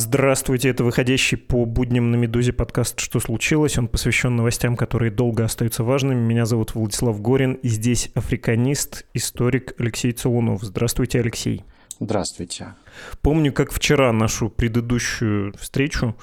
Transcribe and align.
Здравствуйте, 0.00 0.68
это 0.68 0.84
выходящий 0.84 1.34
по 1.34 1.64
будням 1.64 2.12
на 2.12 2.14
«Медузе» 2.14 2.52
подкаст 2.52 3.00
«Что 3.00 3.18
случилось?». 3.18 3.78
Он 3.78 3.88
посвящен 3.88 4.36
новостям, 4.36 4.76
которые 4.76 5.10
долго 5.10 5.44
остаются 5.44 5.82
важными. 5.82 6.20
Меня 6.20 6.46
зовут 6.46 6.76
Владислав 6.76 7.20
Горин, 7.20 7.54
и 7.54 7.66
здесь 7.66 8.12
африканист, 8.14 9.06
историк 9.12 9.74
Алексей 9.76 10.12
Целунов. 10.12 10.62
Здравствуйте, 10.62 11.18
Алексей. 11.18 11.64
Здравствуйте. 11.98 12.74
Помню, 13.22 13.52
как 13.52 13.72
вчера 13.72 14.12
нашу 14.12 14.48
предыдущую 14.48 15.52
встречу. 15.58 16.16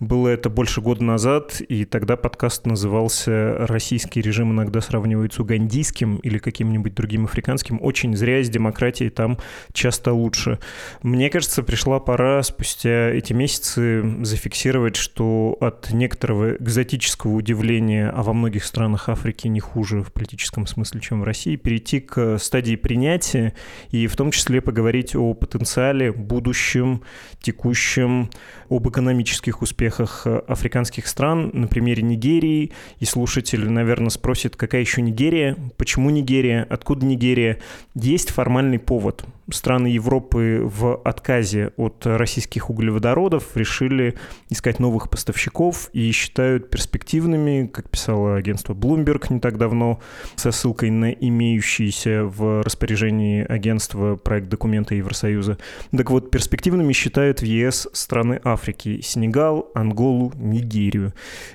Было 0.00 0.28
это 0.28 0.50
больше 0.50 0.80
года 0.80 1.02
назад, 1.04 1.60
и 1.60 1.84
тогда 1.84 2.16
подкаст 2.16 2.66
назывался 2.66 3.66
«Российский 3.66 4.20
режим 4.20 4.52
иногда 4.52 4.80
сравнивают 4.80 5.34
с 5.34 5.38
угандийским 5.38 6.16
или 6.16 6.38
каким-нибудь 6.38 6.94
другим 6.94 7.24
африканским». 7.24 7.78
Очень 7.80 8.16
зря, 8.16 8.42
с 8.42 8.48
демократией 8.48 9.10
там 9.10 9.38
часто 9.72 10.12
лучше. 10.12 10.58
Мне 11.02 11.30
кажется, 11.30 11.62
пришла 11.62 12.00
пора 12.00 12.42
спустя 12.42 13.10
эти 13.10 13.32
месяцы 13.32 14.24
зафиксировать, 14.24 14.96
что 14.96 15.56
от 15.60 15.92
некоторого 15.92 16.56
экзотического 16.56 17.32
удивления, 17.32 18.08
а 18.08 18.22
во 18.22 18.32
многих 18.32 18.64
странах 18.64 19.08
Африки 19.08 19.48
не 19.48 19.60
хуже 19.60 20.02
в 20.02 20.12
политическом 20.12 20.66
смысле, 20.66 21.00
чем 21.00 21.20
в 21.20 21.24
России, 21.24 21.56
перейти 21.56 22.00
к 22.00 22.38
стадии 22.38 22.76
принятия 22.76 23.54
и 23.90 24.06
в 24.06 24.16
том 24.16 24.30
числе 24.30 24.60
поговорить 24.60 25.14
о 25.14 25.34
потенциале 25.34 26.12
будущем, 26.22 27.02
текущем, 27.40 28.30
об 28.70 28.88
экономических 28.88 29.62
успехах 29.62 30.22
э, 30.24 30.42
африканских 30.48 31.06
стран 31.06 31.50
на 31.52 31.66
примере 31.66 32.02
Нигерии. 32.02 32.72
И 33.00 33.04
слушатель, 33.04 33.68
наверное, 33.68 34.10
спросит, 34.10 34.56
какая 34.56 34.80
еще 34.80 35.02
Нигерия, 35.02 35.56
почему 35.76 36.10
Нигерия, 36.10 36.66
откуда 36.70 37.04
Нигерия. 37.04 37.58
Есть 37.94 38.30
формальный 38.30 38.78
повод. 38.78 39.24
Страны 39.50 39.88
Европы 39.88 40.60
в 40.62 40.96
отказе 41.04 41.72
от 41.76 42.06
российских 42.06 42.70
углеводородов 42.70 43.56
решили 43.56 44.14
искать 44.50 44.78
новых 44.78 45.10
поставщиков 45.10 45.90
и 45.92 46.10
считают 46.12 46.70
перспективными, 46.70 47.66
как 47.66 47.90
писало 47.90 48.36
агентство 48.36 48.74
Bloomberg 48.74 49.32
не 49.32 49.40
так 49.40 49.58
давно, 49.58 50.00
со 50.36 50.52
ссылкой 50.52 50.90
на 50.90 51.10
имеющийся 51.10 52.24
в 52.24 52.62
распоряжении 52.62 53.44
агентства 53.44 54.16
проект 54.16 54.48
документа 54.48 54.94
Евросоюза. 54.94 55.58
Так 55.90 56.10
вот, 56.10 56.30
перспективными 56.30 56.92
считают 56.92 57.40
в 57.40 57.44
ЕС 57.44 57.88
страны 57.92 58.40
Африки. 58.44 59.00
Сенегал, 59.02 59.70
Анголу, 59.74 60.32
Нигерию. 60.36 61.12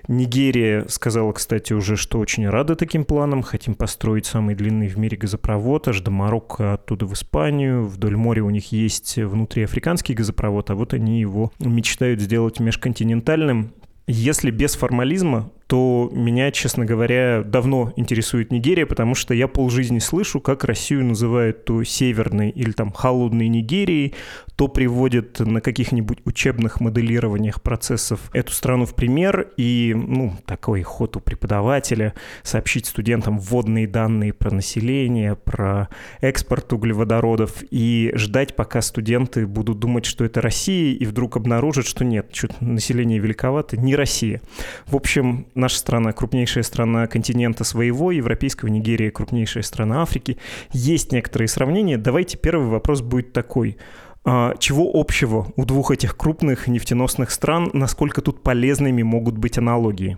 Нигерия 0.08 0.86
сказала, 0.90 1.32
кстати, 1.32 1.74
уже, 1.74 1.96
что 1.96 2.20
очень 2.20 2.50
рада 2.50 2.76
таким 2.76 3.06
планам. 3.06 3.44
Хотим 3.44 3.76
построить 3.76 4.26
самый 4.26 4.56
длинный 4.56 4.88
в 4.88 4.98
мире 4.98 5.18
газопровод 5.18 5.88
аж 5.88 6.02
до 6.02 6.12
Марокко, 6.12 6.74
оттуда 6.74 7.06
в 7.06 7.14
Испанию. 7.14 7.77
Вдоль 7.84 8.16
моря 8.16 8.44
у 8.44 8.50
них 8.50 8.72
есть 8.72 9.18
внутриафриканский 9.18 10.16
газопровод, 10.16 10.70
а 10.70 10.76
вот 10.76 10.94
они 10.94 11.20
его 11.20 11.52
мечтают 11.60 12.22
сделать 12.22 12.60
межконтинентальным. 12.60 13.74
Если 14.08 14.52
без 14.52 14.76
формализма, 14.76 15.52
то 15.68 16.10
меня, 16.14 16.52
честно 16.52 16.86
говоря, 16.86 17.44
давно 17.44 17.92
интересует 17.98 18.52
Нигерия, 18.52 18.86
потому 18.86 19.16
что 19.16 19.34
я 19.34 19.50
полжизни 19.50 20.00
слышу, 20.00 20.40
как 20.40 20.64
Россию 20.64 21.06
называют 21.06 21.66
то 21.66 21.84
северной 21.84 22.50
или 22.50 22.72
там 22.72 22.92
холодной 22.92 23.50
Нигерией, 23.50 24.16
то 24.56 24.70
приводят 24.70 25.40
на 25.40 25.60
каких-нибудь 25.60 26.20
учебных 26.26 26.80
моделированиях 26.80 27.62
процессов 27.62 28.32
эту 28.34 28.54
страну 28.54 28.86
в 28.86 28.96
пример, 28.96 29.50
и, 29.58 29.94
ну, 29.96 30.34
такой 30.46 30.82
ход 30.84 31.18
у 31.18 31.20
преподавателя 31.20 32.14
сообщить 32.44 32.86
студентам 32.86 33.38
вводные 33.38 33.88
данные 33.88 34.34
про 34.34 34.52
население, 34.52 35.36
про 35.36 35.90
экспорт 36.22 36.72
углеводородов, 36.72 37.62
и 37.70 38.12
ждать, 38.16 38.56
пока 38.56 38.82
студенты 38.82 39.46
будут 39.46 39.80
думать, 39.80 40.06
что 40.06 40.24
это 40.24 40.42
Россия, 40.42 40.96
и 40.96 41.06
вдруг 41.06 41.36
обнаружат, 41.36 41.86
что 41.86 42.06
нет, 42.06 42.30
что-то 42.32 42.56
население 42.64 43.20
великовато, 43.20 43.78
не 43.78 43.96
Россия. 43.96 44.42
В 44.86 44.96
общем, 44.96 45.48
наша 45.58 45.78
страна 45.78 46.14
крупнейшая 46.14 46.64
страна 46.64 47.08
континента 47.08 47.64
своего, 47.64 48.12
европейского, 48.12 48.70
Нигерия 48.70 49.12
крупнейшая 49.12 49.64
страна 49.64 50.02
Африки. 50.02 50.38
Есть 50.72 51.12
некоторые 51.12 51.48
сравнения. 51.48 51.98
Давайте 51.98 52.38
первый 52.38 52.68
вопрос 52.68 53.02
будет 53.02 53.34
такой. 53.34 53.78
А, 54.24 54.56
чего 54.58 54.92
общего 54.94 55.52
у 55.56 55.66
двух 55.66 55.92
этих 55.92 56.16
крупных 56.18 56.68
нефтеносных 56.68 57.32
стран? 57.32 57.70
Насколько 57.74 58.22
тут 58.22 58.44
полезными 58.44 59.02
могут 59.02 59.38
быть 59.38 59.58
аналогии? 59.58 60.18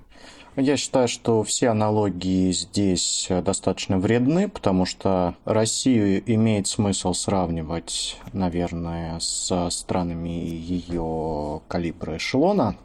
Я 0.55 0.77
считаю, 0.77 1.07
что 1.07 1.43
все 1.43 1.69
аналогии 1.69 2.51
здесь 2.51 3.27
достаточно 3.29 3.97
вредны, 3.97 4.49
потому 4.49 4.85
что 4.85 5.35
Россию 5.45 6.21
имеет 6.25 6.67
смысл 6.67 7.13
сравнивать, 7.13 8.17
наверное, 8.33 9.19
с 9.19 9.69
странами 9.69 10.29
ее 10.29 11.61
калибра 11.67 12.17
эшелона 12.17 12.75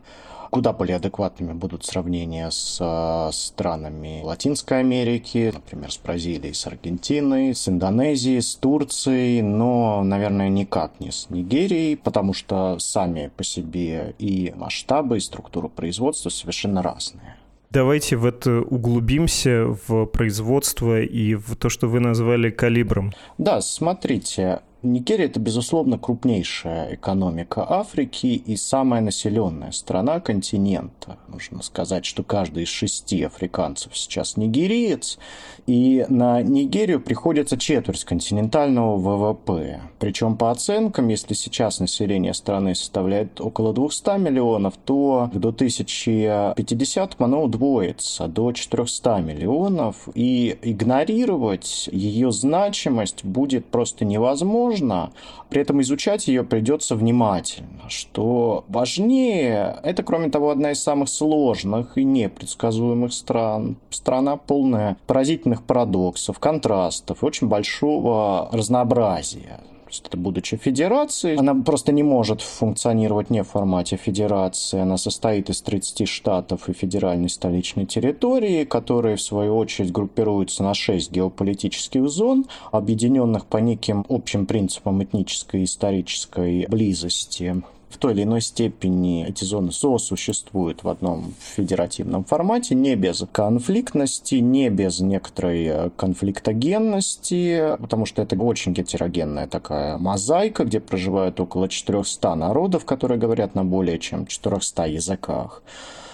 куда 0.55 0.73
более 0.73 0.99
адекватными 0.99 1.53
будут 1.53 1.85
сравнения 1.85 2.49
с 2.49 2.79
э, 2.81 3.33
странами 3.33 4.21
Латинской 4.23 4.79
Америки, 4.79 5.51
например, 5.53 5.91
с 5.91 5.99
Бразилией, 5.99 6.55
с 6.55 6.65
Аргентиной, 6.69 7.57
с 7.57 7.69
Индонезией, 7.69 8.41
с 8.41 8.55
Турцией, 8.55 9.43
но, 9.43 10.05
наверное, 10.05 10.49
никак 10.49 11.01
не 11.01 11.11
с 11.11 11.29
Нигерией, 11.29 11.97
потому 11.97 12.35
что 12.35 12.79
сами 12.79 13.33
по 13.37 13.43
себе 13.43 14.15
и 14.21 14.55
масштабы, 14.57 15.17
и 15.17 15.21
структура 15.21 15.67
производства 15.67 16.31
совершенно 16.31 16.83
разные. 16.83 17.35
Давайте 17.71 18.15
в 18.15 18.25
это 18.25 18.61
углубимся, 18.61 19.77
в 19.89 20.07
производство 20.07 21.01
и 21.01 21.35
в 21.35 21.57
то, 21.57 21.69
что 21.69 21.89
вы 21.89 21.99
назвали 21.99 22.51
калибром. 22.51 23.13
Да, 23.39 23.61
смотрите, 23.61 24.61
Нигерия– 24.85 25.27
это, 25.29 25.41
безусловно, 25.41 25.99
крупнейшая 25.99 26.95
экономика 26.95 27.65
Африки 27.67 28.27
и 28.27 28.55
самая 28.55 29.01
населенная 29.01 29.71
страна 29.71 30.21
континента. 30.21 31.17
Нужно 31.27 31.63
сказать, 31.63 32.05
что 32.05 32.23
каждый 32.23 32.65
из 32.65 32.69
шести 32.69 33.23
африканцев 33.23 33.97
сейчас 33.97 34.37
нигериец, 34.37 35.19
и 35.67 36.05
на 36.09 36.43
Нигерию 36.43 37.01
приходится 37.01 37.57
четверть 37.57 38.05
континентального 38.05 38.97
ВВП. 38.97 39.81
Причем 39.99 40.37
по 40.37 40.51
оценкам, 40.51 41.09
если 41.09 41.35
сейчас 41.35 41.81
население 41.81 42.35
страны 42.35 42.75
составляет 42.75 43.41
около 43.41 43.73
200 43.73 44.19
миллионов, 44.19 44.75
то 44.85 45.31
к 45.33 45.39
2050 45.39 47.15
оно 47.19 47.43
удвоится 47.43 48.29
до 48.29 48.53
400 48.53 49.21
миллионов, 49.21 50.09
и 50.15 50.59
игнорировать 50.63 51.89
ее 51.91 52.33
значимость 52.33 53.25
будет 53.25 53.67
просто 53.67 54.05
невозможно, 54.05 55.13
при 55.49 55.63
этом 55.63 55.81
изучать 55.83 56.29
ее 56.29 56.45
придется 56.45 56.97
внимательно. 56.97 57.89
Что 57.89 58.65
важнее, 58.69 59.79
это, 59.83 60.03
кроме 60.03 60.29
того, 60.29 60.51
одна 60.51 60.73
из 60.73 60.83
самых 60.83 61.09
сложных 61.09 61.97
и 61.97 62.05
непредсказуемых 62.05 63.13
стран. 63.13 63.77
Страна 63.91 64.37
полная 64.37 64.97
поразительных 65.07 65.54
парадоксов, 65.63 66.39
контрастов 66.39 67.23
очень 67.23 67.49
большого 67.49 68.49
разнообразия 68.53 69.61
это 70.03 70.17
будучи 70.17 70.57
федерацией, 70.57 71.37
она 71.37 71.55
просто 71.55 71.93
не 71.93 72.03
может 72.03 72.41
функционировать 72.41 73.31
не 73.31 73.43
в 73.43 73.49
формате 73.49 73.97
федерации. 73.97 74.81
Она 74.81 74.97
состоит 74.97 75.51
из 75.51 75.63
30 75.63 76.09
штатов 76.09 76.69
и 76.69 76.73
федеральной 76.73 77.29
столичной 77.29 77.87
территории, 77.87 78.65
которые 78.65 79.17
в 79.17 79.23
свою 79.23 79.57
очередь 79.57 79.93
группируются 79.93 80.63
на 80.63 80.75
6 80.75 81.13
геополитических 81.13 82.09
зон, 82.09 82.47
объединенных 82.73 83.47
по 83.47 83.59
неким 83.59 84.05
общим 84.09 84.47
принципам 84.47 85.03
этнической 85.03 85.63
и 85.63 85.65
исторической 85.65 86.67
близости 86.69 87.63
в 87.95 87.99
той 87.99 88.13
или 88.13 88.25
иной 88.25 88.41
степени 88.41 89.25
эти 89.25 89.45
зоны 89.45 89.71
сосуществуют 89.71 90.83
в 90.83 90.89
одном 90.89 91.33
федеративном 91.39 92.25
формате, 92.25 92.75
не 92.75 92.97
без 92.97 93.25
конфликтности, 93.31 94.37
не 94.37 94.69
без 94.69 94.99
некоторой 94.99 95.65
э, 95.65 95.91
конфликтогенности, 95.97 97.77
потому 97.79 98.05
что 98.05 98.23
это 98.23 98.37
очень 98.37 98.73
гетерогенная 98.73 99.47
такая 99.47 99.97
мозаика, 99.99 100.65
где 100.65 100.81
проживают 100.81 101.39
около 101.39 101.69
400 101.69 102.35
народов, 102.35 102.85
которые 102.85 103.19
говорят 103.19 103.55
на 103.55 103.65
более 103.65 104.01
чем 104.01 104.27
400 104.27 104.87
языках. 104.87 105.63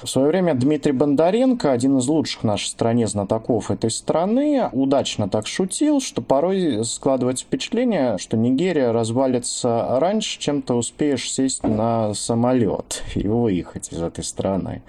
В 0.02 0.08
свое 0.08 0.28
время 0.28 0.54
Дмитрий 0.54 0.92
Бондаренко, 0.92 1.70
один 1.70 1.98
из 1.98 2.08
лучших 2.08 2.40
в 2.40 2.46
нашей 2.46 2.68
стране 2.68 3.06
знатоков 3.06 3.70
этой 3.70 3.90
страны, 3.90 4.70
удачно 4.72 5.28
так 5.28 5.46
шутил, 5.46 6.00
что 6.00 6.22
порой 6.22 6.82
складывается 6.86 7.44
впечатление, 7.44 8.16
что 8.16 8.38
Нигерия 8.38 8.92
развалится 8.92 9.98
раньше, 10.00 10.38
чем 10.38 10.62
ты 10.62 10.72
успеешь 10.72 11.30
сесть 11.30 11.64
на 11.64 12.14
самолет 12.14 13.02
и 13.14 13.28
выехать 13.28 13.92
из 13.92 14.00
этой 14.00 14.24
страны. 14.24 14.82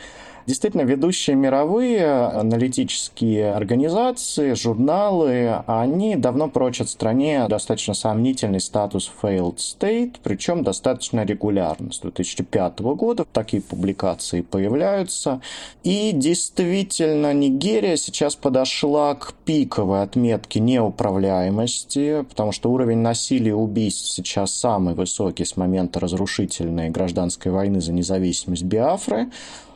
Действительно, 0.46 0.82
ведущие 0.82 1.36
мировые 1.36 2.06
аналитические 2.06 3.54
организации, 3.54 4.54
журналы, 4.54 5.64
они 5.68 6.16
давно 6.16 6.50
прочат 6.50 6.90
стране 6.90 7.46
достаточно 7.48 7.94
сомнительный 7.94 8.60
статус 8.60 9.12
failed 9.22 9.58
state, 9.58 10.16
причем 10.24 10.64
достаточно 10.64 11.24
регулярно. 11.24 11.92
С 11.92 12.00
2005 12.00 12.80
года 12.80 13.26
такие 13.32 13.62
публикации 13.62 14.42
появляются. 14.42 15.42
И 15.84 16.12
действительно, 16.14 17.34
Нигерия 17.34 17.98
сейчас 17.98 18.36
подошла 18.36 19.16
к 19.16 19.34
пиковой 19.46 20.04
отметке 20.04 20.60
неуправляемости, 20.60 22.24
потому 22.24 22.52
что 22.52 22.72
уровень 22.72 23.00
насилия 23.00 23.52
и 23.52 23.54
убийств 23.54 24.10
сейчас 24.12 24.54
самый 24.54 24.96
высокий 24.96 25.46
с 25.46 25.58
момента 25.58 26.00
разрушительной 26.00 26.90
гражданской 26.90 27.52
войны 27.52 27.82
за 27.82 27.94
независимость 27.94 28.64
Биафры. 28.64 29.30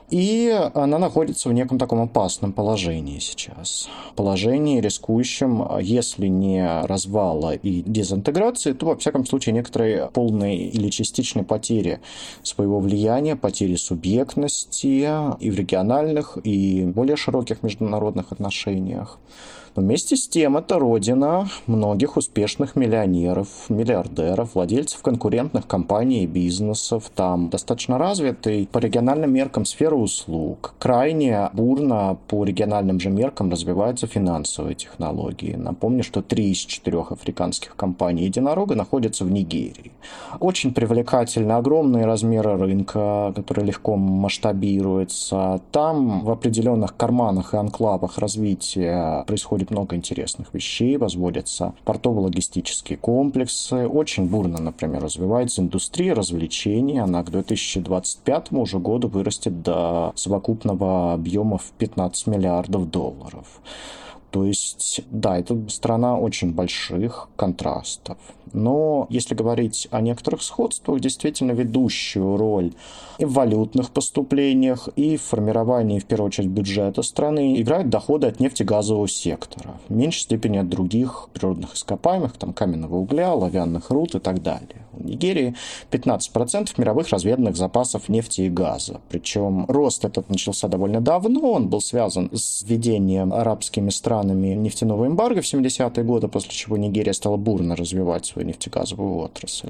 И 0.10 0.52
она 0.74 1.00
находится 1.00 1.50
в 1.50 1.54
неком 1.54 1.80
таком 1.80 2.02
опасном 2.02 2.54
положении 2.54 3.20
сейчас. 3.20 3.90
Положении, 4.16 4.80
рискующем, 4.80 5.68
если 5.82 6.28
не 6.28 6.84
развала 6.84 7.56
и 7.56 7.82
дезинтеграции, 7.82 8.74
то, 8.74 8.86
во 8.88 8.96
всяком 8.98 9.26
случае, 9.26 9.54
некоторые 9.54 10.10
полные 10.14 10.68
или 10.68 10.90
частичные 10.90 11.44
потери 11.44 12.02
своего 12.44 12.80
влияния, 12.80 13.36
потери 13.36 13.76
субъектности 13.76 15.10
и 15.40 15.50
в 15.50 15.56
региональных, 15.56 16.38
и 16.44 16.84
более 16.86 17.16
широких 17.16 17.64
международных 17.64 18.32
отношениях. 18.32 19.18
Но 19.76 19.82
вместе 19.82 20.16
с 20.16 20.28
тем 20.28 20.56
это 20.56 20.80
родина 20.80 21.50
многих 21.68 22.16
успешных 22.16 22.78
миллионеров, 22.78 23.48
миллиардеров, 23.68 24.56
владельцев 24.56 25.02
конкурентных 25.02 25.68
компаний 25.68 26.24
и 26.24 26.28
бизнесов. 26.28 27.12
Там 27.14 27.50
достаточно 27.50 27.98
развитый 27.98 28.70
по 28.72 28.78
региональным 28.78 29.34
меркам 29.34 29.66
сфера 29.66 29.96
услуг. 29.96 30.76
Крайне 30.80 31.50
бурно 31.52 32.18
по 32.28 32.46
региональным 32.46 33.02
же 33.02 33.10
меркам 33.10 33.52
развиваются 33.52 34.08
финансовые 34.08 34.76
технологии. 34.76 35.56
Напомню, 35.56 36.04
что 36.04 36.22
три 36.22 36.52
из 36.52 36.60
четырех 36.60 37.12
африканских 37.12 37.76
компаний 37.76 38.24
единорога 38.24 38.76
находятся 38.76 39.26
в 39.26 39.32
Нигерии. 39.32 39.92
Очень 40.40 40.74
привлекательны 40.74 41.52
огромные 41.52 42.06
размеры 42.06 42.56
рынка, 42.58 43.34
который 43.36 43.66
легко 43.66 43.98
масштабируется. 43.98 45.60
Там 45.72 46.24
в 46.24 46.32
определенных 46.32 46.96
карманах 46.96 47.54
и 47.54 47.58
анклавах 47.58 48.18
развития 48.20 49.26
происходит 49.28 49.65
происходит 49.66 49.72
много 49.72 49.96
интересных 49.96 50.54
вещей, 50.54 50.98
возводятся 50.98 51.74
портово-логистические 51.86 52.98
комплексы, 52.98 53.88
очень 53.88 54.28
бурно, 54.28 54.62
например, 54.62 55.04
развивается 55.04 55.62
индустрия 55.62 56.14
развлечений, 56.14 57.00
она 57.00 57.24
к 57.24 57.32
2025 57.32 58.52
уже 58.52 58.80
году 58.80 59.08
вырастет 59.08 59.62
до 59.62 60.12
совокупного 60.16 61.14
объема 61.14 61.58
в 61.58 61.72
15 61.78 62.28
миллиардов 62.28 62.90
долларов. 62.90 63.62
То 64.36 64.44
есть, 64.44 65.00
да, 65.12 65.38
это 65.38 65.58
страна 65.70 66.20
очень 66.20 66.52
больших 66.52 67.30
контрастов. 67.38 68.18
Но 68.52 69.08
если 69.10 69.34
говорить 69.34 69.88
о 69.92 70.02
некоторых 70.02 70.42
сходствах, 70.42 71.00
действительно 71.00 71.52
ведущую 71.52 72.36
роль 72.38 72.74
и 73.18 73.26
в 73.26 73.34
валютных 73.34 73.92
поступлениях, 73.92 74.90
и 74.98 75.16
в 75.18 75.22
формировании, 75.22 76.00
в 76.00 76.06
первую 76.06 76.28
очередь, 76.28 76.50
бюджета 76.50 77.02
страны 77.02 77.62
играют 77.62 77.90
доходы 77.90 78.28
от 78.28 78.40
нефтегазового 78.40 79.08
сектора. 79.08 79.80
В 79.88 79.94
меньшей 79.94 80.22
степени 80.22 80.58
от 80.58 80.70
других 80.70 81.30
природных 81.34 81.76
ископаемых, 81.76 82.34
там 82.34 82.54
каменного 82.54 82.96
угля, 82.96 83.34
лавянных 83.34 83.90
руд 83.90 84.16
и 84.16 84.20
так 84.20 84.42
далее. 84.42 84.86
В 84.92 85.06
Нигерии 85.06 85.56
15% 85.92 86.74
мировых 86.78 87.10
разведанных 87.10 87.58
запасов 87.58 88.10
нефти 88.10 88.42
и 88.42 88.50
газа. 88.50 89.02
Причем 89.10 89.66
рост 89.68 90.06
этот 90.06 90.30
начался 90.30 90.68
довольно 90.68 91.02
давно, 91.02 91.52
он 91.52 91.68
был 91.68 91.82
связан 91.82 92.30
с 92.34 92.64
введением 92.64 93.34
арабскими 93.34 93.90
странами 93.90 94.25
странами 94.26 94.56
нефтяного 94.56 95.06
эмбарго 95.08 95.42
в 95.42 95.46
70-е 95.46 96.04
годы, 96.04 96.28
после 96.28 96.52
чего 96.52 96.78
Нигерия 96.78 97.14
стала 97.14 97.38
бурно 97.38 97.76
развивать 97.76 98.26
свою 98.26 98.48
нефтегазовую 98.48 99.18
отрасль. 99.18 99.70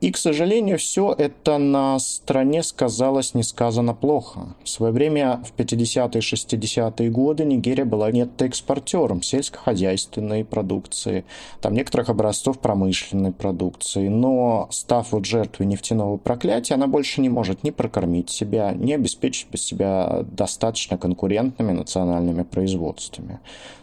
И, 0.00 0.10
к 0.10 0.16
сожалению, 0.16 0.78
все 0.78 1.14
это 1.16 1.58
на 1.58 1.98
стране 1.98 2.62
сказалось 2.62 3.34
несказанно 3.34 3.94
плохо. 3.94 4.54
В 4.64 4.68
свое 4.68 4.92
время, 4.92 5.42
в 5.44 5.58
50-е 5.58 6.20
60-е 6.20 7.10
годы, 7.10 7.44
Нигерия 7.44 7.84
была 7.84 8.10
нетто-экспортером 8.10 9.22
сельскохозяйственной 9.22 10.44
продукции, 10.44 11.24
там 11.60 11.74
некоторых 11.74 12.08
образцов 12.08 12.58
промышленной 12.58 13.32
продукции, 13.32 14.08
но 14.08 14.68
став 14.70 15.12
вот 15.12 15.24
жертвой 15.26 15.66
нефтяного 15.66 16.16
проклятия, 16.16 16.74
она 16.74 16.86
больше 16.86 17.20
не 17.20 17.28
может 17.28 17.64
ни 17.64 17.70
прокормить 17.70 18.30
себя, 18.30 18.72
ни 18.72 18.92
обеспечить 18.92 19.46
себя 19.56 20.24
достаточно 20.32 20.98
конкурентными 20.98 21.72
национальными 21.72 22.42
производствами. 22.42 23.38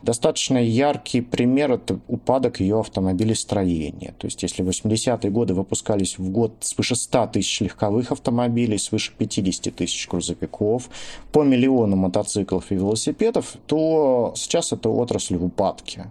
Достаточно 0.09 0.57
яркий 0.57 1.21
пример– 1.21 1.71
это 1.73 1.99
упадок 2.07 2.61
ее 2.61 2.79
автомобилестроения. 2.79 4.15
То 4.17 4.25
есть, 4.25 4.41
если 4.41 4.63
в 4.63 4.69
80-е 4.69 5.29
годы 5.29 5.53
выпускались 5.53 6.17
в 6.17 6.31
год 6.31 6.51
свыше 6.61 6.95
100 6.95 7.27
тысяч 7.27 7.61
легковых 7.61 8.11
автомобилей, 8.11 8.79
свыше 8.79 9.11
50 9.15 9.75
тысяч 9.75 10.07
грузовиков, 10.09 10.89
по 11.31 11.43
миллиону 11.43 11.95
мотоциклов 11.95 12.71
и 12.71 12.75
велосипедов, 12.75 13.53
то 13.67 14.33
сейчас 14.35 14.73
это 14.73 14.89
отрасль 14.89 15.37
в 15.37 15.45
упадке. 15.45 16.07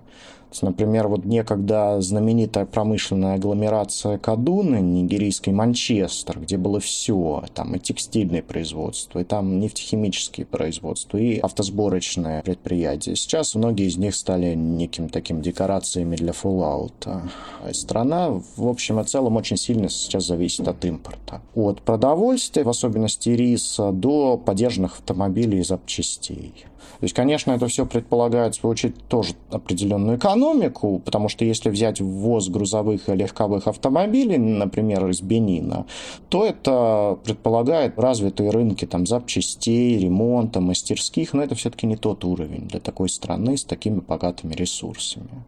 Например, 0.63 1.09
вот 1.09 1.25
некогда 1.25 2.01
знаменитая 2.01 2.67
промышленная 2.67 3.35
агломерация 3.35 4.19
Кадуны, 4.19 4.81
нигерийский 4.81 5.53
Манчестер, 5.53 6.41
где 6.41 6.57
было 6.57 6.81
все, 6.81 7.45
там 7.55 7.75
и 7.75 7.79
текстильное 7.79 8.43
производство, 8.43 9.21
и 9.21 9.25
там 9.25 9.61
нефтехимические 9.61 10.47
производства, 10.47 11.19
и 11.19 11.39
автосборочные 11.39 12.43
предприятия. 12.43 13.15
Сейчас 13.15 13.55
многие 13.55 13.87
из 13.87 13.97
них 13.97 14.15
стали 14.15 14.55
неким 14.55 15.09
таким 15.09 15.43
декорациями 15.43 16.17
для 16.17 16.33
Fallout. 16.33 17.31
Страна, 17.73 18.31
в 18.57 18.67
общем 18.67 19.01
и 19.01 19.05
целом, 19.05 19.37
очень 19.37 19.57
сильно 19.57 19.89
сейчас 19.89 20.27
зависит 20.27 20.67
от 20.67 20.85
импорта. 20.85 21.41
От 21.55 21.83
продовольствия, 21.83 22.65
в 22.65 22.69
особенности 22.69 23.31
риса, 23.31 23.93
до 23.93 24.37
поддержанных 24.37 24.99
автомобилей 24.99 25.61
и 25.61 25.65
запчастей. 25.65 26.53
То 27.01 27.05
есть, 27.05 27.15
конечно, 27.15 27.53
это 27.53 27.67
все 27.67 27.87
предполагает, 27.87 28.55
в 28.55 28.61
свою 28.61 28.73
очередь, 28.73 28.97
тоже 29.09 29.35
определенную 29.51 30.19
экономику, 30.19 31.01
потому 31.05 31.29
что 31.29 31.45
если 31.45 31.71
взять 31.71 32.01
ввоз 32.01 32.49
грузовых 32.49 33.09
и 33.09 33.15
легковых 33.15 33.69
автомобилей, 33.69 34.39
например, 34.39 35.09
из 35.09 35.21
Бенина, 35.21 35.87
то 36.29 36.45
это 36.45 37.19
предполагает 37.25 37.99
развитые 37.99 38.51
рынки 38.51 38.85
там, 38.85 39.07
запчастей, 39.07 39.99
ремонта, 39.99 40.61
мастерских, 40.61 41.33
но 41.33 41.43
это 41.43 41.55
все-таки 41.55 41.87
не 41.87 41.97
тот 41.97 42.25
уровень 42.25 42.69
для 42.69 42.81
такой 42.81 43.09
страны 43.09 43.57
с 43.57 43.65
такими 43.65 44.01
богатыми 44.01 44.55
ресурсами. 44.55 45.45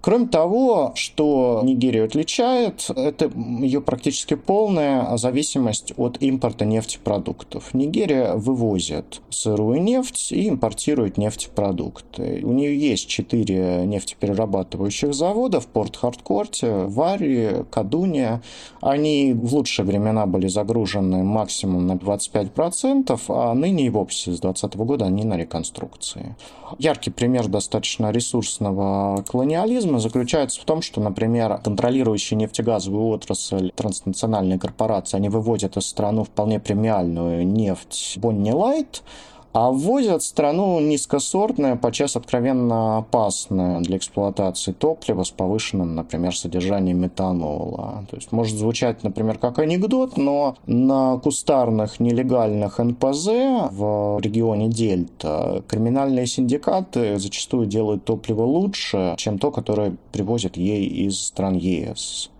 Кроме 0.00 0.28
того, 0.28 0.92
что 0.94 1.60
Нигерию 1.64 2.04
отличает, 2.04 2.88
это 2.94 3.30
ее 3.60 3.80
практически 3.80 4.34
полная 4.34 5.16
зависимость 5.16 5.92
от 5.96 6.22
импорта 6.22 6.64
нефтепродуктов. 6.64 7.74
Нигерия 7.74 8.34
вывозит 8.34 9.20
сырую 9.28 9.82
нефть 9.82 10.30
и 10.30 10.48
импортирует 10.48 11.18
нефтепродукты. 11.18 12.42
У 12.44 12.52
нее 12.52 12.78
есть 12.78 13.08
четыре 13.08 13.84
нефтеперерабатывающих 13.86 15.12
завода 15.12 15.60
в 15.60 15.66
Порт-Харткорте, 15.66 16.84
Вари, 16.86 17.64
Кадуне. 17.70 18.40
Они 18.80 19.32
в 19.32 19.52
лучшие 19.52 19.84
времена 19.84 20.26
были 20.26 20.46
загружены 20.46 21.24
максимум 21.24 21.88
на 21.88 21.92
25%, 21.92 23.20
а 23.28 23.54
ныне 23.54 23.86
и 23.86 23.90
вовсе 23.90 24.32
с 24.32 24.40
2020 24.40 24.76
года 24.76 25.06
они 25.06 25.24
на 25.24 25.36
реконструкции. 25.36 26.36
Яркий 26.78 27.10
пример 27.10 27.48
достаточно 27.48 28.12
ресурсного 28.12 29.24
колониализма 29.26 29.87
механизма 29.88 29.98
заключается 30.00 30.60
в 30.60 30.64
том, 30.64 30.82
что, 30.82 31.00
например, 31.00 31.58
контролирующие 31.58 32.36
нефтегазовую 32.36 33.08
отрасль 33.08 33.72
транснациональные 33.74 34.58
корпорации, 34.58 35.16
они 35.16 35.28
выводят 35.28 35.76
из 35.76 35.86
страны 35.86 36.24
вполне 36.24 36.60
премиальную 36.60 37.46
нефть 37.46 38.18
Бонни 38.18 38.50
Лайт, 38.50 39.02
а 39.60 39.72
ввозят 39.72 40.22
страну 40.22 40.78
низкосортное, 40.78 41.74
подчас 41.74 42.14
откровенно 42.14 42.98
опасное 42.98 43.80
для 43.80 43.96
эксплуатации 43.96 44.70
топливо 44.70 45.24
с 45.24 45.30
повышенным, 45.30 45.96
например, 45.96 46.36
содержанием 46.36 47.00
метанола. 47.00 48.04
То 48.08 48.16
есть 48.16 48.30
может 48.30 48.56
звучать, 48.56 49.02
например, 49.02 49.36
как 49.36 49.58
анекдот, 49.58 50.16
но 50.16 50.54
на 50.68 51.18
кустарных 51.18 51.98
нелегальных 51.98 52.78
НПЗ 52.78 53.26
в 53.72 54.20
регионе 54.20 54.68
Дельта 54.68 55.64
криминальные 55.66 56.28
синдикаты 56.28 57.18
зачастую 57.18 57.66
делают 57.66 58.04
топливо 58.04 58.42
лучше, 58.42 59.14
чем 59.16 59.40
то, 59.40 59.50
которое 59.50 59.96
привозят 60.12 60.56
ей 60.56 60.86
из 60.86 61.20
стран 61.20 61.56
ЕС. 61.56 62.30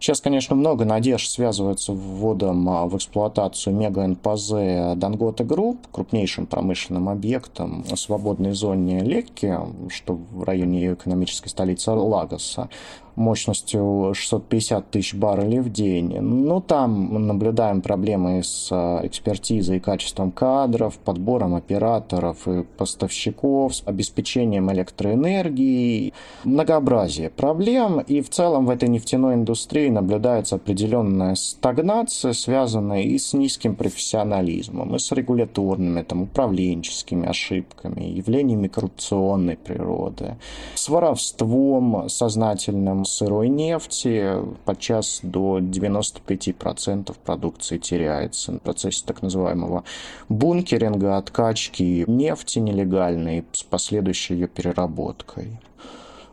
Сейчас, 0.00 0.22
конечно, 0.22 0.56
много 0.56 0.86
надежд 0.86 1.30
связывается 1.30 1.92
вводом 1.92 2.66
а, 2.70 2.86
в 2.86 2.96
эксплуатацию 2.96 3.76
мега-НПЗ 3.76 4.96
Dangote 4.96 5.44
Group, 5.44 5.86
крупнейшим 5.92 6.46
промышленным 6.46 7.10
объектом 7.10 7.82
в 7.82 7.94
свободной 7.96 8.52
зоне 8.52 9.00
Лекки, 9.00 9.58
что 9.90 10.14
в 10.14 10.42
районе 10.44 10.80
ее 10.80 10.94
экономической 10.94 11.48
столицы 11.48 11.90
Лагоса. 11.90 12.70
Мощностью 13.20 14.12
650 14.14 14.90
тысяч 14.90 15.14
баррелей 15.14 15.60
в 15.60 15.70
день. 15.70 16.18
Ну, 16.20 16.60
там 16.60 17.26
наблюдаем 17.26 17.82
проблемы 17.82 18.42
с 18.42 18.68
э, 18.70 19.06
экспертизой 19.06 19.76
и 19.76 19.80
качеством 19.80 20.32
кадров, 20.32 20.98
подбором 20.98 21.54
операторов 21.54 22.48
и 22.48 22.62
поставщиков, 22.62 23.76
с 23.76 23.82
обеспечением 23.86 24.72
электроэнергии, 24.72 26.12
многообразие 26.44 27.30
проблем. 27.30 28.00
И 28.00 28.20
в 28.22 28.30
целом 28.30 28.66
в 28.66 28.70
этой 28.70 28.88
нефтяной 28.88 29.34
индустрии 29.34 29.90
наблюдается 29.90 30.56
определенная 30.56 31.34
стагнация, 31.34 32.32
связанная 32.32 33.02
и 33.02 33.18
с 33.18 33.34
низким 33.34 33.76
профессионализмом, 33.76 34.96
и 34.96 34.98
с 34.98 35.12
регуляторными, 35.12 36.02
там, 36.02 36.22
управленческими 36.22 37.28
ошибками, 37.28 38.04
явлениями 38.04 38.68
коррупционной 38.68 39.56
природы, 39.56 40.36
с 40.74 40.88
воровством 40.88 42.08
сознательным 42.08 43.04
сырой 43.10 43.48
нефти, 43.48 44.36
подчас 44.64 45.20
до 45.22 45.58
95% 45.58 47.16
продукции 47.24 47.78
теряется 47.78 48.52
в 48.52 48.58
процессе 48.58 49.04
так 49.06 49.22
называемого 49.22 49.84
бункеринга, 50.28 51.16
откачки 51.16 52.04
нефти 52.06 52.58
нелегальной 52.58 53.44
с 53.52 53.62
последующей 53.62 54.34
ее 54.34 54.48
переработкой. 54.48 55.58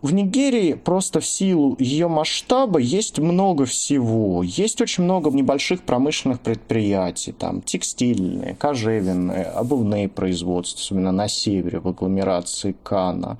В 0.01 0.13
Нигерии 0.13 0.73
просто 0.73 1.19
в 1.19 1.25
силу 1.25 1.75
ее 1.79 2.07
масштаба 2.07 2.79
есть 2.79 3.17
много 3.17 3.65
всего. 3.65 4.43
Есть 4.43 4.79
очень 4.79 5.03
много 5.03 5.31
небольших 5.31 5.81
промышленных 5.81 6.39
предприятий, 6.39 7.31
там 7.31 7.61
текстильные, 7.63 8.55
кожевенные, 8.55 9.45
обувные 9.45 10.07
производства, 10.07 10.79
особенно 10.79 11.11
на 11.11 11.27
севере, 11.27 11.79
в 11.79 11.87
агломерации 11.87 12.75
Кана 12.83 13.39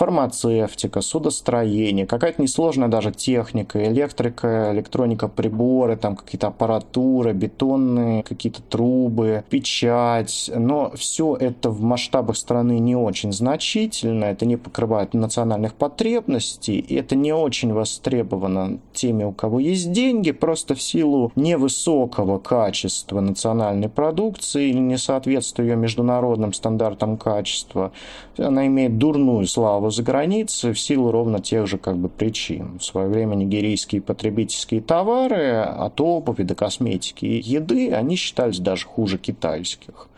фармацевтика, 0.00 1.02
судостроение, 1.02 2.06
какая-то 2.06 2.40
несложная 2.40 2.88
даже 2.88 3.12
техника, 3.12 3.84
электрика, 3.84 4.70
электроника, 4.72 5.28
приборы, 5.28 5.94
там 5.96 6.16
какие-то 6.16 6.46
аппаратура, 6.46 7.34
бетонные 7.34 8.22
какие-то 8.22 8.62
трубы, 8.62 9.44
печать. 9.50 10.50
Но 10.56 10.90
все 10.94 11.36
это 11.36 11.68
в 11.68 11.82
масштабах 11.82 12.38
страны 12.38 12.78
не 12.78 12.96
очень 12.96 13.30
значительно, 13.30 14.24
это 14.24 14.46
не 14.46 14.56
покрывает 14.56 15.12
национальных 15.12 15.74
потребностей, 15.74 16.78
и 16.78 16.94
это 16.94 17.14
не 17.14 17.34
очень 17.34 17.74
востребовано 17.74 18.78
теми, 18.94 19.24
у 19.24 19.32
кого 19.32 19.60
есть 19.60 19.92
деньги, 19.92 20.30
просто 20.30 20.74
в 20.74 20.80
силу 20.80 21.30
невысокого 21.36 22.38
качества 22.38 23.20
национальной 23.20 23.90
продукции 23.90 24.70
или 24.70 24.78
несоответствия 24.78 25.66
ее 25.66 25.76
международным 25.76 26.54
стандартам 26.54 27.18
качества. 27.18 27.92
Она 28.38 28.66
имеет 28.66 28.96
дурную 28.96 29.46
славу 29.46 29.89
за 29.90 30.02
границей 30.02 30.72
в 30.72 30.80
силу 30.80 31.10
ровно 31.10 31.40
тех 31.40 31.66
же 31.66 31.78
как 31.78 31.96
бы 31.96 32.08
причин. 32.08 32.78
В 32.78 32.84
свое 32.84 33.08
время 33.08 33.34
нигерийские 33.34 34.00
потребительские 34.00 34.80
товары 34.80 35.58
от 35.58 36.00
обуви 36.00 36.42
до 36.42 36.54
косметики 36.54 37.24
и 37.24 37.40
еды, 37.40 37.92
они 37.92 38.16
считались 38.16 38.58
даже 38.58 38.86
хуже 38.86 39.18
китайских. 39.18 40.08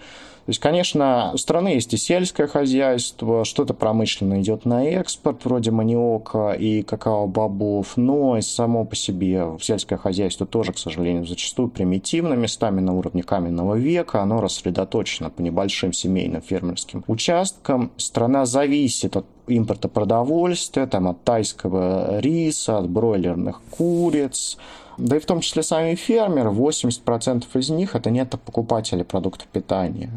То 0.45 0.51
есть, 0.51 0.59
конечно, 0.59 1.31
у 1.35 1.37
страны 1.37 1.69
есть 1.69 1.95
и 1.95 1.97
сельское 1.97 2.49
хозяйство, 2.49 3.45
что-то 3.45 3.75
промышленно 3.75 4.41
идет 4.41 4.65
на 4.65 4.85
экспорт, 4.85 5.45
вроде 5.45 5.71
маниока 5.71 6.53
и 6.53 6.83
какао-бобов, 6.83 7.97
но 7.97 8.37
и 8.37 8.43
само 8.43 8.85
по 8.85 8.97
себе 8.97 9.47
сельское 9.61 9.99
хозяйство 9.99 10.45
тоже, 10.45 10.73
к 10.73 10.79
сожалению, 10.79 11.27
зачастую 11.27 11.69
примитивно, 11.69 12.35
местами 12.35 12.81
на 12.81 12.93
уровне 12.93 13.23
каменного 13.23 13.77
века, 13.77 14.21
оно 14.21 14.41
рассредоточено 14.41 15.31
по 15.31 15.43
небольшим 15.43 15.93
семейным 15.93 16.43
фермерским 16.43 17.05
участкам. 17.07 17.93
Страна 17.97 18.45
зависит 18.45 19.17
от 19.17 19.27
импорта 19.47 19.89
продовольствия, 19.89 20.87
там, 20.87 21.07
от 21.07 21.23
тайского 21.23 22.19
риса, 22.19 22.79
от 22.79 22.91
бройлерных 22.91 23.61
куриц, 23.71 24.59
да 24.99 25.17
и 25.17 25.21
в 25.21 25.27
том 25.27 25.41
числе 25.41 25.63
сами 25.63 25.95
фермеры, 25.95 26.51
80% 26.51 27.47
из 27.55 27.71
них 27.71 27.95
это 27.95 28.11
нет 28.11 28.31
покупатели 28.45 29.03
продуктов 29.03 29.49
питания. 29.49 30.11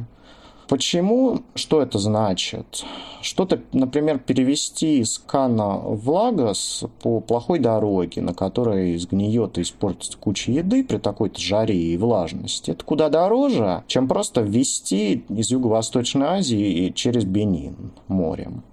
Почему? 0.67 1.41
Что 1.53 1.81
это 1.81 1.99
значит? 1.99 2.83
Что-то, 3.21 3.61
например, 3.71 4.17
перевести 4.17 4.99
из 4.99 5.19
Кана 5.19 5.77
в 5.77 6.09
Лагос 6.09 6.85
по 7.01 7.19
плохой 7.19 7.59
дороге, 7.59 8.21
на 8.21 8.33
которой 8.33 8.97
сгниет 8.97 9.57
и 9.57 9.61
испортится 9.61 10.17
куча 10.17 10.51
еды 10.51 10.83
при 10.83 10.97
такой-то 10.97 11.39
жаре 11.39 11.75
и 11.75 11.97
влажности, 11.97 12.71
это 12.71 12.83
куда 12.83 13.09
дороже, 13.09 13.83
чем 13.87 14.07
просто 14.07 14.41
ввести 14.41 15.23
из 15.29 15.51
Юго-Восточной 15.51 16.27
Азии 16.27 16.91
через 16.95 17.25
Бенин 17.25 17.91
морем. 18.07 18.63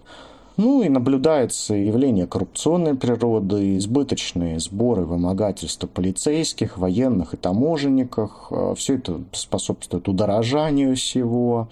Ну 0.57 0.83
и 0.83 0.89
наблюдается 0.89 1.75
явление 1.75 2.27
коррупционной 2.27 2.95
природы, 2.95 3.79
избыточные 3.79 4.61
сборы 4.61 5.05
вымогательства 5.05 5.87
полицейских, 5.87 6.77
военных 6.77 7.35
и 7.35 7.37
таможенников. 7.39 8.31
Э, 8.51 8.75
Все 8.77 8.97
это 8.97 9.21
способствует 9.33 10.09
удорожанию 10.09 10.95
всего 10.95 11.69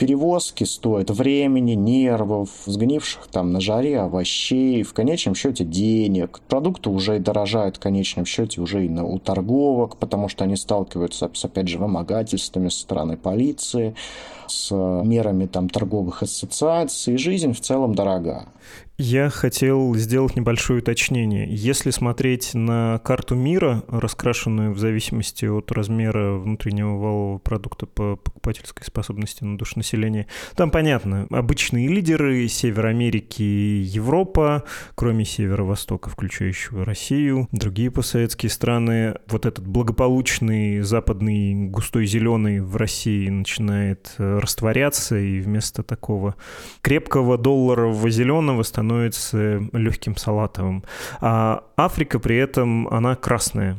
перевозки 0.00 0.64
стоят 0.64 1.10
времени, 1.10 1.72
нервов, 1.72 2.48
сгнивших 2.64 3.26
там 3.26 3.52
на 3.52 3.60
жаре 3.60 4.00
овощей, 4.00 4.82
в 4.82 4.94
конечном 4.94 5.34
счете 5.34 5.62
денег. 5.62 6.40
Продукты 6.48 6.88
уже 6.88 7.16
и 7.16 7.18
дорожают 7.18 7.76
в 7.76 7.80
конечном 7.80 8.24
счете 8.24 8.62
уже 8.62 8.86
и 8.86 8.88
на, 8.88 9.04
у 9.04 9.18
торговок, 9.18 9.98
потому 9.98 10.30
что 10.30 10.44
они 10.44 10.56
сталкиваются 10.56 11.30
с, 11.34 11.44
опять 11.44 11.68
же, 11.68 11.76
вымогательствами 11.76 12.70
со 12.70 12.80
стороны 12.80 13.18
полиции, 13.18 13.94
с 14.46 14.74
мерами 14.74 15.44
там 15.44 15.68
торговых 15.68 16.22
ассоциаций. 16.22 17.18
Жизнь 17.18 17.52
в 17.52 17.60
целом 17.60 17.94
дорога. 17.94 18.46
Я 19.02 19.30
хотел 19.30 19.94
сделать 19.94 20.36
небольшое 20.36 20.80
уточнение. 20.80 21.46
Если 21.48 21.88
смотреть 21.88 22.52
на 22.52 22.98
карту 22.98 23.34
мира, 23.34 23.82
раскрашенную 23.88 24.74
в 24.74 24.78
зависимости 24.78 25.46
от 25.46 25.72
размера 25.72 26.34
внутреннего 26.34 26.98
валового 26.98 27.38
продукта 27.38 27.86
по 27.86 28.16
покупательской 28.16 28.84
способности 28.84 29.42
на 29.42 29.56
душу 29.56 29.78
населения, 29.78 30.26
там 30.54 30.70
понятно, 30.70 31.26
обычные 31.30 31.88
лидеры 31.88 32.46
Север 32.46 32.88
Америки 32.88 33.42
и 33.42 33.80
Европа, 33.80 34.64
кроме 34.94 35.24
Северо-Востока, 35.24 36.10
включающего 36.10 36.84
Россию, 36.84 37.48
другие 37.52 37.90
постсоветские 37.90 38.50
страны. 38.50 39.14
Вот 39.28 39.46
этот 39.46 39.66
благополучный 39.66 40.82
западный 40.82 41.54
густой 41.70 42.04
зеленый 42.04 42.60
в 42.60 42.76
России 42.76 43.30
начинает 43.30 44.12
растворяться, 44.18 45.18
и 45.18 45.40
вместо 45.40 45.82
такого 45.82 46.34
крепкого 46.82 47.38
долларового 47.38 48.10
зеленого 48.10 48.62
становится 48.62 48.89
становится 48.90 49.62
легким 49.72 50.16
салатовым. 50.16 50.84
А 51.20 51.62
Африка 51.76 52.18
при 52.18 52.36
этом, 52.36 52.88
она 52.88 53.14
красная. 53.14 53.76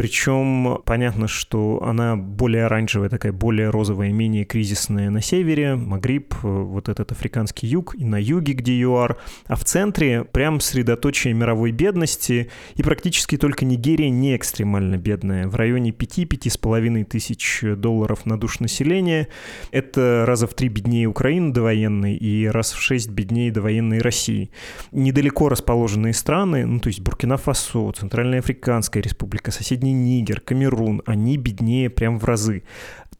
Причем 0.00 0.78
понятно, 0.86 1.28
что 1.28 1.82
она 1.82 2.16
более 2.16 2.64
оранжевая, 2.64 3.10
такая 3.10 3.32
более 3.32 3.68
розовая, 3.68 4.10
менее 4.12 4.46
кризисная 4.46 5.10
на 5.10 5.20
севере, 5.20 5.74
Магриб, 5.74 6.36
вот 6.40 6.88
этот 6.88 7.12
африканский 7.12 7.66
юг, 7.66 7.94
и 7.94 8.06
на 8.06 8.18
юге, 8.18 8.54
где 8.54 8.80
ЮАР, 8.80 9.18
а 9.44 9.56
в 9.56 9.64
центре 9.66 10.24
прям 10.24 10.60
средоточие 10.60 11.34
мировой 11.34 11.72
бедности, 11.72 12.48
и 12.76 12.82
практически 12.82 13.36
только 13.36 13.66
Нигерия 13.66 14.08
не 14.08 14.34
экстремально 14.36 14.96
бедная, 14.96 15.46
в 15.48 15.54
районе 15.56 15.90
5-5,5 15.90 17.04
тысяч 17.04 17.60
долларов 17.76 18.24
на 18.24 18.40
душ 18.40 18.60
населения. 18.60 19.28
Это 19.70 20.24
раза 20.26 20.46
в 20.46 20.54
три 20.54 20.70
беднее 20.70 21.08
Украины 21.08 21.52
довоенной 21.52 22.16
и 22.16 22.46
раз 22.46 22.72
в 22.72 22.80
шесть 22.80 23.10
беднее 23.10 23.52
довоенной 23.52 23.98
России. 23.98 24.50
Недалеко 24.92 25.50
расположенные 25.50 26.14
страны, 26.14 26.64
ну 26.64 26.80
то 26.80 26.86
есть 26.86 27.00
Буркина-Фасо, 27.00 27.92
Центральная 27.92 28.38
Африканская 28.38 29.02
республика, 29.02 29.50
соседние 29.50 29.89
Соседний 29.90 30.20
Нигер, 30.20 30.40
Камерун, 30.40 31.02
они 31.06 31.36
беднее 31.36 31.90
прям 31.90 32.18
в 32.18 32.24
разы. 32.24 32.62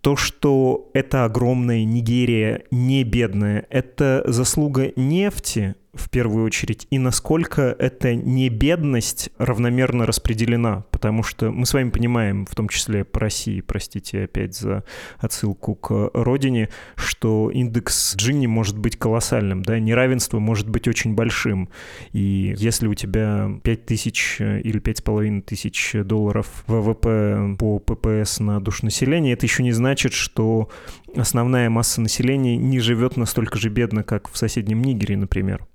То, 0.00 0.16
что 0.16 0.90
эта 0.94 1.24
огромная 1.24 1.84
Нигерия 1.84 2.62
не 2.70 3.04
бедная, 3.04 3.66
это 3.70 4.22
заслуга 4.26 4.92
нефти, 4.96 5.74
в 5.92 6.08
первую 6.08 6.44
очередь, 6.44 6.86
и 6.90 6.98
насколько 6.98 7.74
эта 7.78 8.14
не 8.14 8.48
бедность 8.48 9.30
равномерно 9.38 10.06
распределена, 10.06 10.84
потому 10.90 11.22
что 11.22 11.50
мы 11.50 11.66
с 11.66 11.74
вами 11.74 11.90
понимаем, 11.90 12.46
в 12.46 12.54
том 12.54 12.68
числе 12.68 13.04
по 13.04 13.20
России, 13.20 13.60
простите 13.60 14.24
опять 14.24 14.56
за 14.56 14.84
отсылку 15.18 15.74
к 15.74 16.10
родине, 16.14 16.68
что 16.94 17.50
индекс 17.50 18.14
Джинни 18.16 18.46
может 18.46 18.78
быть 18.78 18.96
колоссальным, 18.96 19.62
да, 19.62 19.80
неравенство 19.80 20.38
может 20.38 20.68
быть 20.68 20.86
очень 20.86 21.14
большим, 21.14 21.68
и 22.12 22.54
если 22.56 22.86
у 22.86 22.94
тебя 22.94 23.50
5 23.62 23.86
тысяч 23.86 24.36
или 24.40 24.80
5,5 24.80 25.42
тысяч 25.42 25.92
долларов 26.04 26.64
ВВП 26.68 27.56
по 27.58 27.80
ППС 27.80 28.38
на 28.38 28.60
душу 28.60 28.84
населения, 28.84 29.32
это 29.32 29.46
еще 29.46 29.64
не 29.64 29.72
значит, 29.72 30.12
что 30.12 30.68
основная 31.16 31.68
масса 31.68 32.00
населения 32.00 32.56
не 32.56 32.78
живет 32.78 33.16
настолько 33.16 33.58
же 33.58 33.70
бедно, 33.70 34.04
как 34.04 34.30
в 34.30 34.36
соседнем 34.36 34.82
Нигере, 34.82 35.16
например. 35.16 35.66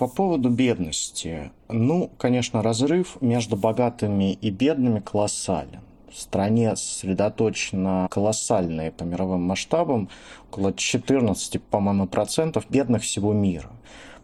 По 0.00 0.08
поводу 0.08 0.48
бедности. 0.48 1.50
Ну, 1.68 2.10
конечно, 2.16 2.62
разрыв 2.62 3.20
между 3.20 3.54
богатыми 3.54 4.32
и 4.32 4.48
бедными 4.48 5.00
колоссален. 5.00 5.80
В 6.10 6.18
стране 6.18 6.74
сосредоточено 6.74 8.08
колоссальное 8.10 8.92
по 8.92 9.04
мировым 9.04 9.42
масштабам, 9.42 10.08
около 10.50 10.72
14, 10.72 11.62
по-моему, 11.62 12.06
процентов 12.06 12.64
бедных 12.70 13.02
всего 13.02 13.34
мира. 13.34 13.68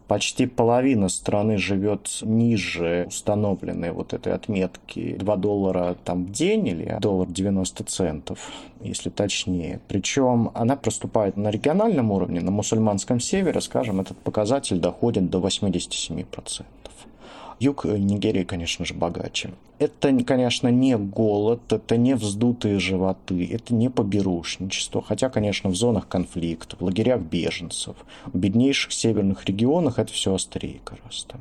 Почти 0.07 0.45
половина 0.45 1.09
страны 1.09 1.57
живет 1.57 2.19
ниже 2.21 3.05
установленной 3.09 3.91
вот 3.91 4.13
этой 4.13 4.33
отметки 4.33 5.17
2 5.17 5.35
доллара 5.35 5.97
там 6.05 6.25
в 6.25 6.31
день 6.31 6.67
или 6.67 6.97
доллар 7.01 7.27
90 7.27 7.83
центов, 7.83 8.39
если 8.81 9.09
точнее. 9.09 9.81
Причем 9.89 10.51
она 10.53 10.77
проступает 10.77 11.35
на 11.35 11.49
региональном 11.49 12.11
уровне, 12.11 12.39
на 12.39 12.51
мусульманском 12.51 13.19
севере, 13.19 13.59
скажем, 13.59 13.99
этот 13.99 14.17
показатель 14.17 14.79
доходит 14.79 15.29
до 15.29 15.39
87%. 15.39 16.65
Юг 17.59 17.83
Нигерии, 17.83 18.43
конечно 18.43 18.85
же, 18.85 18.93
богаче. 18.93 19.49
Это, 19.79 20.11
конечно, 20.23 20.69
не 20.69 20.97
голод, 20.97 21.71
это 21.71 21.97
не 21.97 22.15
вздутые 22.15 22.79
животы, 22.79 23.47
это 23.51 23.75
не 23.75 23.89
поберушничество. 23.89 25.03
Хотя, 25.03 25.29
конечно, 25.29 25.69
в 25.69 25.75
зонах 25.75 26.07
конфликта, 26.07 26.75
в 26.77 26.83
лагерях 26.83 27.21
беженцев, 27.21 27.95
в 28.25 28.37
беднейших 28.37 28.91
северных 28.91 29.45
регионах 29.45 29.99
это 29.99 30.11
все 30.11 30.33
острее 30.33 30.81
гораздо. 30.83 31.35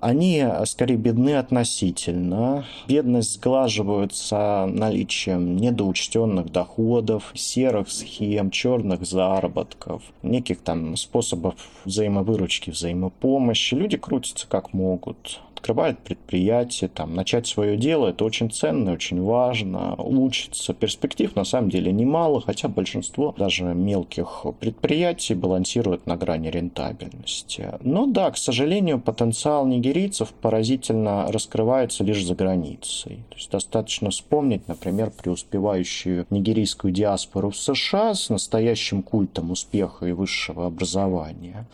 Они, 0.00 0.44
скорее, 0.64 0.96
бедны 0.96 1.36
относительно. 1.36 2.64
Бедность 2.88 3.34
сглаживается 3.34 4.66
наличием 4.66 5.56
недоучтенных 5.56 6.50
доходов, 6.50 7.32
серых 7.34 7.90
схем, 7.90 8.50
черных 8.50 9.04
заработков, 9.04 10.02
неких 10.22 10.60
там 10.60 10.96
способов 10.96 11.54
взаимовыручки, 11.84 12.70
взаимопомощи. 12.70 13.74
Люди 13.74 13.98
крутятся 13.98 14.46
как 14.48 14.72
могут 14.72 15.40
открывает 15.64 15.98
предприятие, 16.00 16.90
там, 16.90 17.14
начать 17.14 17.46
свое 17.46 17.73
дело, 17.76 18.08
это 18.08 18.24
очень 18.24 18.50
ценно, 18.50 18.92
очень 18.92 19.22
важно, 19.22 19.94
учиться. 19.96 20.74
Перспектив 20.74 21.34
на 21.36 21.44
самом 21.44 21.70
деле 21.70 21.92
немало, 21.92 22.40
хотя 22.40 22.68
большинство 22.68 23.34
даже 23.36 23.64
мелких 23.64 24.46
предприятий 24.60 25.34
балансирует 25.34 26.06
на 26.06 26.16
грани 26.16 26.48
рентабельности. 26.48 27.68
Но 27.80 28.06
да, 28.06 28.30
к 28.30 28.36
сожалению, 28.36 29.00
потенциал 29.00 29.66
нигерийцев 29.66 30.32
поразительно 30.32 31.30
раскрывается 31.30 32.04
лишь 32.04 32.24
за 32.24 32.34
границей. 32.34 33.24
То 33.30 33.36
есть 33.36 33.50
достаточно 33.50 34.10
вспомнить, 34.10 34.68
например, 34.68 35.10
преуспевающую 35.10 36.26
нигерийскую 36.30 36.92
диаспору 36.92 37.50
в 37.50 37.56
США 37.56 38.14
с 38.14 38.28
настоящим 38.28 39.02
культом 39.02 39.50
успеха 39.50 40.06
и 40.06 40.12
высшего 40.12 40.66
образования. 40.66 41.66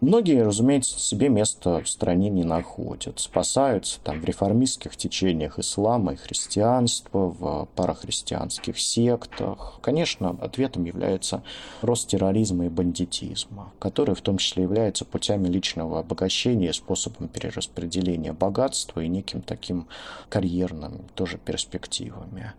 Многие, 0.00 0.44
разумеется, 0.44 0.96
себе 1.00 1.28
место 1.28 1.82
в 1.82 1.88
стране 1.88 2.30
не 2.30 2.44
находят, 2.44 3.18
спасаются 3.18 3.98
там 4.04 4.20
в 4.20 4.24
реформистских 4.24 4.96
течениях 4.96 5.58
ислама 5.58 6.12
и 6.12 6.16
христианства, 6.16 7.34
в 7.36 7.68
парахристианских 7.74 8.78
сектах. 8.78 9.80
Конечно, 9.82 10.36
ответом 10.40 10.84
является 10.84 11.42
рост 11.82 12.08
терроризма 12.08 12.66
и 12.66 12.68
бандитизма, 12.68 13.72
который 13.80 14.14
в 14.14 14.20
том 14.20 14.38
числе 14.38 14.62
является 14.62 15.04
путями 15.04 15.48
личного 15.48 15.98
обогащения, 15.98 16.72
способом 16.72 17.26
перераспределения 17.26 18.32
богатства 18.32 19.00
и 19.00 19.08
неким 19.08 19.42
таким 19.42 19.88
карьерным 20.28 21.06
тоже 21.16 21.38
перспективами. 21.38 22.52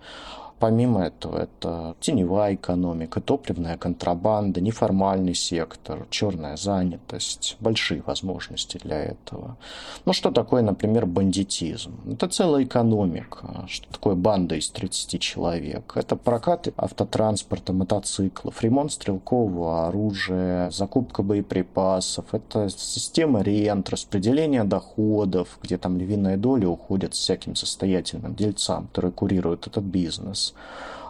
Помимо 0.60 1.06
этого, 1.06 1.38
это 1.38 1.96
теневая 2.02 2.56
экономика, 2.56 3.22
топливная 3.22 3.78
контрабанда, 3.78 4.60
неформальный 4.60 5.34
сектор, 5.34 6.06
черная 6.10 6.58
занятость, 6.58 7.56
большие 7.62 8.02
возможности 8.06 8.78
для 8.78 9.02
этого. 9.02 9.56
Ну, 10.04 10.12
что 10.12 10.32
такое, 10.32 10.62
например, 10.62 11.06
бандитизм? 11.06 11.94
Это 12.12 12.28
целая 12.28 12.66
экономика. 12.66 13.66
Что 13.68 13.88
такое 13.90 14.16
банда 14.16 14.56
из 14.56 14.70
30 14.70 15.22
человек? 15.22 15.94
Это 15.96 16.18
прокат 16.18 16.68
автотранспорта, 16.76 17.72
мотоциклов, 17.72 18.62
ремонт 18.62 18.92
стрелкового 18.92 19.88
оружия, 19.88 20.70
закупка 20.72 21.24
боеприпасов. 21.24 22.34
Это 22.34 22.70
система 22.70 23.42
рент, 23.42 23.90
распределение 23.90 24.66
доходов, 24.66 25.58
где 25.64 25.78
там 25.78 25.98
львиная 25.98 26.36
доля 26.36 26.68
уходит 26.68 27.14
всяким 27.14 27.56
состоятельным 27.56 28.36
дельцам, 28.36 28.88
которые 28.88 29.14
курируют 29.14 29.68
этот 29.68 29.86
бизнес. 29.86 30.49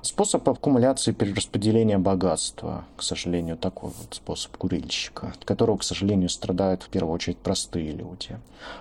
Способ 0.01 0.47
аккумуляции 0.47 1.11
перераспределения 1.11 1.97
богатства, 1.97 2.85
к 2.95 3.03
сожалению, 3.03 3.57
такой 3.57 3.89
вот 3.89 4.13
способ 4.13 4.55
курильщика, 4.55 5.33
от 5.35 5.43
которого, 5.43 5.77
к 5.77 5.83
сожалению, 5.83 6.29
страдают 6.29 6.83
в 6.83 6.89
первую 6.89 7.13
очередь 7.13 7.37
простые 7.37 7.91
люди. 7.91 8.39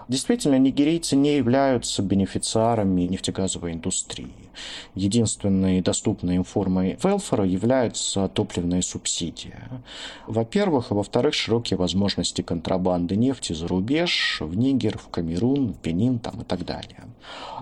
Действительно, 0.09 0.59
нигерийцы 0.59 1.16
не 1.16 1.37
являются 1.37 2.03
бенефициарами 2.03 3.03
нефтегазовой 3.03 3.73
индустрии. 3.73 4.48
Единственной 4.94 5.81
доступной 5.81 6.37
им 6.37 6.44
формой 6.44 6.99
велфора 7.03 7.44
является 7.44 8.29
топливная 8.29 8.83
субсидия. 8.83 9.83
Во-первых, 10.27 10.90
а 10.90 10.94
во-вторых, 10.94 11.35
широкие 11.35 11.77
возможности 11.77 12.42
контрабанды 12.42 13.16
нефти 13.16 13.53
за 13.53 13.68
рубеж, 13.68 14.38
в 14.40 14.57
Нигер, 14.57 14.99
в 14.99 15.09
Камерун, 15.09 15.73
в 15.73 15.81
Бенин 15.81 16.18
там, 16.18 16.42
и 16.42 16.44
так 16.44 16.64
далее. 16.64 17.05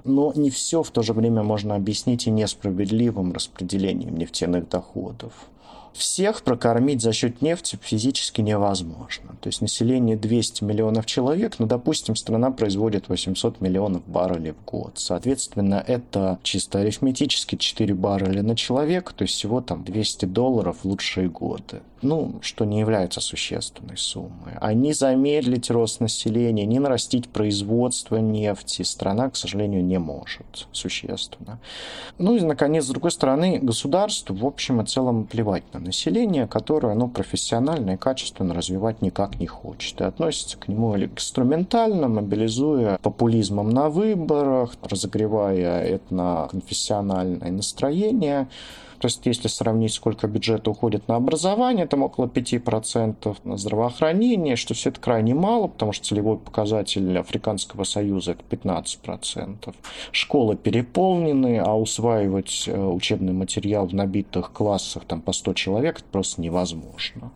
Но 0.04 0.32
не 0.36 0.50
все 0.50 0.82
в 0.82 0.90
то 0.90 1.02
же 1.02 1.12
время 1.12 1.42
можно 1.42 1.74
объяснить 1.74 2.26
и 2.26 2.30
несправедливым 2.30 3.32
распределением 3.32 4.16
нефтяных 4.16 4.68
доходов 4.68 5.32
всех 5.96 6.42
прокормить 6.42 7.02
за 7.02 7.12
счет 7.12 7.42
нефти 7.42 7.78
физически 7.80 8.40
невозможно. 8.40 9.36
То 9.40 9.48
есть 9.48 9.60
население 9.60 10.16
200 10.16 10.64
миллионов 10.64 11.06
человек, 11.06 11.58
ну, 11.58 11.66
допустим, 11.66 12.16
страна 12.16 12.50
производит 12.50 13.08
800 13.08 13.60
миллионов 13.60 14.06
баррелей 14.06 14.52
в 14.52 14.64
год. 14.64 14.92
Соответственно, 14.96 15.82
это 15.86 16.38
чисто 16.42 16.80
арифметически 16.80 17.56
4 17.56 17.94
барреля 17.94 18.42
на 18.42 18.56
человека, 18.56 19.14
то 19.14 19.22
есть 19.22 19.34
всего 19.34 19.60
там 19.60 19.84
200 19.84 20.26
долларов 20.26 20.78
в 20.82 20.84
лучшие 20.84 21.28
годы. 21.28 21.80
Ну, 22.02 22.40
что 22.42 22.66
не 22.66 22.80
является 22.80 23.20
существенной 23.20 23.96
суммой. 23.96 24.52
А 24.60 24.74
не 24.74 24.92
замедлить 24.92 25.70
рост 25.70 26.00
населения, 26.00 26.66
не 26.66 26.78
нарастить 26.78 27.28
производство 27.28 28.16
нефти 28.16 28.82
страна, 28.82 29.30
к 29.30 29.36
сожалению, 29.36 29.82
не 29.82 29.98
может 29.98 30.68
существенно. 30.72 31.58
Ну 32.18 32.36
и, 32.36 32.40
наконец, 32.42 32.84
с 32.84 32.88
другой 32.88 33.12
стороны, 33.12 33.58
государству, 33.60 34.36
в 34.36 34.44
общем 34.44 34.82
и 34.82 34.86
целом, 34.86 35.24
плевать 35.24 35.64
на 35.72 35.80
население, 35.80 36.46
которое 36.46 36.92
оно 36.92 37.08
профессионально 37.08 37.92
и 37.92 37.96
качественно 37.96 38.52
развивать 38.52 39.00
никак 39.00 39.40
не 39.40 39.46
хочет. 39.46 40.00
И 40.02 40.04
относится 40.04 40.58
к 40.58 40.68
нему 40.68 40.96
инструментально, 40.96 42.08
мобилизуя 42.08 42.98
популизмом 42.98 43.70
на 43.70 43.88
выборах, 43.88 44.74
разогревая 44.82 45.96
этноконфессиональное 45.96 47.50
настроение, 47.50 48.48
то 48.98 49.06
есть, 49.06 49.24
если 49.26 49.48
сравнить, 49.48 49.92
сколько 49.92 50.26
бюджета 50.26 50.70
уходит 50.70 51.08
на 51.08 51.16
образование, 51.16 51.86
там 51.86 52.02
около 52.02 52.26
5%, 52.26 53.36
на 53.44 53.56
здравоохранение, 53.56 54.56
что 54.56 54.74
все 54.74 54.90
это 54.90 55.00
крайне 55.00 55.34
мало, 55.34 55.68
потому 55.68 55.92
что 55.92 56.06
целевой 56.06 56.38
показатель 56.38 57.18
Африканского 57.18 57.84
Союза 57.84 58.32
это 58.32 58.44
15%. 58.48 59.74
Школы 60.12 60.56
переполнены, 60.56 61.58
а 61.58 61.74
усваивать 61.74 62.64
э, 62.66 62.78
учебный 62.78 63.32
материал 63.32 63.86
в 63.86 63.94
набитых 63.94 64.52
классах 64.52 65.04
там 65.04 65.20
по 65.20 65.32
100 65.32 65.54
человек 65.54 65.98
это 65.98 66.06
просто 66.10 66.40
невозможно. 66.40 67.32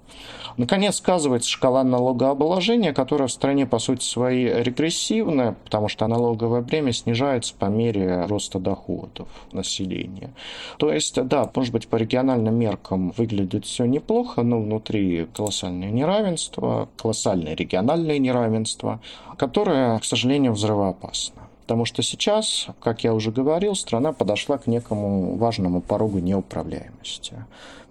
Наконец, 0.56 0.96
сказывается 0.96 1.48
шкала 1.48 1.84
налогообложения, 1.84 2.92
которая 2.92 3.28
в 3.28 3.32
стране, 3.32 3.66
по 3.66 3.78
сути 3.78 4.04
своей, 4.04 4.62
регрессивная, 4.62 5.56
потому 5.64 5.88
что 5.88 6.06
налоговое 6.06 6.60
бремя 6.60 6.92
снижается 6.92 7.54
по 7.58 7.66
мере 7.66 8.26
роста 8.26 8.58
доходов 8.58 9.28
населения. 9.52 10.34
То 10.78 10.92
есть, 10.92 11.22
да, 11.26 11.46
может 11.56 11.72
быть, 11.72 11.88
по 11.88 11.96
региональным 11.96 12.54
меркам 12.54 13.10
выглядит 13.10 13.64
все 13.64 13.84
неплохо, 13.84 14.42
но 14.42 14.60
внутри 14.60 15.26
колоссальное 15.34 15.90
неравенство, 15.90 16.88
колоссальное 16.96 17.54
региональное 17.54 18.18
неравенство, 18.18 19.00
которое, 19.36 19.98
к 19.98 20.04
сожалению, 20.04 20.52
взрывоопасно. 20.52 21.42
Потому 21.62 21.84
что 21.84 22.02
сейчас, 22.02 22.66
как 22.80 23.04
я 23.04 23.14
уже 23.14 23.30
говорил, 23.30 23.76
страна 23.76 24.12
подошла 24.12 24.58
к 24.58 24.66
некому 24.66 25.36
важному 25.36 25.80
порогу 25.80 26.18
неуправляемости. 26.18 27.34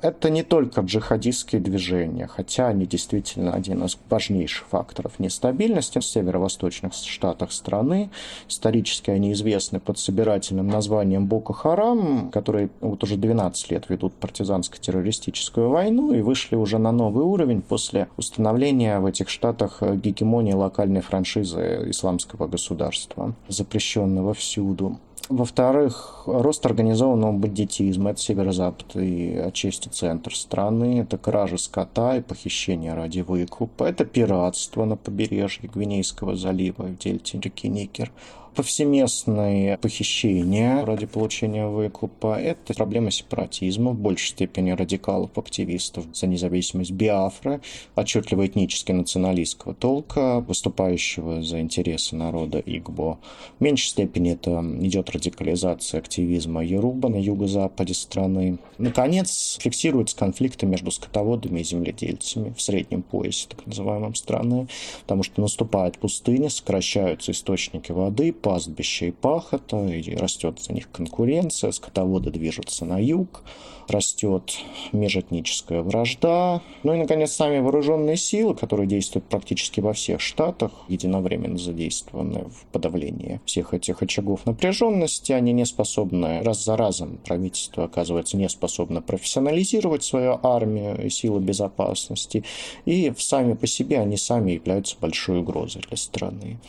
Это 0.01 0.29
не 0.29 0.43
только 0.43 0.79
джихадистские 0.79 1.59
движения, 1.59 2.27
хотя 2.27 2.69
они 2.69 2.85
действительно 2.85 3.51
один 3.53 3.83
из 3.83 3.97
важнейших 4.09 4.67
факторов 4.67 5.19
нестабильности 5.19 5.99
в 5.99 6.05
северо-восточных 6.05 6.93
штатах 6.93 7.51
страны. 7.51 8.09
Исторически 8.47 9.11
они 9.11 9.33
известны 9.33 9.81
под 9.81 9.99
собирательным 9.99 10.69
названием 10.69 11.25
Боко 11.25 11.51
Харам, 11.51 12.31
которые 12.31 12.69
вот 12.79 13.03
уже 13.03 13.17
12 13.17 13.71
лет 13.71 13.89
ведут 13.89 14.13
партизанско-террористическую 14.21 15.67
войну 15.67 16.13
и 16.13 16.21
вышли 16.21 16.55
уже 16.55 16.77
на 16.77 16.93
новый 16.93 17.25
уровень 17.25 17.61
после 17.61 18.07
установления 18.15 18.99
в 18.99 19.05
этих 19.05 19.27
штатах 19.27 19.81
гегемонии 19.81 20.53
локальной 20.53 21.01
франшизы 21.01 21.87
исламского 21.87 22.47
государства, 22.47 23.33
запрещенного 23.49 24.33
всюду. 24.33 24.97
Во-вторых, 25.29 26.23
рост 26.25 26.65
организованного 26.65 27.33
бандитизма. 27.33 28.09
Это 28.09 28.19
северо-запад 28.19 28.95
и 28.95 29.37
отчасти 29.37 29.87
центр 29.87 30.35
страны. 30.35 31.01
Это 31.01 31.19
кражи 31.19 31.59
скота 31.59 32.17
и 32.17 32.21
похищение 32.21 32.95
ради 32.95 33.19
выкупа. 33.19 33.83
Это 33.83 34.05
пиратство 34.05 34.85
на 34.85 34.97
побережье 34.97 35.69
Гвинейского 35.69 36.35
залива 36.35 36.81
в 36.81 36.97
дельте 36.97 37.39
реки 37.39 37.67
Никер. 37.67 38.11
Повсеместные 38.55 39.77
похищения 39.77 40.85
ради 40.85 41.05
получения 41.05 41.67
выкупа. 41.67 42.39
Это 42.39 42.73
проблема 42.73 43.11
сепаратизма, 43.11 43.91
в 43.91 43.99
большей 43.99 44.29
степени 44.29 44.71
радикалов, 44.71 45.37
активистов 45.37 46.05
за 46.13 46.27
независимость 46.27 46.91
Биафры, 46.91 47.61
отчетливо 47.95 48.47
этнически 48.47 48.91
националистского 48.91 49.73
толка, 49.73 50.39
выступающего 50.41 51.41
за 51.43 51.59
интересы 51.61 52.15
народа 52.15 52.59
Игбо. 52.59 53.19
В 53.59 53.63
меньшей 53.63 53.87
степени 53.87 54.31
это 54.31 54.63
идет 54.81 55.09
радикализация 55.09 55.99
активизма 55.99 56.63
Яруба 56.63 57.09
на 57.09 57.17
юго-западе 57.17 57.93
страны. 57.93 58.59
Наконец, 58.77 59.57
фиксируются 59.61 60.15
конфликты 60.15 60.65
между 60.65 60.91
скотоводами 60.91 61.61
и 61.61 61.63
земледельцами 61.63 62.53
в 62.55 62.61
среднем 62.61 63.01
поясе, 63.01 63.47
так 63.49 63.65
называемом 63.65 64.15
страны, 64.15 64.67
потому 65.01 65.23
что 65.23 65.41
наступает 65.41 65.97
пустыня, 65.97 66.49
сокращаются 66.49 67.31
источники 67.31 67.91
воды, 67.91 68.31
пастбища 68.41 69.05
и 69.05 69.11
пахота, 69.11 69.85
и 69.87 70.15
растет 70.15 70.59
за 70.59 70.73
них 70.73 70.91
конкуренция, 70.91 71.71
скотоводы 71.71 72.31
движутся 72.31 72.85
на 72.85 73.01
юг, 73.01 73.43
растет 73.89 74.57
межэтническая 74.91 75.81
вражда. 75.81 76.61
Ну 76.83 76.93
и, 76.93 76.97
наконец, 76.97 77.31
сами 77.31 77.59
вооруженные 77.59 78.17
силы, 78.17 78.55
которые 78.55 78.87
действуют 78.87 79.25
практически 79.25 79.79
во 79.79 79.93
всех 79.93 80.21
штатах, 80.21 80.71
единовременно 80.87 81.57
задействованы 81.57 82.45
в 82.45 82.65
подавлении 82.71 83.41
всех 83.45 83.73
этих 83.73 84.01
очагов 84.01 84.45
напряженности, 84.45 85.31
они 85.31 85.53
не 85.53 85.65
способны, 85.65 86.41
раз 86.41 86.63
за 86.63 86.77
разом 86.77 87.19
правительство 87.25 87.85
оказывается 87.85 88.37
не 88.37 88.49
способно 88.49 89.01
профессионализировать 89.01 90.03
свою 90.03 90.39
армию 90.43 91.05
и 91.05 91.09
силы 91.09 91.39
безопасности, 91.39 92.43
и 92.85 93.13
сами 93.17 93.53
по 93.53 93.67
себе 93.67 93.99
они 93.99 94.17
сами 94.17 94.53
являются 94.53 94.95
большой 94.99 95.39
угрозой 95.39 95.81
для 95.87 95.97
страны. 95.97 96.59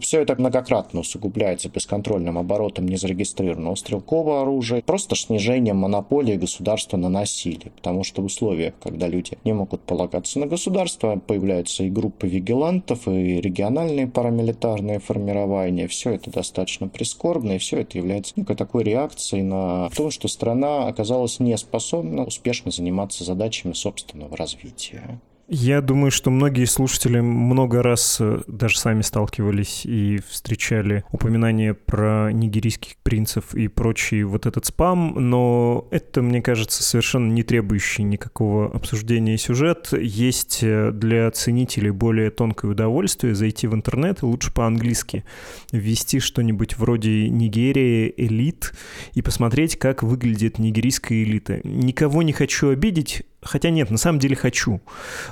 Все 0.00 0.20
это 0.20 0.36
многократно 0.36 1.00
усугубляется 1.00 1.68
бесконтрольным 1.68 2.38
оборотом 2.38 2.86
незарегистрированного 2.86 3.74
стрелкового 3.74 4.42
оружия, 4.42 4.80
просто 4.80 5.16
снижением 5.16 5.78
монополии 5.78 6.36
государства 6.52 6.96
на 6.98 7.08
насилие, 7.08 7.70
потому 7.74 8.04
что 8.04 8.20
в 8.20 8.26
условиях, 8.26 8.74
когда 8.82 9.08
люди 9.08 9.38
не 9.44 9.54
могут 9.54 9.80
полагаться 9.80 10.38
на 10.38 10.46
государство, 10.46 11.16
появляются 11.16 11.84
и 11.84 11.90
группы 11.90 12.28
вигилантов, 12.28 13.08
и 13.08 13.40
региональные 13.40 14.06
парамилитарные 14.06 14.98
формирования. 14.98 15.88
Все 15.88 16.12
это 16.12 16.30
достаточно 16.30 16.88
прискорбно, 16.88 17.52
и 17.52 17.58
все 17.58 17.78
это 17.80 17.96
является 17.96 18.34
некой 18.36 18.56
такой 18.56 18.84
реакцией 18.84 19.42
на 19.42 19.88
то, 19.96 20.10
что 20.10 20.28
страна 20.28 20.86
оказалась 20.88 21.40
не 21.40 21.56
способна 21.56 22.24
успешно 22.24 22.70
заниматься 22.70 23.24
задачами 23.24 23.72
собственного 23.72 24.36
развития. 24.36 25.20
Я 25.54 25.82
думаю, 25.82 26.10
что 26.10 26.30
многие 26.30 26.64
слушатели 26.64 27.20
много 27.20 27.82
раз 27.82 28.16
э, 28.20 28.40
даже 28.46 28.78
сами 28.78 29.02
сталкивались 29.02 29.84
и 29.84 30.18
встречали 30.26 31.04
упоминания 31.12 31.74
про 31.74 32.32
нигерийских 32.32 32.96
принцев 33.02 33.54
и 33.54 33.68
прочий 33.68 34.22
вот 34.22 34.46
этот 34.46 34.64
спам, 34.64 35.12
но 35.14 35.86
это, 35.90 36.22
мне 36.22 36.40
кажется, 36.40 36.82
совершенно 36.82 37.30
не 37.30 37.42
требующий 37.42 38.02
никакого 38.02 38.74
обсуждения 38.74 39.36
сюжет. 39.36 39.90
Есть 39.92 40.60
э, 40.62 40.90
для 40.90 41.30
ценителей 41.30 41.90
более 41.90 42.30
тонкое 42.30 42.70
удовольствие 42.70 43.34
зайти 43.34 43.66
в 43.66 43.74
интернет 43.74 44.22
и 44.22 44.24
лучше 44.24 44.54
по-английски 44.54 45.22
ввести 45.70 46.18
что-нибудь 46.18 46.78
вроде 46.78 47.28
Нигерия, 47.28 48.08
элит 48.08 48.72
и 49.12 49.20
посмотреть, 49.20 49.76
как 49.76 50.02
выглядит 50.02 50.58
нигерийская 50.58 51.24
элита. 51.24 51.60
Никого 51.62 52.22
не 52.22 52.32
хочу 52.32 52.70
обидеть, 52.70 53.26
Хотя 53.42 53.70
нет, 53.70 53.90
на 53.90 53.98
самом 53.98 54.20
деле 54.20 54.36
хочу. 54.36 54.80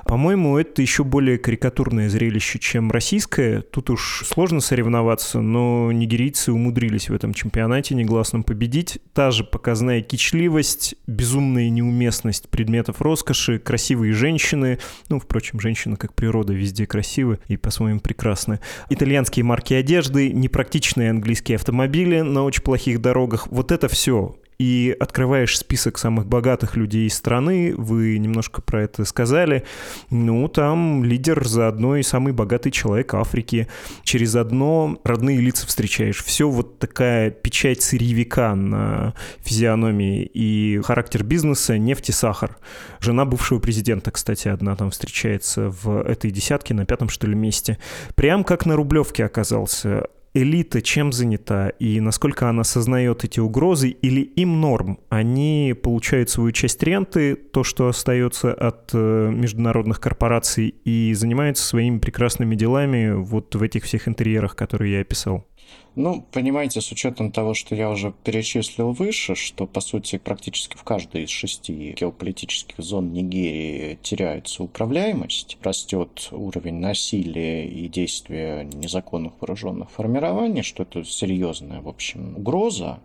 По-моему, 0.05 0.59
это 0.59 0.83
еще 0.83 1.05
более 1.05 1.39
карикатурное 1.39 2.09
зрелище, 2.09 2.59
чем 2.59 2.91
российское. 2.91 3.61
Тут 3.63 3.89
уж 3.89 4.25
сложно 4.27 4.61
соревноваться, 4.61 5.41
но 5.41 5.93
нигерийцы 5.93 6.53
умудрились 6.53 7.09
в 7.09 7.15
этом 7.15 7.33
чемпионате 7.33 7.95
негласном 7.95 8.43
победить. 8.43 8.99
Та 9.15 9.31
же 9.31 9.45
показная 9.45 10.03
кичливость, 10.03 10.97
безумная 11.07 11.71
неуместность 11.71 12.49
предметов 12.49 13.01
роскоши, 13.01 13.61
красивые 13.61 14.13
женщины. 14.13 14.81
Ну, 15.09 15.21
впрочем, 15.21 15.61
женщины, 15.61 15.97
как 15.97 16.15
природа, 16.15 16.53
везде 16.53 16.87
красивы 16.87 17.39
и 17.47 17.57
по-своему 17.57 18.01
прекрасны. 18.01 18.59
Итальянские 18.89 19.45
марки 19.45 19.73
одежды, 19.75 20.33
непрактичные 20.33 21.11
английские 21.11 21.57
автомобили 21.57 22.23
на 22.23 22.43
очень 22.43 22.63
плохих 22.63 23.01
дорогах. 23.01 23.47
Вот 23.53 23.71
это 23.71 23.87
все 23.87 24.35
и 24.61 24.95
открываешь 25.01 25.59
список 25.59 25.97
самых 25.97 26.27
богатых 26.27 26.77
людей 26.77 27.09
страны, 27.09 27.73
вы 27.75 28.19
немножко 28.19 28.61
про 28.61 28.83
это 28.83 29.07
сказали, 29.07 29.65
ну, 30.11 30.49
там 30.49 31.03
лидер 31.03 31.47
заодно 31.47 31.97
и 31.97 32.03
самый 32.03 32.35
богатый 32.35 32.71
человек 32.71 33.15
Африки. 33.15 33.69
Через 34.03 34.37
одно 34.37 35.01
родные 35.03 35.41
лица 35.41 35.67
встречаешь. 35.67 36.23
Все 36.23 36.47
вот 36.47 36.79
такая 36.79 37.31
печать 37.31 37.81
сырьевика 37.81 38.55
на 38.55 39.15
физиономии 39.39 40.25
и 40.25 40.79
характер 40.85 41.25
бизнеса 41.25 41.79
нефть 41.79 42.11
и 42.11 42.13
сахар. 42.13 42.59
Жена 43.01 43.25
бывшего 43.25 43.61
президента, 43.61 44.11
кстати, 44.11 44.49
одна 44.49 44.77
там 44.77 44.91
встречается 44.91 45.71
в 45.71 46.03
этой 46.03 46.31
десятке 46.31 46.75
на 46.75 46.85
пятом, 46.85 47.09
что 47.09 47.27
ли, 47.27 47.35
месте. 47.35 47.79
Прям 48.15 48.45
как 48.45 48.67
на 48.67 48.77
Рублевке 48.77 49.25
оказался 49.25 50.09
элита 50.35 50.81
чем 50.81 51.13
занята 51.13 51.71
и 51.79 52.01
насколько 52.01 52.49
она 52.49 52.63
осознает 52.63 53.25
эти 53.25 53.41
угрозы 53.41 53.89
или 53.89 54.21
им 54.21 54.61
норм? 54.61 55.01
Они 55.09 55.75
получают 55.81 56.31
свою 56.31 56.53
часть 56.53 56.83
ренты, 56.83 57.35
то, 57.35 57.65
что 57.65 57.89
остается 57.89 58.53
от 58.53 58.91
э, 58.93 59.31
международных 59.33 60.01
корпораций, 60.01 60.75
и 60.85 61.13
занимаются 61.15 61.65
своими 61.65 61.99
прекрасными 61.99 62.55
делами 62.55 63.13
вот 63.13 63.55
в 63.55 63.63
этих 63.63 63.85
всех 63.85 64.09
интерьерах, 64.09 64.57
которые 64.57 64.95
я 64.95 65.01
описал. 65.01 65.47
Ну, 65.97 66.25
понимаете, 66.31 66.81
с 66.81 66.93
учетом 66.93 67.33
того, 67.33 67.53
что 67.53 67.75
я 67.75 67.91
уже 67.91 68.15
перечислил 68.23 68.93
выше, 68.93 69.35
что, 69.35 69.67
по 69.67 69.81
сути, 69.81 70.19
практически 70.19 70.77
в 70.77 70.85
каждой 70.85 71.25
из 71.25 71.31
шести 71.31 71.97
геополитических 71.99 72.77
зон 72.79 73.13
Нигерии 73.13 73.99
теряется 74.01 74.63
управляемость, 74.63 75.59
растет 75.63 76.29
уровень 76.31 76.77
насилия 76.77 77.67
и 77.67 77.89
действия 77.89 78.63
незаконных 78.63 79.33
вооруженных 79.41 79.91
формирований, 79.91 80.63
что 80.63 80.85
это 80.85 81.03
серьезная, 81.03 81.81
в 81.81 81.89
общем, 81.89 82.37
угроза, 82.37 83.01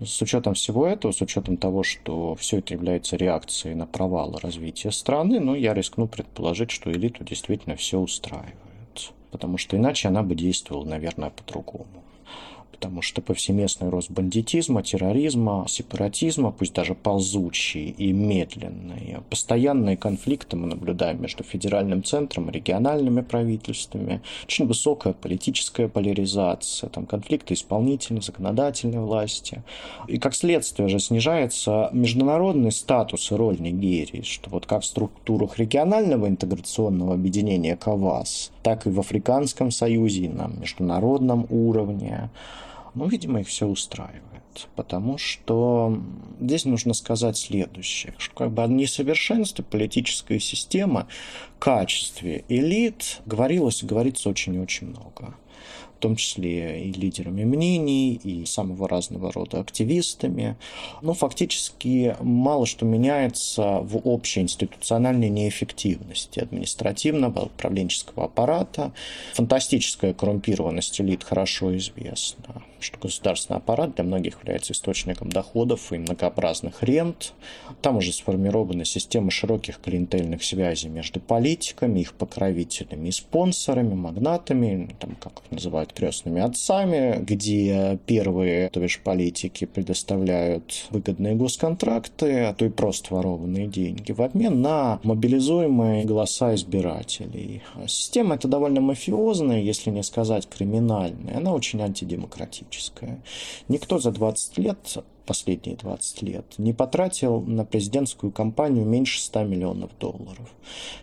с 0.00 0.20
учетом 0.20 0.54
всего 0.54 0.84
этого, 0.84 1.12
с 1.12 1.22
учетом 1.22 1.56
того, 1.56 1.84
что 1.84 2.34
все 2.34 2.58
это 2.58 2.74
является 2.74 3.16
реакцией 3.16 3.76
на 3.76 3.86
провал 3.86 4.36
развития 4.42 4.90
страны, 4.90 5.38
ну, 5.38 5.54
я 5.54 5.74
рискну 5.74 6.08
предположить, 6.08 6.72
что 6.72 6.90
элиту 6.90 7.22
действительно 7.22 7.76
все 7.76 8.00
устраивает. 8.00 8.56
Потому 9.30 9.58
что 9.58 9.76
иначе 9.76 10.08
она 10.08 10.22
бы 10.22 10.34
действовала, 10.34 10.84
наверное, 10.84 11.30
по-другому 11.30 11.86
потому 12.76 13.00
что 13.00 13.22
повсеместный 13.22 13.88
рост 13.88 14.10
бандитизма, 14.10 14.82
терроризма, 14.82 15.64
сепаратизма, 15.66 16.52
пусть 16.52 16.74
даже 16.74 16.94
ползучий 16.94 17.88
и 17.88 18.12
медленный, 18.12 19.16
постоянные 19.30 19.96
конфликты 19.96 20.56
мы 20.56 20.66
наблюдаем 20.66 21.20
между 21.22 21.42
федеральным 21.42 22.04
центром 22.04 22.50
и 22.50 22.52
региональными 22.52 23.22
правительствами, 23.22 24.20
очень 24.44 24.66
высокая 24.66 25.14
политическая 25.14 25.88
поляризация, 25.88 26.90
там 26.90 27.06
конфликты 27.06 27.54
исполнительной, 27.54 28.20
законодательной 28.20 29.00
власти. 29.00 29.62
И 30.06 30.18
как 30.18 30.34
следствие 30.34 30.88
же 30.88 31.00
снижается 31.00 31.88
международный 31.92 32.72
статус 32.72 33.32
и 33.32 33.34
роль 33.34 33.58
Нигерии, 33.58 34.22
что 34.22 34.50
вот 34.50 34.66
как 34.66 34.82
в 34.82 34.86
структурах 34.86 35.58
регионального 35.58 36.28
интеграционного 36.28 37.14
объединения 37.14 37.76
КАВАС, 37.76 38.52
так 38.62 38.86
и 38.86 38.90
в 38.90 39.00
Африканском 39.00 39.70
Союзе, 39.70 40.28
на 40.28 40.48
международном 40.48 41.46
уровне. 41.50 42.30
Ну, 42.96 43.06
видимо, 43.06 43.40
их 43.40 43.48
все 43.48 43.66
устраивает. 43.66 44.22
Потому 44.74 45.18
что 45.18 46.02
здесь 46.40 46.64
нужно 46.64 46.94
сказать 46.94 47.36
следующее. 47.36 48.14
Что 48.16 48.34
как 48.34 48.52
бы 48.52 48.64
о 48.64 48.66
несовершенстве 48.66 49.64
политической 49.64 50.40
системы, 50.40 51.06
качестве 51.58 52.44
элит 52.48 53.20
говорилось 53.26 53.82
и 53.82 53.86
говорится 53.86 54.30
очень 54.30 54.54
и 54.54 54.58
очень 54.58 54.88
много 54.88 55.34
в 55.96 55.98
том 55.98 56.16
числе 56.16 56.84
и 56.84 56.92
лидерами 56.92 57.44
мнений, 57.44 58.14
и 58.14 58.44
самого 58.44 58.88
разного 58.88 59.32
рода 59.32 59.60
активистами. 59.60 60.56
Но 61.00 61.14
фактически 61.14 62.16
мало 62.20 62.66
что 62.66 62.84
меняется 62.84 63.80
в 63.80 63.96
общей 64.04 64.40
институциональной 64.40 65.30
неэффективности 65.30 66.40
административного, 66.40 67.46
управленческого 67.46 68.26
аппарата. 68.26 68.92
Фантастическая 69.34 70.12
коррумпированность 70.12 71.00
элит 71.00 71.24
хорошо 71.24 71.76
известна 71.76 72.62
что 72.86 72.98
государственный 72.98 73.58
аппарат 73.58 73.94
для 73.94 74.04
многих 74.04 74.38
является 74.40 74.72
источником 74.72 75.30
доходов 75.30 75.92
и 75.92 75.98
многообразных 75.98 76.82
рент. 76.82 77.32
Там 77.82 77.96
уже 77.96 78.12
сформирована 78.12 78.84
система 78.84 79.30
широких 79.30 79.80
клиентельных 79.80 80.44
связей 80.44 80.88
между 80.88 81.20
политиками, 81.20 82.00
их 82.00 82.14
покровителями 82.14 83.08
и 83.08 83.12
спонсорами, 83.12 83.94
магнатами, 83.94 84.94
там, 84.98 85.16
как 85.16 85.42
называют 85.50 85.85
крестными 85.92 86.40
отцами, 86.40 87.18
где 87.22 87.98
первые, 88.06 88.68
то 88.70 88.80
бишь 88.80 89.00
политики, 89.00 89.64
предоставляют 89.64 90.86
выгодные 90.90 91.34
госконтракты, 91.34 92.44
а 92.44 92.54
то 92.54 92.64
и 92.64 92.68
просто 92.68 93.14
ворованные 93.14 93.66
деньги 93.66 94.12
в 94.12 94.20
обмен 94.20 94.60
на 94.60 95.00
мобилизуемые 95.02 96.04
голоса 96.04 96.54
избирателей. 96.54 97.62
Система 97.86 98.36
эта 98.36 98.48
довольно 98.48 98.80
мафиозная, 98.80 99.60
если 99.60 99.90
не 99.90 100.02
сказать 100.02 100.48
криминальная. 100.48 101.36
Она 101.36 101.52
очень 101.52 101.80
антидемократическая. 101.80 103.22
Никто 103.68 103.98
за 103.98 104.10
20 104.10 104.58
лет 104.58 104.78
последние 105.26 105.76
20 105.76 106.22
лет, 106.22 106.54
не 106.56 106.72
потратил 106.72 107.40
на 107.40 107.64
президентскую 107.64 108.32
кампанию 108.32 108.86
меньше 108.86 109.20
100 109.20 109.44
миллионов 109.44 109.90
долларов. 109.98 110.48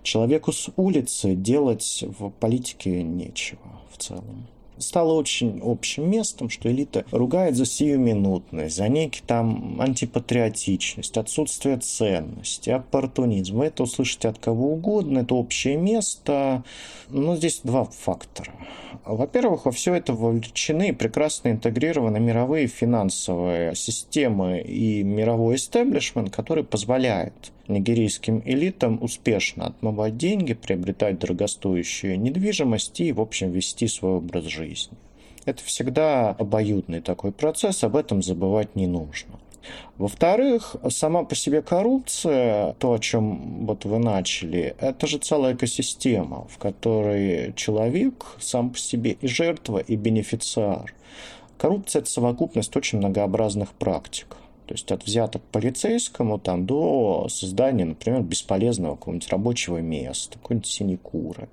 Человеку 0.02 0.52
с 0.52 0.69
улицы 0.78 1.36
делать 1.36 2.04
в 2.17 2.30
политике 2.32 3.04
нечего 3.04 3.82
в 3.91 3.98
целом 3.98 4.48
стало 4.77 5.13
очень 5.13 5.62
общим 5.63 6.09
местом, 6.09 6.49
что 6.49 6.71
элита 6.71 7.05
ругает 7.12 7.55
за 7.55 7.65
сиюминутность, 7.65 8.75
за 8.75 8.88
некий 8.88 9.21
там 9.25 9.79
антипатриотичность, 9.79 11.17
отсутствие 11.17 11.77
ценности, 11.77 12.69
оппортунизм. 12.69 13.57
Вы 13.57 13.65
это 13.65 13.83
услышите 13.83 14.27
от 14.27 14.39
кого 14.39 14.73
угодно, 14.73 15.19
это 15.19 15.36
общее 15.36 15.77
место. 15.77 16.63
Но 17.09 17.36
здесь 17.36 17.62
два 17.63 17.86
фактора. 17.86 18.51
Во-первых, 19.05 19.65
во 19.65 19.71
все 19.71 19.95
это 19.95 20.13
вовлечены 20.13 20.93
прекрасно 20.93 21.49
интегрированы 21.49 22.19
мировые 22.19 22.67
финансовые 22.67 23.75
системы 23.75 24.62
и 24.62 25.03
мировой 25.03 25.55
истеблишмент, 25.55 26.33
который 26.33 26.63
позволяет 26.63 27.51
нигерийским 27.67 28.41
элитам 28.45 28.99
успешно 29.02 29.67
отмывать 29.67 30.17
деньги, 30.17 30.54
приобретать 30.54 31.19
дорогостоящую 31.19 32.19
недвижимость 32.19 32.99
и, 32.99 33.12
в 33.12 33.21
общем, 33.21 33.52
вести 33.52 33.88
свой 33.88 34.17
образ 34.17 34.45
жизни. 34.45 34.97
Это 35.45 35.63
всегда 35.63 36.32
обоюдный 36.32 37.02
такой 37.02 37.32
процесс, 37.32 37.84
об 37.84 37.95
этом 37.95 38.23
забывать 38.23 38.76
не 38.76 38.88
нужно. 38.88 39.39
Во-вторых, 39.97 40.76
сама 40.89 41.23
по 41.23 41.36
себе 41.36 41.62
коррупция, 41.62 42.73
то, 42.80 42.93
о 42.93 42.99
чем 42.99 43.65
вот 43.65 43.86
вы 43.86 43.99
начали, 43.99 44.76
это 44.80 45.08
же 45.08 45.19
целая 45.19 45.54
экосистема, 45.54 46.47
в 46.49 46.58
которой 46.58 47.54
человек 47.56 48.36
сам 48.39 48.71
по 48.71 48.78
себе 48.78 49.17
и 49.21 49.28
жертва, 49.28 49.78
и 49.78 49.95
бенефициар. 49.95 50.93
Коррупция– 51.58 51.99
это 52.02 52.10
совокупность 52.10 52.76
очень 52.76 52.97
многообразных 52.97 53.71
практик. 53.71 54.36
То 54.65 54.73
есть 54.73 54.91
от 54.91 55.06
взяток 55.06 55.41
полицейскому 55.52 56.39
там, 56.39 56.65
до 56.65 57.28
создания, 57.30 57.86
например, 57.86 58.21
бесполезного 58.21 58.95
какого-нибудь 58.95 59.30
рабочего 59.30 59.78
места, 59.78 60.39
какой-нибудь 60.39 60.67
синекуры. 60.67 61.49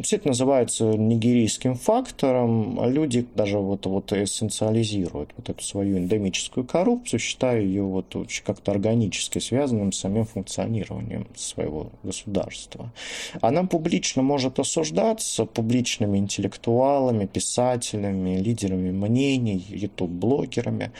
Все 0.00 0.16
это 0.16 0.28
называется 0.28 0.84
нигерийским 0.96 1.74
фактором. 1.74 2.82
Люди 2.90 3.26
даже 3.34 3.58
вот, 3.58 3.84
вот 3.84 4.10
эссенциализируют 4.12 5.34
вот 5.36 5.50
эту 5.50 5.62
свою 5.62 5.98
эндемическую 5.98 6.64
коррупцию, 6.64 7.20
считая 7.20 7.60
ее 7.60 7.82
вот 7.82 8.16
как-то 8.42 8.72
органически 8.72 9.38
связанным 9.38 9.92
с 9.92 9.98
самим 9.98 10.24
функционированием 10.24 11.26
своего 11.36 11.90
государства. 12.02 12.90
Она 13.42 13.64
публично 13.64 14.22
может 14.22 14.58
осуждаться 14.58 15.44
публичными 15.44 16.16
интеллектуалами, 16.16 17.26
писателями, 17.26 18.38
лидерами 18.38 18.90
мнений, 18.92 19.62
ютуб-блогерами, 19.68 20.92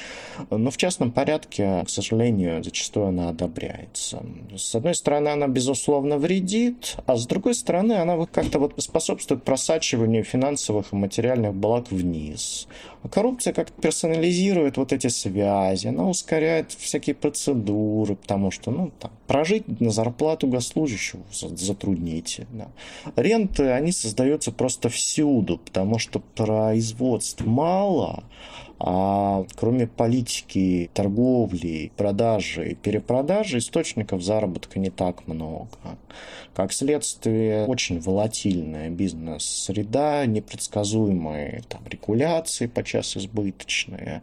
но 0.51 0.71
в 0.71 0.77
частном 0.77 1.12
порядке, 1.12 1.41
к 1.46 1.88
сожалению, 1.88 2.62
зачастую 2.62 3.07
она 3.07 3.28
одобряется. 3.28 4.22
С 4.57 4.74
одной 4.74 4.94
стороны, 4.94 5.28
она, 5.28 5.48
безусловно, 5.48 6.18
вредит, 6.18 6.96
а 7.07 7.16
с 7.16 7.26
другой 7.26 7.55
стороны, 7.55 7.94
она 7.94 8.26
как-то 8.26 8.59
вот 8.59 8.74
способствует 8.78 9.42
просачиванию 9.42 10.24
финансовых 10.24 10.92
и 10.92 10.96
материальных 10.96 11.55
благ 11.55 11.90
вниз. 11.90 12.68
А 13.02 13.09
коррупция 13.09 13.52
как-то 13.52 13.81
персонализирует 13.81 14.76
вот 14.76 14.92
эти 14.92 15.09
связи, 15.09 15.88
она 15.88 16.09
ускоряет 16.09 16.72
всякие 16.72 17.14
процедуры, 17.14 18.14
потому 18.14 18.50
что, 18.50 18.70
ну, 18.70 18.92
там, 18.98 19.11
прожить 19.26 19.81
на 19.81 19.90
зарплату 19.90 20.46
госслужащего 20.46 21.22
затруднительно. 21.33 22.70
Ренты, 23.16 23.70
они 23.70 23.92
создаются 23.92 24.52
просто 24.52 24.88
всюду, 24.88 25.59
потому 25.59 25.98
что 25.98 26.20
производств 26.20 27.44
мало, 27.44 28.24
а 28.85 29.45
кроме 29.55 29.87
политики, 29.87 30.90
торговли, 30.92 31.92
продажи 31.97 32.77
перепродажи 32.83 33.59
источников 33.59 34.23
заработка 34.23 34.81
не 34.81 34.90
так 34.90 35.29
много. 35.29 35.68
Как 36.53 36.73
следствие, 36.73 37.64
очень 37.66 38.01
волатильная 38.01 38.90
бизнес-среда, 38.90 40.27
непредсказуемые 40.27 41.62
там, 41.68 41.83
регуляции 41.88 42.66
подчас 42.66 43.16
избыточные 43.16 44.23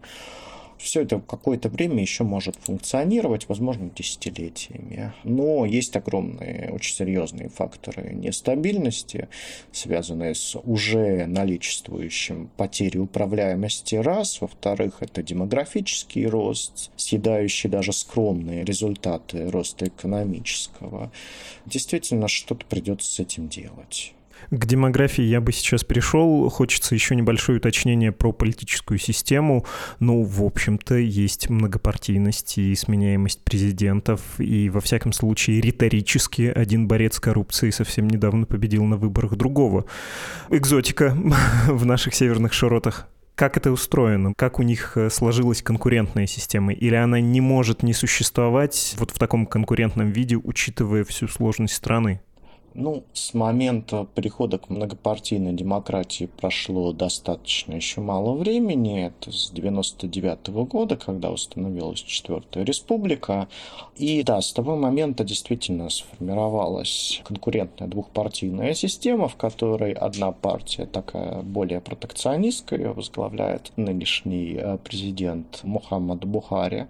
все 0.79 1.01
это 1.01 1.19
какое-то 1.19 1.69
время 1.69 2.01
еще 2.01 2.23
может 2.23 2.55
функционировать, 2.55 3.49
возможно, 3.49 3.91
десятилетиями. 3.93 5.13
Но 5.23 5.65
есть 5.65 5.95
огромные, 5.95 6.71
очень 6.71 6.95
серьезные 6.95 7.49
факторы 7.49 8.13
нестабильности, 8.13 9.27
связанные 9.73 10.35
с 10.35 10.57
уже 10.57 11.25
наличествующим 11.25 12.49
потерей 12.55 12.99
управляемости 12.99 13.95
раз. 13.95 14.39
Во-вторых, 14.39 14.97
это 15.01 15.21
демографический 15.21 16.25
рост, 16.25 16.91
съедающий 16.95 17.69
даже 17.69 17.91
скромные 17.91 18.63
результаты 18.63 19.51
роста 19.51 19.87
экономического. 19.87 21.11
Действительно, 21.65 22.29
что-то 22.29 22.65
придется 22.65 23.11
с 23.11 23.19
этим 23.19 23.49
делать. 23.49 24.13
К 24.51 24.65
демографии 24.65 25.23
я 25.23 25.41
бы 25.41 25.51
сейчас 25.51 25.83
пришел. 25.83 26.49
Хочется 26.49 26.95
еще 26.95 27.15
небольшое 27.15 27.57
уточнение 27.59 28.11
про 28.11 28.31
политическую 28.31 28.97
систему. 28.97 29.65
Ну, 29.99 30.23
в 30.23 30.43
общем-то, 30.43 30.95
есть 30.95 31.49
многопартийность 31.49 32.57
и 32.57 32.75
сменяемость 32.75 33.43
президентов. 33.43 34.21
И, 34.39 34.69
во 34.69 34.81
всяком 34.81 35.13
случае, 35.13 35.61
риторически 35.61 36.51
один 36.53 36.87
борец 36.87 37.15
с 37.15 37.19
коррупцией 37.19 37.71
совсем 37.71 38.09
недавно 38.09 38.45
победил 38.45 38.83
на 38.85 38.97
выборах 38.97 39.35
другого. 39.35 39.85
Экзотика 40.49 41.15
в 41.67 41.85
наших 41.85 42.15
северных 42.15 42.53
широтах 42.53 43.07
как 43.39 43.55
это 43.55 43.71
устроено, 43.71 44.33
как 44.35 44.59
у 44.59 44.63
них 44.63 44.97
э, 44.97 45.09
сложилась 45.09 45.61
конкурентная 45.61 46.27
система, 46.27 46.73
или 46.73 46.95
она 46.95 47.21
не 47.21 47.39
может 47.39 47.83
не 47.83 47.93
существовать 47.93 48.95
вот 48.99 49.11
в 49.11 49.17
таком 49.17 49.45
конкурентном 49.45 50.09
виде, 50.09 50.35
учитывая 50.35 51.05
всю 51.05 51.29
сложность 51.29 51.73
страны? 51.73 52.19
Ну, 52.75 53.03
с 53.13 53.33
момента 53.33 54.05
перехода 54.13 54.59
к 54.59 54.69
многопартийной 54.69 55.53
демократии 55.53 56.25
прошло 56.25 56.93
достаточно 56.93 57.73
еще 57.73 58.01
мало 58.01 58.35
времени. 58.35 59.07
Это 59.07 59.31
с 59.31 59.49
99 59.51 60.49
-го 60.49 60.65
года, 60.65 60.95
когда 60.95 61.31
установилась 61.31 61.99
Четвертая 62.01 62.63
Республика. 62.63 63.47
И 63.95 64.23
да, 64.23 64.39
с 64.41 64.53
того 64.53 64.75
момента 64.75 65.23
действительно 65.23 65.89
сформировалась 65.89 67.21
конкурентная 67.25 67.87
двухпартийная 67.87 68.73
система, 68.73 69.27
в 69.27 69.35
которой 69.35 69.91
одна 69.93 70.31
партия 70.31 70.85
такая 70.85 71.41
более 71.41 71.81
протекционистская, 71.81 72.79
ее 72.79 72.93
возглавляет 72.93 73.71
нынешний 73.77 74.57
э, 74.57 74.77
президент 74.83 75.61
Мухаммад 75.63 76.23
Бухари. 76.25 76.85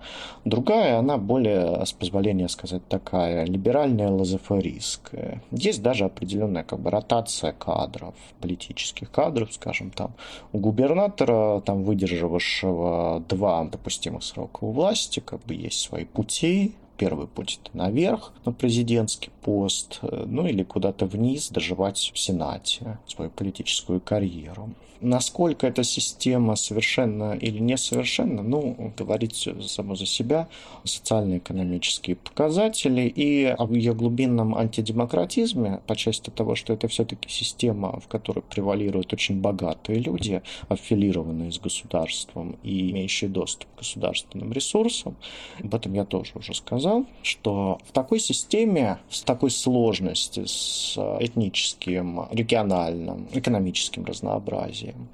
Другая, 0.46 1.00
она 1.00 1.18
более, 1.18 1.86
с 1.86 1.94
позволения 1.94 2.50
сказать, 2.50 2.82
такая 2.90 3.46
либеральная 3.46 4.10
лазефористская 4.10 5.42
есть 5.70 5.82
даже 5.82 6.06
определенная 6.06 6.64
как 6.64 6.80
бы 6.80 6.92
ротация 6.92 7.54
кадров, 7.54 8.14
политических 8.42 9.10
кадров, 9.10 9.54
скажем, 9.54 9.92
там. 9.92 10.14
У 10.52 10.60
губернатора, 10.60 11.62
там 11.62 11.84
выдержавшего 11.84 13.24
два 13.28 13.64
допустимых 13.64 14.24
срока 14.24 14.64
у 14.64 14.72
власти, 14.72 15.20
как 15.20 15.42
бы 15.46 15.54
есть 15.54 15.80
свои 15.80 16.06
пути, 16.06 16.76
первый 16.98 17.28
путь 17.28 17.60
это 17.64 17.78
наверх 17.78 18.34
на 18.46 18.52
президентский 18.52 19.32
пост, 19.50 20.00
ну 20.04 20.46
или 20.46 20.62
куда-то 20.62 21.08
вниз 21.08 21.50
доживать 21.50 22.12
в 22.14 22.20
Сенате 22.20 23.00
свою 23.08 23.32
политическую 23.32 24.00
карьеру. 24.00 24.70
Насколько 25.02 25.66
эта 25.66 25.86
система 25.86 26.58
совершенна 26.58 27.32
или 27.32 27.60
несовершенна, 27.60 28.44
ну, 28.44 28.92
говорит 28.98 29.34
само 29.34 29.96
за 29.96 30.06
себя, 30.06 30.50
социально-экономические 30.84 32.18
показатели 32.18 33.04
и 33.04 33.46
об 33.46 33.72
ее 33.72 33.94
глубинном 33.94 34.56
антидемократизме 34.56 35.80
по 35.88 35.96
части 35.96 36.30
того, 36.32 36.56
что 36.56 36.74
это 36.74 36.90
все-таки 36.90 37.30
система, 37.30 37.98
в 38.02 38.10
которой 38.10 38.42
превалируют 38.42 39.14
очень 39.14 39.40
богатые 39.40 40.00
люди, 40.00 40.42
аффилированные 40.68 41.54
с 41.54 41.60
государством 41.60 42.58
и 42.62 42.92
имеющие 42.92 43.30
доступ 43.30 43.70
к 43.76 43.80
государственным 43.80 44.52
ресурсам. 44.52 45.16
Об 45.64 45.74
этом 45.74 45.94
я 45.94 46.04
тоже 46.04 46.34
уже 46.36 46.54
сказал, 46.54 47.06
что 47.24 47.80
в 47.88 47.94
такой 47.94 48.20
системе, 48.20 49.00
с 49.10 49.22
такой 49.22 49.39
сложностью, 49.48 50.48
с 50.48 50.98
этническим, 51.20 52.28
региональным, 52.32 53.28
экономическим 53.32 54.04
разнообразием. 54.04 55.08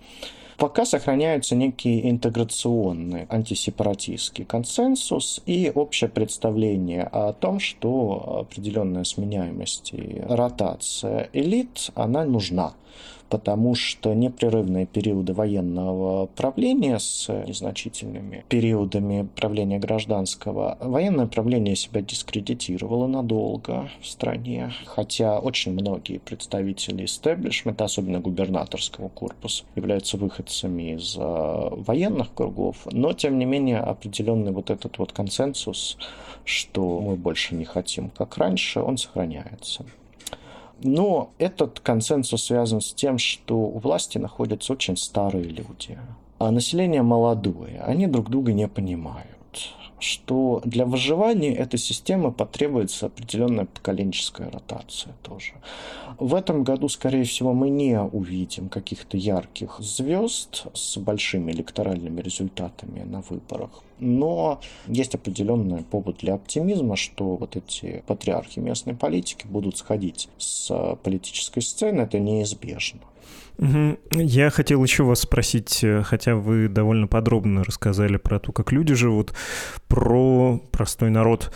Пока 0.57 0.85
сохраняются 0.85 1.55
некие 1.55 2.09
интеграционные 2.09 3.27
антисепаратистский 3.29 4.45
консенсус 4.45 5.41
и 5.45 5.71
общее 5.73 6.09
представление 6.09 7.03
о 7.03 7.33
том, 7.33 7.59
что 7.59 8.45
определенная 8.47 9.03
сменяемость 9.03 9.93
и 9.93 10.21
ротация 10.27 11.29
элит, 11.33 11.91
она 11.93 12.23
нужна 12.23 12.73
потому 13.29 13.75
что 13.75 14.13
непрерывные 14.13 14.85
периоды 14.85 15.33
военного 15.33 16.27
правления 16.27 16.99
с 16.99 17.27
незначительными 17.29 18.45
периодами 18.49 19.27
правления 19.35 19.79
гражданского, 19.79 20.77
военное 20.79 21.27
правление 21.27 21.75
себя 21.75 22.01
дискредитировало 22.01 23.07
надолго 23.07 23.89
в 24.01 24.07
стране, 24.07 24.71
хотя 24.85 25.39
очень 25.39 25.73
многие 25.73 26.19
представители 26.19 27.05
истеблишмента, 27.05 27.85
особенно 27.85 28.19
губернаторского 28.19 29.09
корпуса, 29.09 29.63
являются 29.75 30.17
выходцами 30.17 30.93
из 30.95 31.15
э, 31.17 31.21
военных 31.21 32.33
кругов, 32.33 32.87
но 32.91 33.13
тем 33.13 33.39
не 33.39 33.45
менее 33.45 33.79
определенный 33.79 34.51
вот 34.51 34.69
этот 34.69 34.97
вот 34.97 35.11
консенсус, 35.11 35.97
что 36.43 37.01
мы 37.01 37.15
больше 37.15 37.55
не 37.55 37.65
хотим 37.65 38.09
как 38.09 38.37
раньше, 38.37 38.79
он 38.79 38.97
сохраняется. 38.97 39.85
Но 40.83 41.31
этот 41.37 41.79
консенсус 41.79 42.43
связан 42.43 42.81
с 42.81 42.93
тем, 42.93 43.17
что 43.17 43.55
у 43.55 43.79
власти 43.79 44.17
находятся 44.17 44.73
очень 44.73 44.97
старые 44.97 45.45
люди, 45.45 45.97
а 46.37 46.51
население 46.51 47.01
молодое. 47.01 47.81
Они 47.81 48.07
друг 48.07 48.29
друга 48.29 48.53
не 48.53 48.67
понимают 48.67 49.35
что 49.99 50.61
для 50.65 50.85
выживания 50.85 51.53
этой 51.53 51.79
системы 51.79 52.31
потребуется 52.31 53.07
определенная 53.07 53.65
поколенческая 53.65 54.49
ротация 54.51 55.13
тоже. 55.23 55.53
В 56.19 56.35
этом 56.35 56.63
году, 56.63 56.89
скорее 56.89 57.23
всего, 57.23 57.53
мы 57.53 57.69
не 57.69 57.99
увидим 57.99 58.69
каких-то 58.69 59.17
ярких 59.17 59.77
звезд 59.79 60.67
с 60.73 60.97
большими 60.97 61.51
электоральными 61.51 62.21
результатами 62.21 63.03
на 63.03 63.21
выборах. 63.21 63.83
Но 63.99 64.59
есть 64.87 65.15
определенный 65.15 65.83
повод 65.83 66.17
для 66.17 66.33
оптимизма, 66.33 66.95
что 66.95 67.37
вот 67.37 67.55
эти 67.55 68.03
патриархи 68.07 68.59
местной 68.59 68.95
политики 68.95 69.47
будут 69.47 69.77
сходить 69.77 70.29
с 70.37 70.97
политической 71.03 71.61
сцены, 71.61 72.01
это 72.01 72.19
неизбежно. 72.19 73.01
Я 74.11 74.49
хотел 74.49 74.83
еще 74.83 75.03
вас 75.03 75.21
спросить, 75.21 75.81
э, 75.81 76.03
хотя 76.03 76.35
вы 76.35 76.67
довольно 76.67 77.07
подробно 77.07 77.63
рассказали 77.63 78.17
про 78.17 78.37
то, 78.37 78.51
как 78.51 78.73
люди 78.73 78.93
живут, 78.95 79.33
про 79.87 80.59
простой 80.71 81.09
народ. 81.09 81.53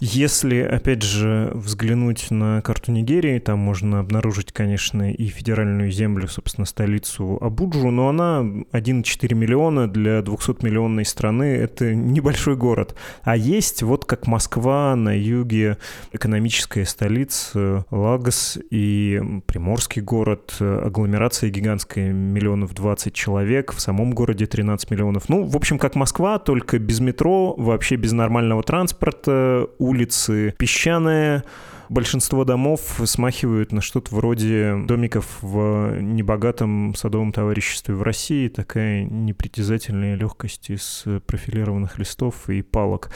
Если, 0.00 0.60
опять 0.60 1.02
же, 1.02 1.50
взглянуть 1.54 2.30
на 2.30 2.60
карту 2.62 2.92
Нигерии, 2.92 3.38
там 3.38 3.58
можно 3.58 4.00
обнаружить, 4.00 4.52
конечно, 4.52 5.12
и 5.12 5.26
федеральную 5.26 5.90
землю, 5.90 6.28
собственно, 6.28 6.66
столицу 6.66 7.38
Абуджу, 7.40 7.90
но 7.90 8.08
она 8.08 8.40
1,4 8.40 9.34
миллиона 9.34 9.88
для 9.88 10.20
200-миллионной 10.20 11.04
страны— 11.04 11.44
это 11.44 11.94
небольшой 11.94 12.56
город. 12.56 12.94
А 13.22 13.36
есть 13.36 13.82
вот 13.82 14.04
как 14.04 14.26
Москва 14.26 14.94
на 14.96 15.16
юге, 15.16 15.78
экономическая 16.12 16.84
столица 16.84 17.84
Лагос 17.90 18.58
и 18.70 19.20
Приморский 19.46 20.02
город, 20.02 20.56
агломерация 20.60 21.50
гигантская, 21.50 22.12
миллионов 22.12 22.74
20 22.74 23.12
человек, 23.12 23.72
в 23.72 23.80
самом 23.80 24.12
городе 24.12 24.46
13 24.46 24.90
миллионов. 24.90 25.28
Ну, 25.28 25.44
в 25.44 25.56
общем, 25.56 25.78
как 25.78 25.94
Москва, 25.94 26.38
только 26.38 26.78
без 26.78 27.00
метро, 27.00 27.54
вообще 27.56 27.96
без 27.96 28.12
нормального 28.12 28.62
транспорта, 28.62 29.66
улицы 29.88 30.54
песчаные, 30.58 31.42
большинство 31.88 32.44
домов 32.44 33.00
смахивают 33.04 33.72
на 33.72 33.80
что-то 33.80 34.14
вроде 34.14 34.76
домиков 34.86 35.38
в 35.40 36.00
небогатом 36.00 36.94
садовом 36.94 37.32
товариществе 37.32 37.94
в 37.94 38.02
России, 38.02 38.48
такая 38.48 39.04
непритязательная 39.04 40.14
легкость 40.14 40.70
из 40.70 41.04
профилированных 41.26 41.98
листов 41.98 42.50
и 42.50 42.62
палок. 42.62 43.10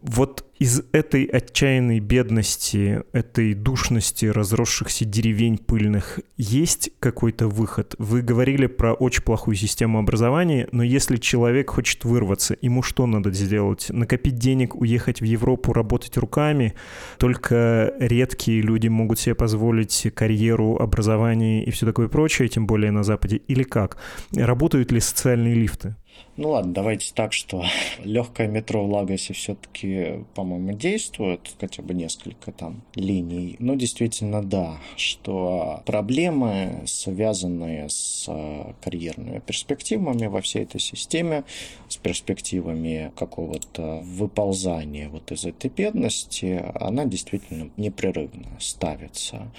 Вот 0.00 0.46
из 0.58 0.82
этой 0.92 1.24
отчаянной 1.24 2.00
бедности, 2.00 3.02
этой 3.12 3.54
душности 3.54 4.26
разросшихся 4.26 5.04
деревень 5.04 5.58
пыльных 5.58 6.20
есть 6.36 6.90
какой-то 7.00 7.48
выход? 7.48 7.94
Вы 7.98 8.22
говорили 8.22 8.66
про 8.66 8.94
очень 8.94 9.22
плохую 9.22 9.56
систему 9.56 9.98
образования, 9.98 10.68
но 10.70 10.82
если 10.82 11.16
человек 11.16 11.70
хочет 11.70 12.04
вырваться, 12.04 12.56
ему 12.60 12.82
что 12.82 13.06
надо 13.06 13.32
сделать? 13.32 13.86
Накопить 13.90 14.36
денег, 14.36 14.74
уехать 14.74 15.20
в 15.20 15.24
Европу, 15.24 15.72
работать 15.72 16.16
руками? 16.16 16.74
Только 17.18 17.92
редкие 17.98 18.62
люди 18.62 18.88
могут 18.88 19.18
себе 19.18 19.34
позволить 19.34 20.06
карьеру, 20.14 20.76
образование 20.76 21.64
и 21.64 21.70
все 21.70 21.86
такое 21.86 22.08
прочее, 22.08 22.48
тем 22.48 22.66
более 22.66 22.90
на 22.90 23.02
Западе, 23.02 23.36
или 23.36 23.64
как? 23.64 23.96
Работают 24.34 24.92
ли 24.92 25.00
социальные 25.00 25.54
лифты? 25.54 25.96
Ну 26.36 26.50
ладно, 26.50 26.74
давайте 26.74 27.12
так, 27.14 27.32
что 27.32 27.64
легкое 28.04 28.48
метро 28.48 28.84
в 28.84 28.90
Лагосе 28.90 29.32
все-таки, 29.34 30.24
по-моему, 30.34 30.72
действует, 30.72 31.54
хотя 31.60 31.82
бы 31.82 31.94
несколько 31.94 32.50
там 32.50 32.82
линий. 32.96 33.54
Но 33.60 33.76
действительно, 33.76 34.42
да, 34.42 34.78
что 34.96 35.82
проблемы, 35.86 36.82
связанные 36.86 37.88
с 37.88 38.26
э, 38.26 38.72
карьерными 38.82 39.38
перспективами 39.38 40.26
во 40.26 40.40
всей 40.40 40.64
этой 40.64 40.80
системе, 40.80 41.44
с 41.88 41.96
перспективами 41.96 43.12
какого-то 43.14 44.00
выползания 44.02 45.08
вот 45.08 45.30
из 45.30 45.44
этой 45.44 45.70
бедности, 45.70 46.64
она 46.74 47.04
действительно 47.04 47.70
непрерывно 47.76 48.48
ставится, 48.58 49.52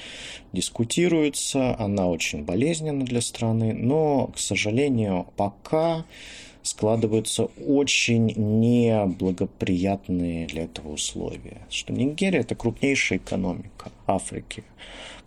дискутируется, 0.52 1.80
она 1.80 2.08
очень 2.08 2.44
болезненна 2.44 3.06
для 3.06 3.22
страны, 3.22 3.74
но, 3.74 4.28
к 4.28 4.40
сожалению, 4.40 5.28
пока 5.38 6.06
складываются 6.66 7.46
очень 7.68 8.34
неблагоприятные 8.36 10.48
для 10.48 10.64
этого 10.64 10.94
условия. 10.94 11.60
Что 11.70 11.94
Нигерия– 11.94 12.40
это 12.42 12.56
крупнейшая 12.56 13.20
экономика 13.20 13.92
Африки. 14.08 14.64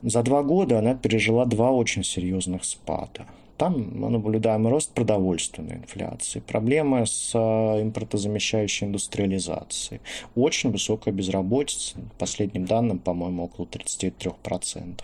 За 0.02 0.22
два 0.22 0.42
года 0.42 0.78
она 0.78 0.94
пережила 0.94 1.44
два 1.44 1.70
очень 1.70 2.04
серьезных 2.04 2.64
спада. 2.64 3.26
Там 3.58 3.90
мы 3.92 4.08
наблюдаем 4.08 4.68
рост 4.68 4.92
продовольственной 4.94 5.78
инфляции, 5.78 6.38
проблемы 6.38 7.04
с 7.06 7.32
а, 7.34 7.82
импортозамещающей 7.82 8.86
индустриализацией, 8.86 10.00
очень 10.36 10.70
высокая 10.70 11.12
безработица, 11.12 11.96
по 11.96 12.20
последним 12.20 12.66
данным, 12.66 13.00
по-моему, 13.00 13.44
около 13.44 13.66
33%. 13.66 15.00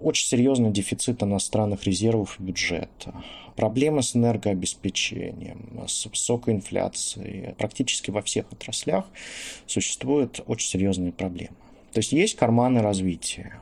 Очень 0.00 0.26
серьезный 0.26 0.70
дефицит 0.70 1.22
иностранных 1.22 1.84
резервов 1.84 2.40
и 2.40 2.42
бюджета, 2.42 3.22
проблемы 3.54 4.02
с 4.02 4.16
энергообеспечением, 4.16 5.86
с 5.86 6.06
высокой 6.06 6.54
инфляцией. 6.54 7.52
Практически 7.58 8.10
во 8.10 8.22
всех 8.22 8.50
отраслях 8.50 9.04
существуют 9.66 10.42
очень 10.46 10.70
серьезные 10.70 11.12
проблемы. 11.12 11.54
То 11.92 11.98
есть 11.98 12.12
есть 12.12 12.36
карманы 12.36 12.80
развития. 12.80 13.60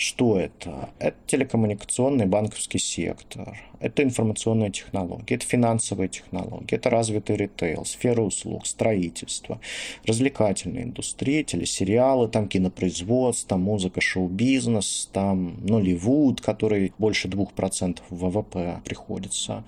Что 0.00 0.40
это? 0.40 0.88
Это 0.98 1.18
телекоммуникационный 1.26 2.24
банковский 2.24 2.78
сектор, 2.78 3.58
это 3.80 4.02
информационные 4.02 4.70
технологии, 4.70 5.34
это 5.34 5.44
финансовые 5.44 6.08
технологии, 6.08 6.74
это 6.74 6.88
развитый 6.88 7.36
ритейл, 7.36 7.84
сфера 7.84 8.22
услуг, 8.22 8.66
строительство, 8.66 9.60
развлекательная 10.06 10.84
индустрия, 10.84 11.44
телесериалы, 11.44 12.28
там 12.28 12.48
кинопроизводство, 12.48 13.58
музыка, 13.58 14.00
шоу-бизнес, 14.00 15.10
там 15.12 15.58
Нолливуд, 15.66 16.40
который 16.40 16.94
больше 16.96 17.28
2% 17.28 17.98
ВВП 18.08 18.80
приходится 18.86 19.64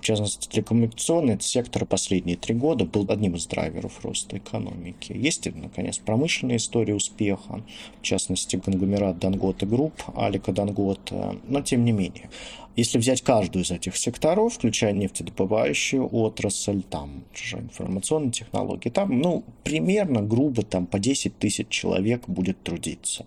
в 0.00 0.04
частности, 0.04 0.48
телекоммуникационный 0.48 1.38
сектор 1.40 1.84
последние 1.84 2.36
три 2.36 2.54
года 2.54 2.84
был 2.84 3.06
одним 3.08 3.34
из 3.34 3.46
драйверов 3.46 4.04
роста 4.04 4.38
экономики. 4.38 5.12
Есть, 5.12 5.46
наконец, 5.54 5.98
промышленная 5.98 6.56
история 6.56 6.94
успеха, 6.94 7.62
в 8.00 8.02
частности, 8.02 8.56
конгломерат 8.56 9.18
Dangote 9.18 9.66
Group, 9.66 10.02
Алико 10.16 10.52
Данготе, 10.52 11.36
но 11.46 11.60
тем 11.62 11.84
не 11.84 11.92
менее. 11.92 12.30
Если 12.76 12.98
взять 12.98 13.20
каждую 13.20 13.64
из 13.64 13.70
этих 13.70 13.96
секторов, 13.96 14.54
включая 14.54 14.92
нефтедобывающую 14.92 16.08
отрасль, 16.10 16.82
там 16.82 17.24
же 17.34 17.58
информационные 17.58 18.32
технологии, 18.32 18.88
там, 18.88 19.20
ну, 19.20 19.44
примерно, 19.64 20.22
грубо, 20.22 20.62
там 20.62 20.86
по 20.86 20.98
10 20.98 21.36
тысяч 21.38 21.68
человек 21.68 22.26
будет 22.26 22.62
трудиться. 22.62 23.26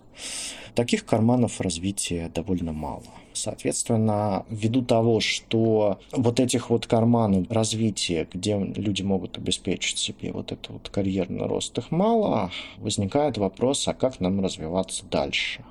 Таких 0.74 1.04
карманов 1.04 1.60
развития 1.60 2.30
довольно 2.34 2.72
мало. 2.72 3.04
Соответственно, 3.34 4.46
ввиду 4.48 4.82
того, 4.82 5.20
что 5.20 5.98
вот 6.12 6.40
этих 6.40 6.70
вот 6.70 6.86
карманов 6.86 7.50
развития, 7.50 8.28
где 8.32 8.56
люди 8.56 9.02
могут 9.02 9.36
обеспечить 9.38 9.98
себе 9.98 10.32
вот 10.32 10.52
это 10.52 10.72
вот 10.72 10.88
карьерный 10.88 11.46
рост, 11.46 11.76
их 11.76 11.90
мало, 11.90 12.50
возникает 12.78 13.36
вопрос, 13.36 13.86
а 13.88 13.94
как 13.94 14.20
нам 14.20 14.40
развиваться 14.42 15.04
дальше? 15.10 15.64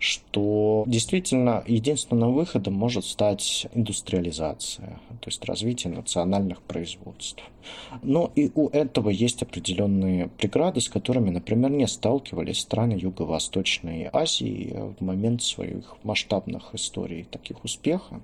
Что 0.00 0.84
действительно 0.86 1.62
единственным 1.66 2.32
выходом 2.32 2.74
может 2.74 3.04
стать 3.04 3.66
индустриализация, 3.74 4.98
то 5.20 5.28
есть 5.28 5.44
развитие 5.44 5.92
национальных 5.92 6.62
производств. 6.62 7.44
Но 8.02 8.32
и 8.34 8.50
у 8.54 8.68
этого 8.68 9.10
есть 9.10 9.42
определенные 9.42 10.28
преграды, 10.28 10.80
с 10.80 10.88
которыми, 10.88 11.28
например, 11.28 11.70
не 11.70 11.86
сталкивались 11.86 12.60
страны 12.60 12.94
Юго-Восточной 12.94 14.08
Азии 14.10 14.74
в 14.98 15.04
момент 15.04 15.42
своих 15.42 15.96
масштабных 16.02 16.74
историй 16.74 17.24
таких 17.24 17.62
успеха. 17.62 18.22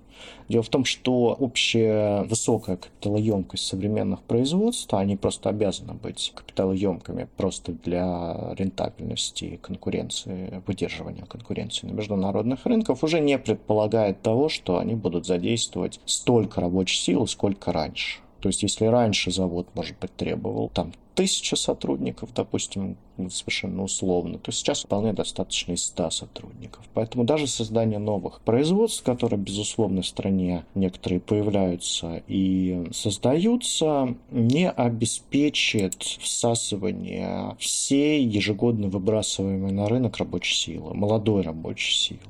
Дело 0.48 0.62
в 0.62 0.70
том, 0.70 0.86
что 0.86 1.36
общая 1.38 2.22
высокая 2.22 2.78
капиталоемкость 2.78 3.66
современных 3.66 4.22
производств, 4.22 4.94
они 4.94 5.16
просто 5.16 5.50
обязаны 5.50 5.92
быть 5.92 6.32
капиталоемкими 6.34 7.28
просто 7.36 7.72
для 7.72 8.54
рентабельности 8.56 9.58
конкуренции, 9.60 10.62
выдерживания 10.66 11.26
конкуренции 11.26 11.65
конкуренции 11.66 11.86
на 11.86 11.92
международных 11.92 12.66
рынках 12.66 13.02
уже 13.02 13.20
не 13.20 13.38
предполагает 13.38 14.22
того, 14.22 14.48
что 14.48 14.78
они 14.78 14.94
будут 14.94 15.26
задействовать 15.26 16.00
столько 16.06 16.60
рабочей 16.60 16.98
силы, 16.98 17.26
сколько 17.26 17.72
раньше. 17.72 18.20
То 18.40 18.48
есть, 18.48 18.62
если 18.62 18.86
раньше 18.86 19.30
завод, 19.30 19.66
может 19.74 19.98
быть, 19.98 20.14
требовал 20.14 20.68
там 20.68 20.92
тысяча 21.16 21.56
сотрудников, 21.56 22.28
допустим, 22.34 22.96
совершенно 23.30 23.82
условно, 23.82 24.38
то 24.38 24.52
сейчас 24.52 24.84
вполне 24.84 25.14
достаточно 25.14 25.72
и 25.72 25.76
100 25.76 26.10
сотрудников. 26.10 26.84
Поэтому 26.92 27.24
даже 27.24 27.46
создание 27.46 27.98
новых 27.98 28.40
производств, 28.42 29.02
которые, 29.02 29.40
безусловно, 29.40 30.02
в 30.02 30.06
стране 30.06 30.64
некоторые 30.74 31.20
появляются 31.20 32.22
и 32.28 32.86
создаются, 32.92 34.14
не 34.30 34.70
обеспечит 34.70 36.02
всасывание 36.02 37.56
всей 37.58 38.22
ежегодно 38.24 38.88
выбрасываемой 38.88 39.72
на 39.72 39.88
рынок 39.88 40.18
рабочей 40.18 40.54
силы, 40.54 40.94
молодой 40.94 41.42
рабочей 41.42 41.96
силы. 41.96 42.20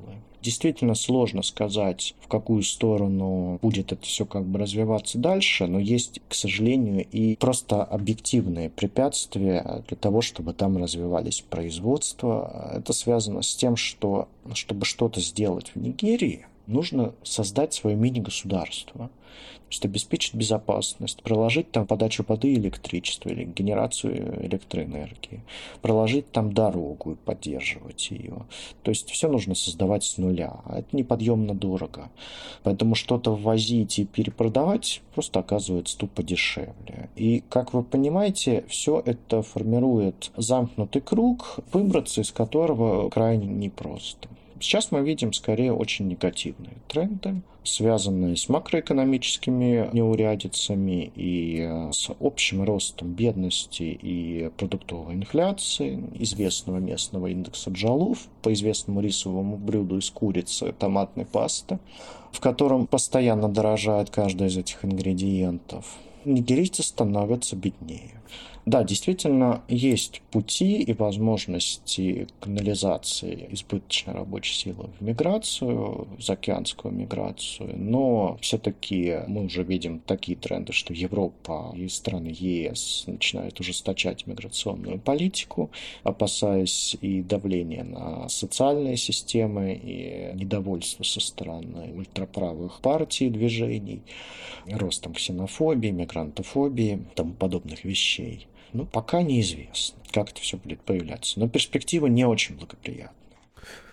Действительно 0.47 0.95
сложно 0.95 1.43
сказать, 1.43 2.15
в 2.21 2.29
какую 2.29 2.63
сторону 2.63 3.59
будет 3.61 3.91
это 3.91 4.05
все 4.05 4.25
как 4.25 4.45
бы 4.45 4.59
развиваться 4.59 5.17
дальше, 5.17 5.67
но 5.67 5.77
есть, 5.77 6.21
к 6.29 6.33
сожалению, 6.33 7.05
и 7.11 7.35
просто 7.35 7.83
объективные 7.83 8.69
препятствия 8.69 9.83
для 9.89 9.97
того, 9.97 10.21
чтобы 10.21 10.53
там 10.53 10.77
развивались 10.77 11.41
производства. 11.41 12.71
Это 12.77 12.93
связано 12.93 13.41
с 13.41 13.57
тем, 13.57 13.75
что 13.75 14.29
чтобы 14.53 14.85
что-то 14.85 15.19
сделать 15.19 15.73
в 15.75 15.81
Нигерии, 15.81 16.45
нужно 16.67 17.13
создать 17.23 17.73
свое 17.73 17.95
мини-государство. 17.95 19.09
То 19.67 19.71
есть 19.71 19.85
обеспечить 19.85 20.33
безопасность, 20.33 21.21
проложить 21.23 21.71
там 21.71 21.85
подачу 21.85 22.23
воды 22.25 22.53
и 22.53 22.57
электричества 22.57 23.27
или 23.29 23.43
генерацию 23.43 24.45
электроэнергии, 24.45 25.43
проложить 25.81 26.31
там 26.31 26.53
дорогу 26.53 27.11
и 27.11 27.15
поддерживать 27.15 28.09
ее. 28.09 28.45
То 28.83 28.91
есть 28.91 29.09
все 29.09 29.27
нужно 29.27 29.55
создавать 29.55 30.05
с 30.05 30.17
нуля, 30.17 30.61
а 30.63 30.79
это 30.79 30.95
неподъемно 30.95 31.53
дорого. 31.53 32.09
Поэтому 32.63 32.95
что-то 32.95 33.35
ввозить 33.35 33.99
и 33.99 34.05
перепродавать 34.05 35.01
просто 35.13 35.41
оказывается 35.41 35.97
тупо 35.97 36.23
дешевле. 36.23 37.09
И, 37.17 37.43
как 37.49 37.73
вы 37.73 37.83
понимаете, 37.83 38.63
все 38.69 39.03
это 39.05 39.41
формирует 39.41 40.31
замкнутый 40.37 41.01
круг, 41.01 41.59
выбраться 41.73 42.21
из 42.21 42.31
которого 42.31 43.09
крайне 43.09 43.47
непросто. 43.47 44.29
Сейчас 44.59 44.91
мы 44.91 45.01
видим 45.01 45.33
скорее 45.33 45.73
очень 45.73 46.07
негативные 46.07 46.77
тренды, 46.87 47.41
связанные 47.63 48.35
с 48.35 48.49
макроэкономическими 48.49 49.89
неурядицами 49.93 51.11
и 51.15 51.59
э, 51.59 51.91
с 51.91 52.09
общим 52.19 52.63
ростом 52.63 53.13
бедности 53.13 53.83
и 53.83 54.49
продуктовой 54.57 55.15
инфляции, 55.15 56.03
известного 56.15 56.77
местного 56.77 57.27
индекса 57.27 57.69
джалов 57.71 58.27
по 58.41 58.51
известному 58.53 59.01
рисовому 59.01 59.57
блюду 59.57 59.97
из 59.97 60.09
курицы, 60.09 60.73
томатной 60.77 61.25
пасты, 61.25 61.79
в 62.31 62.39
котором 62.39 62.87
постоянно 62.87 63.49
дорожает 63.49 64.09
каждый 64.09 64.47
из 64.47 64.57
этих 64.57 64.83
ингредиентов. 64.83 65.97
Нигерийцы 66.25 66.83
становятся 66.83 67.55
беднее. 67.55 68.16
Да, 68.67 68.83
действительно, 68.83 69.61
есть 69.69 70.21
пути 70.29 70.81
и 70.81 70.91
возможности 70.91 72.27
канализации 72.41 73.47
избыточной 73.51 74.13
рабочей 74.13 74.55
силы 74.55 74.89
в 74.99 75.01
миграцию, 75.01 76.05
в 76.17 76.21
заокеанскую 76.21 76.93
миграцию, 76.93 77.73
но 77.77 78.37
все-таки 78.41 79.19
мы 79.27 79.45
уже 79.45 79.63
видим 79.63 80.01
такие 80.01 80.37
тренды, 80.37 80.73
что 80.73 80.93
Европа 80.93 81.73
и 81.77 81.87
страны 81.87 82.27
ЕС 82.37 83.05
начинают 83.07 83.57
ужесточать 83.61 84.27
миграционную 84.27 84.99
политику, 84.99 85.71
опасаясь 86.03 86.97
и 86.99 87.21
давления 87.21 87.85
на 87.85 88.27
социальные 88.27 88.97
системы, 88.97 89.79
и 89.81 90.31
недовольства 90.35 91.05
со 91.05 91.21
стороны 91.21 91.93
ультраправых 91.95 92.81
партий, 92.81 93.29
движений, 93.29 94.01
ростом 94.65 95.13
ксенофобии, 95.13 95.91
мигрантофобии 95.91 96.95
и 96.95 97.15
тому 97.15 97.31
подобных 97.31 97.85
вещей. 97.85 98.45
Ну, 98.73 98.85
пока 98.85 99.21
неизвестно, 99.21 99.99
как 100.11 100.31
это 100.31 100.41
все 100.41 100.57
будет 100.57 100.81
появляться. 100.81 101.39
Но 101.39 101.47
перспектива 101.47 102.07
не 102.07 102.25
очень 102.25 102.55
благоприятна. 102.55 103.15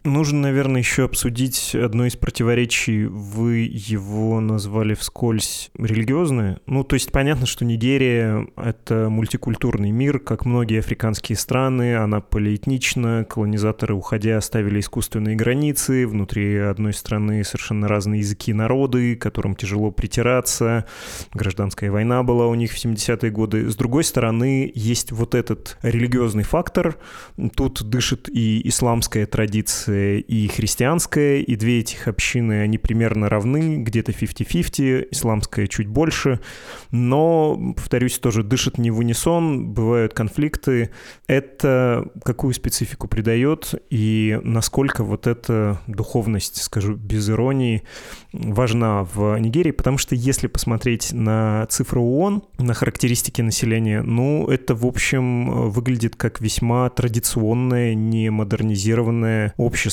Нужно, 0.04 0.40
наверное, 0.40 0.82
еще 0.82 1.04
обсудить 1.04 1.74
одно 1.74 2.04
из 2.04 2.14
противоречий. 2.14 3.06
Вы 3.06 3.70
его 3.72 4.38
назвали 4.38 4.92
вскользь 4.92 5.70
религиозное. 5.78 6.60
Ну, 6.66 6.84
то 6.84 6.92
есть 6.92 7.10
понятно, 7.10 7.46
что 7.46 7.64
Нигерия— 7.64 8.46
это 8.56 9.08
мультикультурный 9.08 9.92
мир, 9.92 10.18
как 10.18 10.44
многие 10.44 10.80
африканские 10.80 11.38
страны. 11.38 11.96
Она 11.96 12.20
полиэтнична. 12.20 13.24
Колонизаторы, 13.24 13.94
уходя, 13.94 14.36
оставили 14.36 14.80
искусственные 14.80 15.36
границы. 15.36 16.06
Внутри 16.06 16.58
одной 16.58 16.92
страны 16.92 17.42
совершенно 17.42 17.88
разные 17.88 18.20
языки 18.20 18.52
народы, 18.52 19.16
которым 19.16 19.56
тяжело 19.56 19.90
притираться. 19.90 20.84
Гражданская 21.32 21.90
война 21.90 22.22
была 22.22 22.46
у 22.48 22.54
них 22.54 22.72
в 22.72 22.76
70-е 22.76 23.30
годы. 23.30 23.70
С 23.70 23.76
другой 23.76 24.04
стороны, 24.04 24.70
есть 24.74 25.12
вот 25.12 25.34
этот 25.34 25.78
религиозный 25.80 26.44
фактор. 26.44 26.98
Тут 27.56 27.88
дышит 27.88 28.28
и 28.28 28.60
исламская 28.68 29.24
традиция, 29.24 29.93
и 29.94 30.48
христианская, 30.48 31.40
и 31.40 31.56
две 31.56 31.80
этих 31.80 32.08
общины, 32.08 32.62
они 32.62 32.78
примерно 32.78 33.28
равны, 33.28 33.82
где-то 33.82 34.12
50-50, 34.12 35.08
исламская 35.10 35.66
чуть 35.66 35.86
больше, 35.86 36.40
но, 36.90 37.74
повторюсь, 37.76 38.18
тоже 38.18 38.42
дышит 38.42 38.78
не 38.78 38.90
в 38.90 38.98
унисон, 38.98 39.72
бывают 39.72 40.14
конфликты. 40.14 40.90
Это 41.26 42.08
какую 42.24 42.54
специфику 42.54 43.08
придает 43.08 43.74
и 43.90 44.40
насколько 44.42 45.04
вот 45.04 45.26
эта 45.26 45.80
духовность, 45.86 46.62
скажу 46.62 46.94
без 46.94 47.28
иронии, 47.30 47.82
важна 48.32 49.04
в 49.04 49.38
Нигерии, 49.38 49.70
потому 49.70 49.98
что 49.98 50.14
если 50.14 50.46
посмотреть 50.46 51.12
на 51.12 51.66
цифры 51.70 52.00
ООН, 52.00 52.42
на 52.58 52.74
характеристики 52.74 53.42
населения, 53.42 54.02
ну, 54.02 54.48
это, 54.48 54.74
в 54.74 54.86
общем, 54.86 55.70
выглядит 55.70 56.16
как 56.16 56.40
весьма 56.40 56.88
традиционное, 56.90 57.94
не 57.94 58.30
модернизированное 58.30 59.54
общество. 59.56 59.83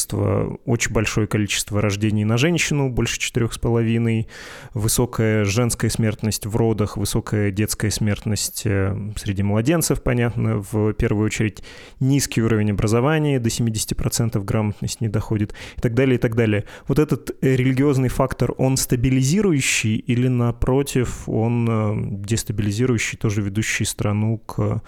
Очень 0.66 0.94
большое 0.94 1.28
количество 1.28 1.82
рождений 1.82 2.24
на 2.24 2.38
женщину, 2.38 2.90
больше 2.90 3.20
четырех 3.20 3.54
с 3.54 3.58
половиной, 3.58 4.28
высокая 4.74 5.46
женская 5.46 5.90
смертность 5.90 6.46
в 6.46 6.56
родах, 6.56 6.98
высокая 6.98 7.52
детская 7.52 7.92
смертность 7.92 8.64
э, 8.66 8.96
среди 9.18 9.44
младенцев, 9.44 10.02
понятно, 10.02 10.66
в 10.72 10.94
первую 10.94 11.26
очередь 11.26 11.64
низкий 12.00 12.42
уровень 12.42 12.72
образования, 12.72 13.40
до 13.40 13.50
70% 13.50 14.44
грамотность 14.44 15.02
не 15.02 15.10
доходит 15.10 15.54
и 15.78 15.82
так 15.82 15.94
далее, 15.94 16.16
и 16.16 16.20
так 16.20 16.36
далее. 16.36 16.66
Вот 16.88 16.98
этот 16.98 17.32
религиозный 17.42 18.10
факт 18.10 18.32
фактор, 18.32 18.54
он 18.58 18.78
стабилизирующий 18.78 19.98
или, 19.98 20.28
напротив, 20.28 21.28
он 21.28 21.68
э, 21.70 22.26
дестабилизирующий, 22.26 23.18
тоже 23.18 23.42
ведущий 23.42 23.86
страну 23.86 24.38
к 24.38 24.82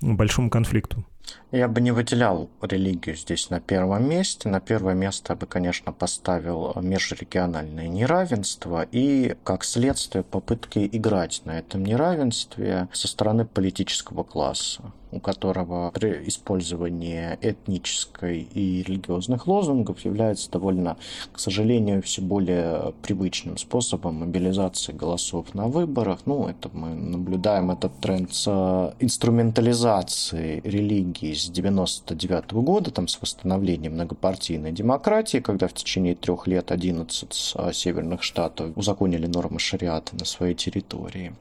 большому 0.00 0.50
конфликту? 0.50 1.04
Я 1.50 1.66
бы 1.66 1.80
не 1.80 1.92
выделял 1.92 2.50
религию 2.60 3.16
здесь 3.16 3.48
на 3.48 3.58
первом 3.58 4.06
месте. 4.06 4.50
На 4.50 4.60
первое 4.60 4.92
место 4.92 5.32
я 5.32 5.36
бы, 5.36 5.46
конечно, 5.46 5.92
поставил 5.92 6.74
межрегиональное 6.82 7.88
неравенство 7.88 8.86
и, 8.92 9.34
как 9.44 9.64
следствие, 9.64 10.24
попытки 10.24 10.86
играть 10.92 11.40
на 11.46 11.58
этом 11.58 11.86
неравенстве 11.86 12.88
со 12.92 13.08
стороны 13.08 13.46
политического 13.46 14.24
класса 14.24 14.92
у 15.10 15.20
которого 15.20 15.90
при 15.90 16.28
использовании 16.28 17.38
этнической 17.40 18.40
и 18.40 18.82
религиозных 18.82 19.46
лозунгов 19.46 20.04
является 20.04 20.50
довольно, 20.50 20.96
к 21.32 21.38
сожалению, 21.38 22.02
все 22.02 22.22
более 22.22 22.92
привычным 23.02 23.56
способом 23.56 24.16
мобилизации 24.16 24.92
голосов 24.92 25.54
на 25.54 25.68
выборах. 25.68 26.20
Ну, 26.26 26.48
это 26.48 26.70
мы 26.72 26.94
наблюдаем 26.94 27.70
этот 27.70 27.98
тренд 28.00 28.34
с 28.34 28.94
инструментализацией 28.98 30.60
религии 30.62 31.32
с 31.42 31.48
99 31.48 32.52
года, 32.52 32.90
там, 32.90 33.08
с 33.08 33.20
восстановлением 33.20 33.94
многопартийной 33.94 34.72
демократии, 34.72 35.38
когда 35.38 35.68
в 35.68 35.74
течение 35.74 36.14
трех 36.14 36.46
лет 36.46 36.70
11 36.70 37.52
а, 37.56 37.72
северных 37.72 38.22
штатов 38.22 38.76
узаконили 38.76 39.26
нормы 39.26 39.58
шариата 39.58 40.16
на 40.16 40.24
своей 40.24 40.54
территории. 40.54 41.34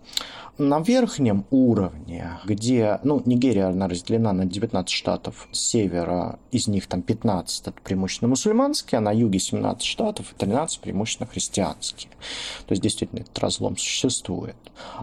На 0.57 0.79
верхнем 0.79 1.45
уровне, 1.51 2.39
где, 2.43 2.99
ну, 3.03 3.21
Нигерия, 3.25 3.67
она 3.67 3.87
разделена 3.87 4.33
на 4.33 4.45
19 4.45 4.89
штатов 4.89 5.47
с 5.51 5.59
севера, 5.59 6.39
из 6.51 6.67
них 6.67 6.87
там 6.87 7.03
15 7.03 7.67
это 7.67 7.79
преимущественно 7.83 8.29
мусульманские, 8.29 8.97
а 8.97 9.01
на 9.01 9.11
юге 9.11 9.37
17 9.37 9.83
штатов 9.83 10.31
и 10.31 10.35
13 10.35 10.79
преимущественно 10.79 11.29
христианские. 11.29 12.09
То 12.65 12.71
есть, 12.71 12.81
действительно, 12.81 13.19
этот 13.19 13.37
разлом 13.37 13.77
существует. 13.77 14.55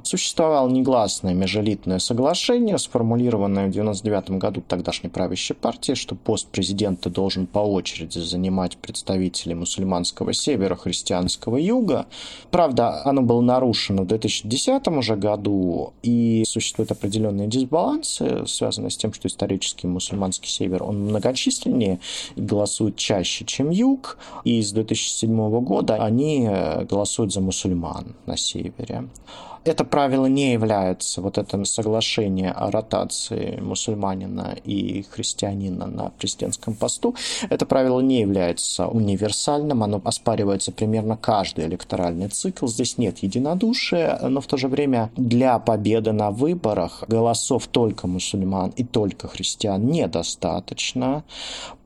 Существовало 0.03 0.69
негласное 0.69 1.35
межэлитное 1.35 2.01
соглашение, 2.01 2.77
сформулированное 2.77 3.69
в 3.69 3.71
99 3.71 4.31
году 4.31 4.61
так 4.61 4.83
тогдашней 4.85 5.09
правящей 5.09 5.57
партии, 5.57 5.95
что 5.95 6.15
пост 6.15 6.49
президента 6.49 7.09
должен 7.09 7.47
по 7.47 7.61
очереди 7.61 8.19
занимать 8.19 8.77
представители 8.77 9.55
мусульманского 9.55 10.35
севера, 10.35 10.77
христианского 10.77 11.57
юга. 11.57 12.07
Правда, 12.51 13.03
оно 13.07 13.23
было 13.23 13.41
нарушено 13.41 14.03
в 14.03 14.07
2010 14.07 14.87
уже 14.89 15.17
году, 15.17 15.95
и 16.03 16.45
существуют 16.47 16.91
определенные 16.91 17.49
дисбалансы, 17.49 18.47
связанные 18.47 18.91
с 18.91 18.97
тем, 18.99 19.15
что 19.15 19.27
исторически 19.27 19.87
мусульманский 19.87 20.51
север, 20.51 20.83
он 20.83 21.01
многочисленнее 21.07 21.99
голосует 22.37 22.97
чаще, 22.97 23.47
чем 23.47 23.71
юг, 23.71 24.19
и 24.45 24.61
с 24.61 24.71
2007 24.73 25.61
года 25.61 25.97
они 25.97 26.47
голосуют 26.91 27.33
за 27.33 27.41
мусульман 27.41 28.15
на 28.27 28.37
севере. 28.37 29.09
Это 29.65 29.85
правило 29.85 30.27
не 30.27 30.53
является, 30.53 31.23
вот 31.23 31.39
это 31.39 31.65
соглашение 31.65 32.51
о 32.51 32.71
ротации 32.71 33.59
мусульманина 33.61 34.57
и 34.63 35.07
христианина 35.11 35.87
на 35.87 36.11
президентском 36.11 36.75
посту, 36.75 37.15
это 37.49 37.65
правило 37.65 38.01
не 38.01 38.21
является 38.21 38.87
универсальным, 38.87 39.83
оно 39.83 40.03
оспаривается 40.05 40.71
примерно 40.71 41.17
каждый 41.17 41.65
электоральный 41.65 42.29
цикл. 42.29 42.67
Здесь 42.67 42.99
нет 42.99 43.19
единодушия, 43.19 44.19
но 44.29 44.43
в 44.43 44.47
то 44.47 44.59
же 44.59 44.69
время 44.69 45.11
для 45.17 45.59
победы 45.59 46.13
на 46.13 46.31
выборах 46.31 47.05
голосов 47.09 47.67
только 47.67 48.07
мусульман 48.07 48.71
и 48.77 48.85
только 48.85 49.29
христиан 49.29 49.87
недостаточно. 49.87 51.25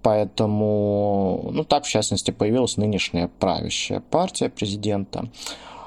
Поэтому, 0.03 1.51
ну 1.53 1.64
так, 1.64 1.85
в 1.85 1.89
частности, 1.89 2.31
появилась 2.31 2.76
нынешняя 2.76 3.31
правящая 3.39 4.01
партия 4.01 4.49
президента 4.49 5.29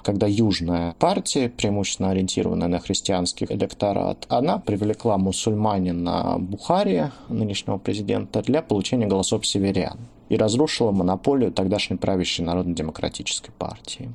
когда 0.03 0.27
южная 0.27 0.93
партия, 0.99 1.49
преимущественно 1.49 2.11
ориентированная 2.11 2.67
на 2.67 2.79
христианский 2.79 3.45
электорат, 3.49 4.25
она 4.29 4.57
привлекла 4.57 5.17
мусульманина 5.17 6.37
Бухари, 6.39 7.11
нынешнего 7.29 7.77
президента, 7.77 8.41
для 8.41 8.61
получения 8.61 9.07
голосов 9.07 9.45
северян 9.45 9.97
и 10.31 10.37
разрушила 10.37 10.91
монополию 10.91 11.51
тогдашней 11.51 11.97
правящей 11.97 12.45
Народно-демократической 12.45 13.51
партии. 13.51 14.13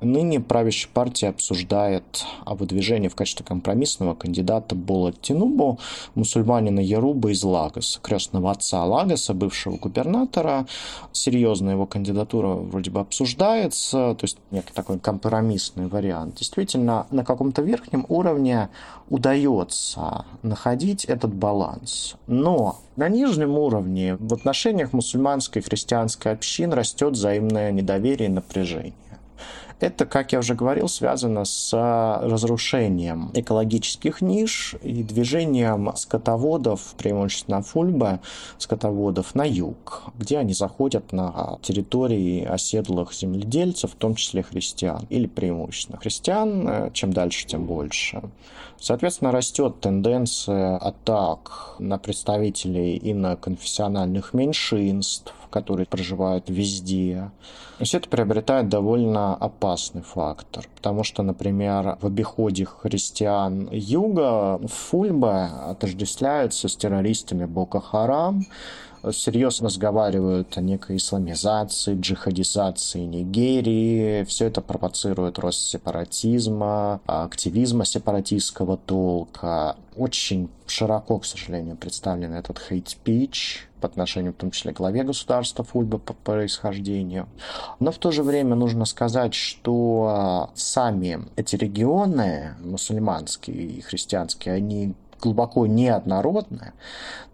Ныне 0.00 0.40
правящая 0.40 0.90
партия 0.90 1.28
обсуждает 1.28 2.24
о 2.46 2.54
выдвижении 2.54 3.08
в 3.08 3.14
качестве 3.14 3.44
компромиссного 3.44 4.14
кандидата 4.14 4.74
Бола 4.74 5.12
Тинубу, 5.12 5.78
мусульманина 6.14 6.80
Яруба 6.80 7.30
из 7.32 7.44
Лагоса, 7.44 8.00
крестного 8.00 8.50
отца 8.50 8.82
Лагоса, 8.82 9.34
бывшего 9.34 9.76
губернатора. 9.76 10.66
Серьезно 11.12 11.68
его 11.70 11.84
кандидатура 11.84 12.54
вроде 12.54 12.90
бы 12.90 13.00
обсуждается, 13.00 14.14
то 14.14 14.22
есть 14.22 14.38
некий 14.50 14.72
такой 14.72 14.98
компромиссный 14.98 15.86
вариант. 15.86 16.36
Действительно, 16.36 17.06
на 17.10 17.26
каком-то 17.26 17.60
верхнем 17.60 18.06
уровне 18.08 18.70
удается 19.10 20.24
находить 20.42 21.04
этот 21.04 21.34
баланс. 21.34 22.16
Но 22.26 22.78
на 22.96 23.08
нижнем 23.08 23.56
уровне 23.56 24.16
в 24.16 24.34
отношениях 24.34 24.92
мусульманской 24.92 25.41
и 25.48 25.62
христианской 25.62 26.32
общин 26.32 26.72
растет 26.72 27.14
взаимное 27.14 27.72
недоверие 27.72 28.28
и 28.28 28.32
напряжение. 28.32 28.92
Это, 29.82 30.06
как 30.06 30.30
я 30.30 30.38
уже 30.38 30.54
говорил, 30.54 30.86
связано 30.86 31.44
с 31.44 31.76
разрушением 32.22 33.32
экологических 33.34 34.20
ниш 34.20 34.76
и 34.80 35.02
движением 35.02 35.92
скотоводов, 35.96 36.94
преимущественно 36.96 37.62
фульба, 37.62 38.20
скотоводов 38.58 39.34
на 39.34 39.42
юг, 39.44 40.04
где 40.16 40.38
они 40.38 40.52
заходят 40.52 41.12
на 41.12 41.58
территории 41.62 42.44
оседлых 42.44 43.12
земледельцев, 43.12 43.94
в 43.94 43.96
том 43.96 44.14
числе 44.14 44.44
христиан, 44.44 45.04
или 45.10 45.26
преимущественно 45.26 45.98
христиан, 45.98 46.68
э, 46.68 46.90
чем 46.92 47.12
дальше, 47.12 47.44
тем 47.48 47.66
больше. 47.66 48.22
Соответственно, 48.78 49.32
растет 49.32 49.80
тенденция 49.80 50.76
атак 50.76 51.74
на 51.80 51.98
представителей 51.98 53.00
иноконфессиональных 53.02 54.32
меньшинств, 54.32 55.34
которые 55.52 55.86
проживают 55.86 56.48
везде. 56.48 57.30
То 57.78 57.82
есть 57.82 57.94
это 57.94 58.08
приобретает 58.08 58.68
довольно 58.68 59.34
опасный 59.34 60.02
фактор, 60.02 60.66
потому 60.74 61.04
что, 61.04 61.22
например, 61.22 61.98
в 62.00 62.06
обиходе 62.06 62.64
христиан 62.64 63.68
юга 63.70 64.60
Фульба 64.66 65.70
отождествляется 65.70 66.68
с 66.68 66.76
террористами 66.76 67.44
Бока 67.44 67.80
Харам, 67.80 68.46
серьезно 69.10 69.66
разговаривают 69.66 70.56
о 70.56 70.60
некой 70.60 70.96
исламизации, 70.96 71.98
джихадизации 71.98 73.00
Нигерии. 73.00 74.22
Все 74.24 74.46
это 74.46 74.60
провоцирует 74.60 75.38
рост 75.38 75.60
сепаратизма, 75.62 77.00
активизма 77.06 77.84
сепаратистского 77.84 78.76
толка. 78.76 79.76
Очень 79.96 80.48
широко, 80.66 81.18
к 81.18 81.24
сожалению, 81.24 81.76
представлен 81.76 82.32
этот 82.34 82.60
хейт-спич 82.60 83.68
по 83.82 83.88
отношению, 83.88 84.32
в 84.32 84.36
том 84.36 84.52
числе, 84.52 84.72
к 84.72 84.76
главе 84.76 85.02
государства 85.02 85.64
Фульба 85.64 85.98
по 85.98 86.14
происхождению. 86.14 87.26
Но 87.80 87.90
в 87.90 87.98
то 87.98 88.12
же 88.12 88.22
время 88.22 88.54
нужно 88.54 88.84
сказать, 88.84 89.34
что 89.34 90.50
сами 90.54 91.18
эти 91.36 91.56
регионы, 91.56 92.54
мусульманские 92.64 93.56
и 93.56 93.80
христианские, 93.80 94.54
они 94.54 94.94
глубоко 95.22 95.66
неоднородны. 95.66 96.72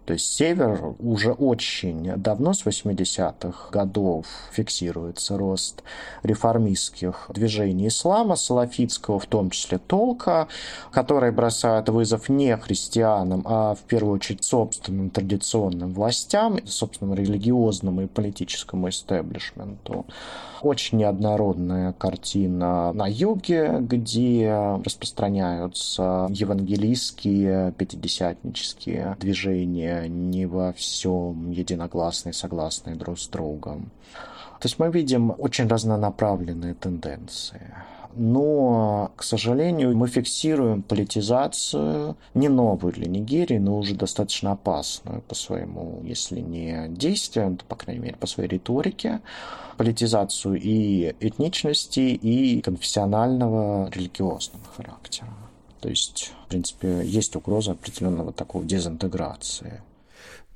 То 0.09 0.13
есть 0.13 0.33
север 0.33 0.95
уже 0.97 1.33
очень 1.33 2.13
давно, 2.17 2.53
с 2.53 2.65
80-х 2.65 3.69
годов, 3.69 4.25
фиксируется 4.51 5.37
рост 5.37 5.83
реформистских 6.23 7.29
движений 7.31 7.89
ислама, 7.89 8.35
салафитского 8.35 9.19
в 9.19 9.27
том 9.27 9.51
числе 9.51 9.77
толка, 9.77 10.47
которые 10.91 11.31
бросают 11.31 11.89
вызов 11.89 12.27
не 12.27 12.57
христианам, 12.57 13.43
а 13.45 13.75
в 13.75 13.81
первую 13.81 14.15
очередь 14.15 14.43
собственным 14.43 15.11
традиционным 15.11 15.93
властям, 15.93 16.57
собственному 16.65 17.15
религиозному 17.15 18.01
и 18.01 18.07
политическому 18.07 18.89
истеблишменту. 18.89 20.07
Очень 20.63 20.97
неоднородная 20.97 21.93
картина 21.93 22.91
на 22.93 23.07
юге, 23.07 23.77
где 23.79 24.51
распространяются 24.83 26.27
евангелийские, 26.31 27.73
пятидесятнические 27.79 29.15
движения, 29.19 30.07
не 30.07 30.45
во 30.45 30.73
всем 30.73 31.49
единогласные, 31.51 32.33
согласные 32.33 32.95
друг 32.95 33.17
с 33.17 33.27
другом. 33.27 33.91
То 34.59 34.65
есть 34.67 34.77
мы 34.77 34.91
видим 34.91 35.33
очень 35.37 35.67
разнонаправленные 35.67 36.73
тенденции. 36.73 37.73
Но, 38.15 39.11
к 39.15 39.23
сожалению, 39.23 39.95
мы 39.95 40.07
фиксируем 40.07 40.81
политизацию 40.81 42.17
не 42.33 42.49
новую 42.49 42.91
для 42.91 43.07
Нигерии, 43.07 43.59
но 43.59 43.77
уже 43.77 43.95
достаточно 43.95 44.51
опасную 44.51 45.21
по 45.21 45.35
своему, 45.35 46.01
если 46.03 46.41
не 46.41 46.87
действиям, 46.89 47.55
то, 47.55 47.65
по 47.65 47.75
крайней 47.75 48.01
мере, 48.01 48.15
по 48.15 48.27
своей 48.27 48.49
риторике, 48.49 49.21
политизацию 49.77 50.59
и 50.59 51.15
этничности, 51.19 51.99
и 51.99 52.61
конфессионального 52.61 53.89
религиозного 53.91 54.65
характера. 54.75 55.29
То 55.81 55.89
есть, 55.89 56.33
в 56.45 56.49
принципе, 56.49 57.01
есть 57.05 57.35
угроза 57.35 57.71
определенного 57.71 58.33
такого 58.33 58.65
дезинтеграции. 58.65 59.81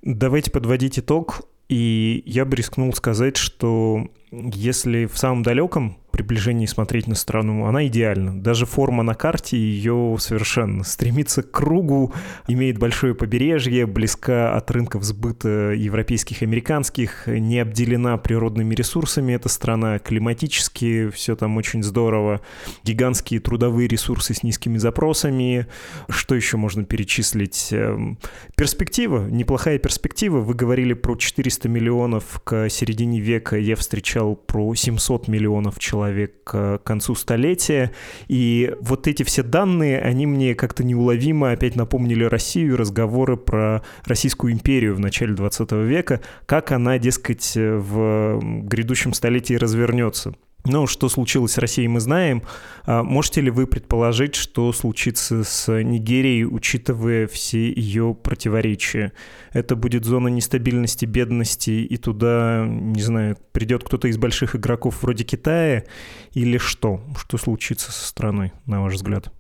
Давайте 0.02 0.52
подводить 0.52 1.00
итог. 1.00 1.42
И 1.70 2.24
я 2.26 2.46
бы 2.46 2.56
рискнул 2.56 2.94
сказать, 2.94 3.38
что 3.38 4.08
если 4.34 5.06
в 5.06 5.18
самом 5.18 5.44
далеком 5.44 5.98
приближении 6.14 6.68
смотреть 6.68 7.08
на 7.08 7.16
страну, 7.16 7.66
она 7.66 7.88
идеальна. 7.88 8.40
Даже 8.40 8.68
форма 8.68 9.02
на 9.02 9.16
карте 9.16 9.58
ее 9.58 10.16
совершенно 10.20 10.84
стремится 10.84 11.42
к 11.42 11.50
кругу, 11.50 12.14
имеет 12.48 12.78
большое 12.78 13.16
побережье, 13.16 13.88
близка 13.88 14.56
от 14.56 14.70
рынков 14.70 15.04
сбыта 15.04 15.72
европейских 15.72 16.44
и 16.44 16.46
американских, 16.46 17.26
не 17.26 17.60
обделена 17.60 18.18
природными 18.18 18.76
ресурсами 18.76 19.34
эта 19.34 19.50
страна, 19.50 19.98
климатически 19.98 21.10
все 21.10 21.36
там 21.36 21.58
очень 21.58 21.82
здорово, 21.82 22.42
гигантские 22.84 23.40
трудовые 23.40 23.88
ресурсы 23.88 24.36
с 24.36 24.44
низкими 24.44 24.78
запросами. 24.78 25.66
Что 26.10 26.36
еще 26.36 26.58
можно 26.58 26.84
перечислить? 26.84 27.70
Эм, 27.72 28.20
перспектива, 28.56 29.28
неплохая 29.28 29.80
перспектива. 29.80 30.42
Вы 30.42 30.54
говорили 30.54 30.94
про 30.94 31.16
400 31.16 31.70
миллионов 31.70 32.40
к 32.44 32.70
середине 32.70 33.20
века, 33.20 33.58
я 33.58 33.76
встречал 33.76 34.23
про 34.48 34.74
700 34.74 35.28
миллионов 35.28 35.80
человек 35.80 36.44
к 36.44 36.80
концу 36.84 37.16
столетия. 37.16 37.92
И 38.28 38.74
вот 38.82 39.08
эти 39.08 39.24
все 39.24 39.44
данные, 39.44 40.00
они 40.00 40.26
мне 40.26 40.56
как-то 40.56 40.84
неуловимо 40.84 41.52
опять 41.52 41.76
напомнили 41.76 42.24
Россию, 42.24 42.78
разговоры 42.78 43.38
про 43.38 43.84
Российскую 44.06 44.54
империю 44.54 44.96
в 44.96 45.00
начале 45.00 45.34
20 45.34 45.72
века, 45.72 46.22
как 46.46 46.72
она, 46.72 46.98
дескать, 46.98 47.54
в 47.56 48.40
грядущем 48.42 49.14
столетии 49.14 49.54
развернется. 49.56 50.34
Ну, 50.66 50.88
что 50.88 51.10
случилось 51.10 51.52
с 51.52 51.58
Россией, 51.58 51.90
мы 51.90 52.00
знаем. 52.00 52.42
А 52.86 53.04
можете 53.04 53.42
ли 53.42 53.52
вы 53.52 53.68
предположить, 53.68 54.36
что 54.36 54.72
случится 54.72 55.44
с 55.44 55.84
Нигерией, 55.84 56.46
учитывая 56.46 57.28
все 57.28 57.70
ее 57.70 58.16
противоречия? 58.16 59.12
Это 59.52 59.76
будет 59.76 60.06
зона 60.06 60.30
нестабильности, 60.30 61.06
бедности, 61.06 61.72
и 61.72 61.98
туда, 61.98 62.66
не 62.66 63.02
знаю, 63.02 63.38
придет 63.52 63.84
кто-то 63.84 64.08
из 64.08 64.18
больших 64.18 64.56
игроков 64.56 65.04
вроде 65.04 65.26
Китая, 65.26 65.84
или 66.32 66.58
что? 66.58 67.02
Что 67.18 67.38
случится 67.38 67.92
со 67.92 68.08
страной, 68.08 68.54
на 68.66 68.82
ваш 68.82 68.94
взгляд? 68.94 69.34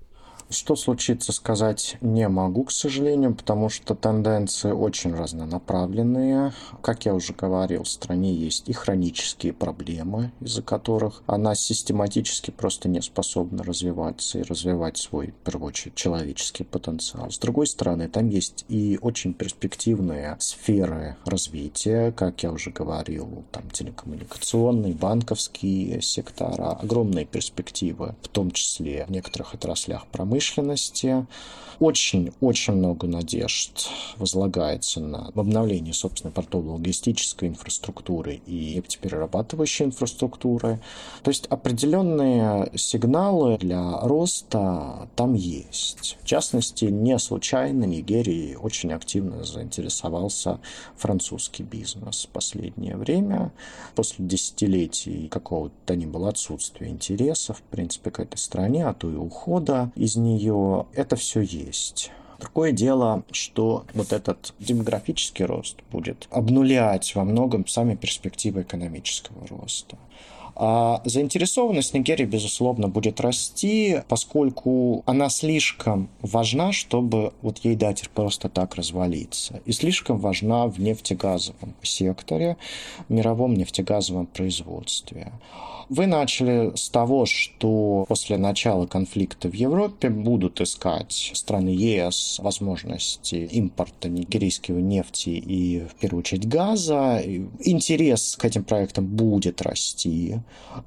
Что 0.53 0.75
случится, 0.75 1.31
сказать 1.31 1.97
не 2.01 2.29
могу, 2.29 2.65
к 2.65 2.71
сожалению, 2.71 3.33
потому 3.33 3.69
что 3.69 3.95
тенденции 3.95 4.71
очень 4.71 5.15
разнонаправленные. 5.15 6.53
Как 6.83 7.05
я 7.05 7.15
уже 7.15 7.33
говорил, 7.33 7.83
в 7.83 7.89
стране 7.89 8.33
есть 8.35 8.69
и 8.69 8.73
хронические 8.73 9.51
проблемы, 9.51 10.31
из-за 10.41 10.61
которых 10.61 11.23
она 11.25 11.55
систематически 11.55 12.51
просто 12.51 12.87
не 12.87 13.01
способна 13.01 13.63
развиваться 13.63 14.37
и 14.37 14.43
развивать 14.43 14.97
свой, 14.97 15.31
в 15.31 15.43
первую 15.43 15.69
очередь, 15.69 15.95
человеческий 15.95 16.63
потенциал. 16.63 17.31
С 17.31 17.39
другой 17.39 17.65
стороны, 17.65 18.07
там 18.07 18.29
есть 18.29 18.63
и 18.69 18.99
очень 19.01 19.33
перспективные 19.33 20.37
сферы 20.39 21.17
развития, 21.25 22.11
как 22.11 22.43
я 22.43 22.51
уже 22.51 22.69
говорил, 22.69 23.43
там 23.51 23.63
телекоммуникационные, 23.71 24.93
банковские 24.93 25.99
сектора, 26.03 26.73
огромные 26.73 27.25
перспективы, 27.25 28.15
в 28.21 28.27
том 28.27 28.51
числе 28.51 29.05
в 29.07 29.11
некоторых 29.11 29.55
отраслях 29.55 30.05
промышленности 30.07 30.42
промышленности, 30.51 31.25
очень-очень 31.83 32.75
много 32.75 33.07
надежд 33.07 33.89
возлагается 34.15 35.01
на 35.01 35.27
обновление, 35.35 35.93
собственно, 35.93 36.31
портово-логистической 36.31 37.49
инфраструктуры 37.49 38.39
и 38.45 38.75
нефтеперерабатывающей 38.75 39.87
инфраструктуры. 39.87 40.79
То 41.23 41.29
есть 41.29 41.45
определенные 41.47 42.71
сигналы 42.77 43.57
для 43.57 43.99
роста 43.99 45.09
там 45.17 45.33
есть. 45.33 46.17
В 46.21 46.25
частности, 46.25 46.85
не 46.85 47.19
случайно 47.19 47.83
Нигерии 47.83 48.55
очень 48.55 48.93
активно 48.93 49.43
заинтересовался 49.43 50.61
французский 50.95 51.63
бизнес 51.63 52.23
в 52.23 52.29
последнее 52.29 52.95
время. 52.95 53.51
После 53.93 54.25
десятилетий 54.25 55.27
какого-то 55.27 55.97
ни 55.97 56.05
было 56.05 56.29
отсутствия 56.29 56.87
интереса, 56.87 57.53
в 57.53 57.61
принципе, 57.61 58.09
к 58.09 58.21
этой 58.21 58.37
стране, 58.37 58.87
а 58.87 58.93
то 58.93 59.11
и 59.11 59.15
ухода 59.15 59.91
из 59.97 60.15
нее, 60.15 60.85
это 60.93 61.17
все 61.17 61.41
есть. 61.41 61.72
Другое 62.39 62.71
дело, 62.71 63.23
что 63.31 63.85
вот 63.93 64.11
этот 64.11 64.53
демографический 64.59 65.45
рост 65.45 65.77
будет 65.91 66.27
обнулять 66.29 67.15
во 67.15 67.23
многом 67.23 67.65
сами 67.67 67.95
перспективы 67.95 68.63
экономического 68.63 69.47
роста. 69.47 69.97
А 70.55 71.01
заинтересованность 71.05 71.93
Нигерии, 71.93 72.25
безусловно, 72.25 72.87
будет 72.87 73.19
расти, 73.21 74.01
поскольку 74.07 75.03
она 75.05 75.29
слишком 75.29 76.09
важна, 76.21 76.71
чтобы 76.71 77.33
вот 77.41 77.59
ей 77.59 77.75
дать 77.75 78.07
просто 78.09 78.49
так 78.49 78.75
развалиться. 78.75 79.61
И 79.65 79.71
слишком 79.71 80.19
важна 80.19 80.67
в 80.67 80.79
нефтегазовом 80.79 81.73
секторе, 81.81 82.57
в 83.07 83.13
мировом 83.13 83.55
нефтегазовом 83.55 84.27
производстве. 84.27 85.31
Вы 85.89 86.07
начали 86.07 86.71
с 86.75 86.89
того, 86.89 87.25
что 87.25 88.05
после 88.07 88.37
начала 88.37 88.85
конфликта 88.85 89.49
в 89.49 89.53
Европе 89.53 90.09
будут 90.09 90.61
искать 90.61 91.31
страны 91.33 91.69
ЕС 91.69 92.39
возможности 92.41 93.35
импорта 93.35 94.09
нигерийского 94.09 94.79
нефти 94.79 95.29
и, 95.29 95.81
в 95.81 95.95
первую 95.95 96.21
очередь, 96.21 96.47
газа. 96.47 97.21
Интерес 97.59 98.35
к 98.37 98.45
этим 98.45 98.63
проектам 98.63 99.05
будет 99.05 99.61
расти. 99.61 100.39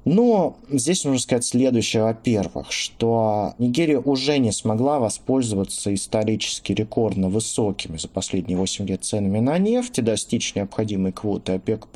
Но 0.05 0.57
здесь 0.69 1.03
нужно 1.03 1.19
сказать 1.19 1.45
следующее. 1.45 2.03
Во-первых, 2.03 2.71
что 2.71 3.53
Нигерия 3.57 3.99
уже 3.99 4.37
не 4.37 4.51
смогла 4.51 4.99
воспользоваться 4.99 5.93
исторически 5.93 6.73
рекордно 6.73 7.29
высокими 7.29 7.97
за 7.97 8.07
последние 8.07 8.57
8 8.57 8.87
лет 8.87 9.03
ценами 9.03 9.39
на 9.39 9.57
нефть 9.57 9.99
и 9.99 10.01
достичь 10.01 10.55
необходимой 10.55 11.11
квоты 11.11 11.53
ОПЕК+. 11.53 11.87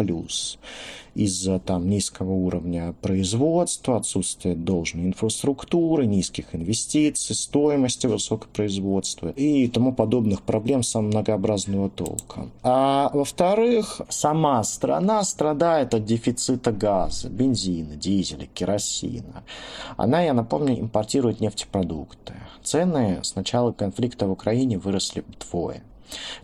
Из-за 1.13 1.59
там 1.59 1.89
низкого 1.89 2.31
уровня 2.31 2.93
производства, 3.01 3.97
отсутствия 3.97 4.55
должной 4.55 5.07
инфраструктуры, 5.07 6.05
низких 6.05 6.55
инвестиций, 6.55 7.35
стоимости 7.35 8.07
высокого 8.07 8.49
производства 8.49 9.29
и 9.29 9.67
тому 9.67 9.93
подобных 9.93 10.41
проблем 10.43 10.83
самого 10.83 11.11
многообразного 11.11 11.89
толка. 11.89 12.47
А 12.63 13.09
во-вторых, 13.13 14.01
сама 14.07 14.63
страна 14.63 15.23
страдает 15.23 15.93
от 15.93 16.05
дефицита 16.05 16.71
газа, 16.71 17.29
бензина, 17.29 17.95
дизеля, 17.95 18.47
керосина. 18.53 19.43
Она, 19.97 20.21
я 20.21 20.33
напомню, 20.33 20.79
импортирует 20.79 21.41
нефтепродукты. 21.41 22.35
Цены 22.63 23.19
с 23.21 23.35
начала 23.35 23.71
конфликта 23.71 24.27
в 24.27 24.31
Украине 24.31 24.77
выросли 24.77 25.23
вдвое. 25.27 25.83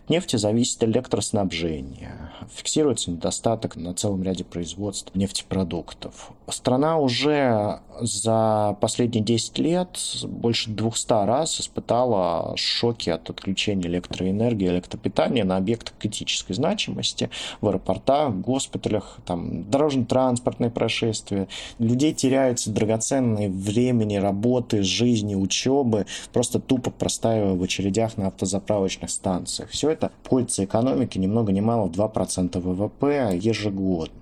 От 0.04 0.10
нефти 0.10 0.36
зависит 0.36 0.82
электроснабжение. 0.84 2.30
Фиксируется 2.50 3.10
недостаток 3.10 3.76
на 3.76 3.94
целом 3.94 4.22
ряде 4.22 4.44
производств 4.44 5.14
нефтепродуктов. 5.14 6.30
Страна 6.48 6.98
уже 6.98 7.80
за 8.00 8.76
последние 8.80 9.24
10 9.24 9.58
лет 9.58 9.98
больше 10.24 10.70
200 10.70 11.26
раз 11.26 11.60
испытала 11.60 12.56
шоки 12.56 13.10
от 13.10 13.30
отключения 13.30 13.88
электроэнергии, 13.88 14.68
электропитания 14.68 15.44
на 15.44 15.56
объектах 15.56 15.94
критической 15.98 16.54
значимости, 16.54 17.30
в 17.60 17.68
аэропортах, 17.68 18.30
в 18.30 18.40
госпиталях, 18.40 19.18
там, 19.26 19.68
дорожно-транспортные 19.70 20.70
происшествия. 20.70 21.48
Людей 21.78 22.12
теряются 22.12 22.70
драгоценные 22.70 23.48
времени, 23.48 24.16
работы, 24.16 24.82
жизни, 24.82 25.34
учебы, 25.34 26.06
просто 26.32 26.58
тупо 26.58 26.90
простаивая 26.90 27.54
в 27.54 27.62
очередях 27.62 28.16
на 28.16 28.28
автозаправочных 28.28 29.10
станциях. 29.10 29.70
Все 29.70 29.90
это 29.90 30.10
пользуется 30.24 30.64
экономике 30.64 31.18
ни 31.18 31.26
много 31.26 31.52
ни 31.52 31.60
мало 31.60 31.88
в 31.88 31.92
2% 31.92 32.58
ВВП 32.58 33.38
ежегодно. 33.40 34.17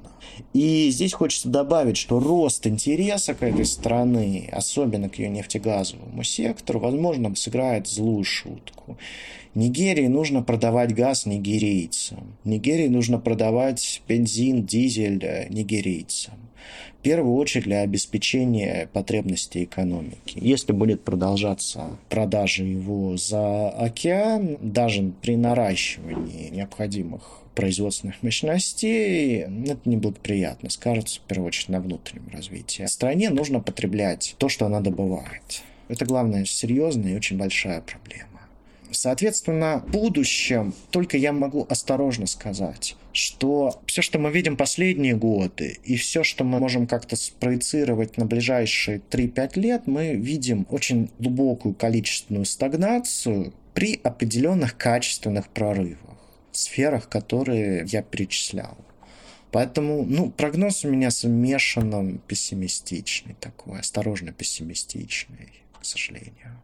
И 0.52 0.90
здесь 0.90 1.12
хочется 1.12 1.48
добавить, 1.48 1.96
что 1.96 2.18
рост 2.18 2.66
интереса 2.66 3.34
к 3.34 3.42
этой 3.42 3.64
страны, 3.64 4.48
особенно 4.52 5.08
к 5.08 5.18
ее 5.18 5.28
нефтегазовому 5.28 6.22
сектору, 6.22 6.80
возможно, 6.80 7.34
сыграет 7.34 7.86
злую 7.86 8.24
шутку. 8.24 8.96
Нигерии 9.54 10.06
нужно 10.06 10.42
продавать 10.42 10.94
газ 10.94 11.24
нигерийцам. 11.24 12.36
Нигерии 12.44 12.88
нужно 12.88 13.18
продавать 13.18 14.02
бензин, 14.06 14.66
дизель 14.66 15.24
э, 15.24 15.48
нигерийцам. 15.48 16.34
В 16.98 17.02
первую 17.02 17.36
очередь 17.36 17.64
для 17.64 17.80
обеспечения 17.80 18.90
потребностей 18.92 19.64
экономики. 19.64 20.38
Если 20.42 20.72
будет 20.72 21.04
продолжаться 21.04 21.96
продажа 22.10 22.64
его 22.64 23.16
за 23.16 23.70
океан, 23.70 24.58
даже 24.60 25.10
при 25.22 25.36
наращивании 25.36 26.50
необходимых 26.50 27.45
производственных 27.56 28.22
мощностей, 28.22 29.40
это 29.40 29.80
неблагоприятно 29.86 30.70
скажется, 30.70 31.18
в 31.18 31.22
первую 31.22 31.48
очередь, 31.48 31.70
на 31.70 31.80
внутреннем 31.80 32.28
развитии. 32.32 32.86
Стране 32.86 33.30
нужно 33.30 33.58
потреблять 33.60 34.36
то, 34.38 34.48
что 34.48 34.66
она 34.66 34.80
добывает. 34.80 35.62
Это, 35.88 36.04
главное, 36.04 36.44
серьезная 36.44 37.12
и 37.12 37.16
очень 37.16 37.38
большая 37.38 37.80
проблема. 37.80 38.26
Соответственно, 38.92 39.82
в 39.86 39.90
будущем 39.90 40.74
только 40.90 41.16
я 41.16 41.32
могу 41.32 41.66
осторожно 41.68 42.26
сказать, 42.26 42.96
что 43.12 43.80
все, 43.86 44.00
что 44.02 44.18
мы 44.18 44.30
видим 44.30 44.56
последние 44.56 45.16
годы, 45.16 45.78
и 45.82 45.96
все, 45.96 46.22
что 46.22 46.44
мы 46.44 46.60
можем 46.60 46.86
как-то 46.86 47.16
спроецировать 47.16 48.16
на 48.16 48.26
ближайшие 48.26 49.00
3-5 49.10 49.58
лет, 49.58 49.82
мы 49.86 50.14
видим 50.14 50.66
очень 50.70 51.10
глубокую 51.18 51.74
количественную 51.74 52.44
стагнацию 52.44 53.52
при 53.74 53.98
определенных 54.02 54.76
качественных 54.76 55.48
прорывах 55.48 56.05
сферах, 56.56 57.08
которые 57.08 57.84
я 57.86 58.02
перечислял. 58.02 58.76
Поэтому, 59.52 60.04
ну, 60.04 60.30
прогноз 60.30 60.84
у 60.84 60.88
меня 60.88 61.10
смешанно 61.10 62.18
пессимистичный 62.26 63.36
такой, 63.40 63.80
осторожно 63.80 64.32
пессимистичный, 64.32 65.50
к 65.80 65.84
сожалению. 65.84 66.62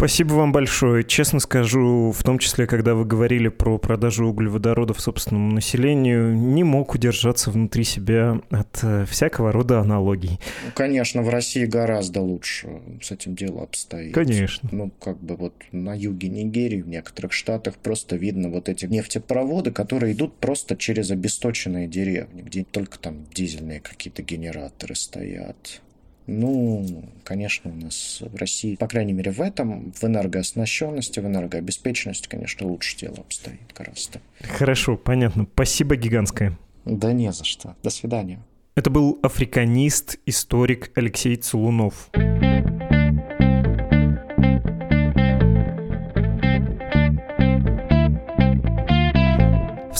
Спасибо 0.00 0.32
вам 0.32 0.50
большое. 0.50 1.04
Честно 1.04 1.40
скажу, 1.40 2.10
в 2.10 2.22
том 2.22 2.38
числе, 2.38 2.66
когда 2.66 2.94
вы 2.94 3.04
говорили 3.04 3.48
про 3.48 3.76
продажу 3.76 4.24
углеводородов 4.24 4.98
собственному 4.98 5.52
населению, 5.52 6.34
не 6.34 6.64
мог 6.64 6.94
удержаться 6.94 7.50
внутри 7.50 7.84
себя 7.84 8.40
от 8.48 8.82
э, 8.82 9.04
всякого 9.04 9.52
рода 9.52 9.78
аналогий. 9.78 10.40
Ну, 10.64 10.72
конечно, 10.74 11.20
в 11.20 11.28
России 11.28 11.66
гораздо 11.66 12.22
лучше 12.22 12.80
с 13.02 13.10
этим 13.10 13.34
дело 13.34 13.62
обстоит. 13.62 14.14
Конечно. 14.14 14.70
Ну, 14.72 14.90
как 14.90 15.18
бы 15.22 15.36
вот 15.36 15.52
на 15.70 15.92
юге 15.92 16.30
Нигерии, 16.30 16.80
в 16.80 16.88
некоторых 16.88 17.34
штатах 17.34 17.74
просто 17.76 18.16
видно 18.16 18.48
вот 18.48 18.70
эти 18.70 18.86
нефтепроводы, 18.86 19.70
которые 19.70 20.14
идут 20.14 20.34
просто 20.38 20.78
через 20.78 21.10
обесточенные 21.10 21.86
деревни, 21.86 22.40
где 22.40 22.64
только 22.64 22.98
там 22.98 23.26
дизельные 23.34 23.80
какие-то 23.80 24.22
генераторы 24.22 24.94
стоят. 24.94 25.82
Ну, 26.32 26.86
конечно, 27.24 27.72
у 27.72 27.74
нас 27.74 28.22
в 28.24 28.36
России, 28.36 28.76
по 28.76 28.86
крайней 28.86 29.12
мере, 29.12 29.32
в 29.32 29.40
этом, 29.40 29.90
в 29.90 30.04
энергооснащенности, 30.04 31.18
в 31.18 31.26
энергообеспеченности, 31.26 32.28
конечно, 32.28 32.68
лучше 32.68 32.96
дело 32.98 33.16
обстоит 33.18 33.58
гораздо. 33.76 34.20
Хорошо, 34.40 34.96
понятно. 34.96 35.48
Спасибо 35.52 35.96
гигантское. 35.96 36.56
Да 36.84 37.12
не 37.12 37.32
за 37.32 37.44
что. 37.44 37.74
До 37.82 37.90
свидания. 37.90 38.38
Это 38.76 38.90
был 38.90 39.18
африканист, 39.24 40.20
историк 40.24 40.92
Алексей 40.94 41.34
Целунов. 41.34 42.10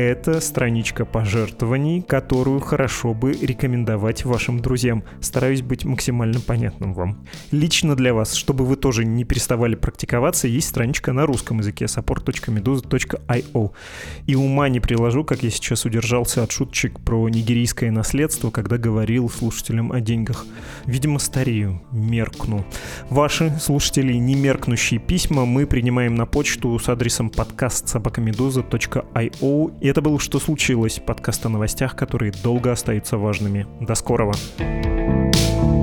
это 0.00 0.40
страничка 0.40 1.04
пожертвований, 1.04 2.02
которую 2.02 2.60
хорошо 2.60 3.14
бы 3.14 3.32
рекомендовать 3.32 4.24
вашим 4.24 4.60
друзьям. 4.60 5.04
Стараюсь 5.20 5.62
быть 5.62 5.84
максимально 5.84 6.40
понятным 6.40 6.94
вам. 6.94 7.24
Лично 7.50 7.94
для 7.96 8.14
вас, 8.14 8.34
чтобы 8.34 8.64
вы 8.64 8.76
тоже 8.76 9.04
не 9.04 9.24
переставали 9.24 9.74
практиковаться, 9.74 10.48
есть 10.48 10.68
страничка 10.68 11.12
на 11.12 11.26
русском 11.26 11.58
языке 11.58 11.84
support.meduza.io. 11.84 13.70
И 14.26 14.34
ума 14.34 14.68
не 14.68 14.80
приложу, 14.80 15.24
как 15.24 15.42
я 15.42 15.50
сейчас 15.50 15.84
удержался 15.84 16.42
от 16.42 16.52
шуточек 16.52 17.00
про 17.00 17.28
нигерийское 17.28 17.90
наследство, 17.90 18.50
когда 18.50 18.78
говорил 18.78 19.28
слушателям 19.28 19.92
о 19.92 20.00
деньгах. 20.00 20.46
Видимо, 20.86 21.18
старею, 21.18 21.82
меркну. 21.92 22.64
Ваши, 23.08 23.56
слушатели, 23.60 24.14
не 24.14 24.34
меркнущие 24.34 25.00
письма 25.00 25.44
мы 25.44 25.66
принимаем 25.66 26.14
на 26.14 26.26
почту 26.26 26.78
с 26.78 26.88
адресом 26.88 27.30
подкаст 27.30 27.88
собакамедуза.io 27.88 29.80
и 29.80 29.89
это 29.90 30.02
был 30.02 30.20
«Что 30.20 30.38
случилось?» 30.38 31.00
подкаст 31.04 31.44
о 31.46 31.48
новостях, 31.48 31.96
которые 31.96 32.32
долго 32.32 32.70
остаются 32.70 33.18
важными. 33.18 33.66
До 33.80 33.96
скорого! 33.96 34.32
thank 34.58 34.86
you 35.64 35.79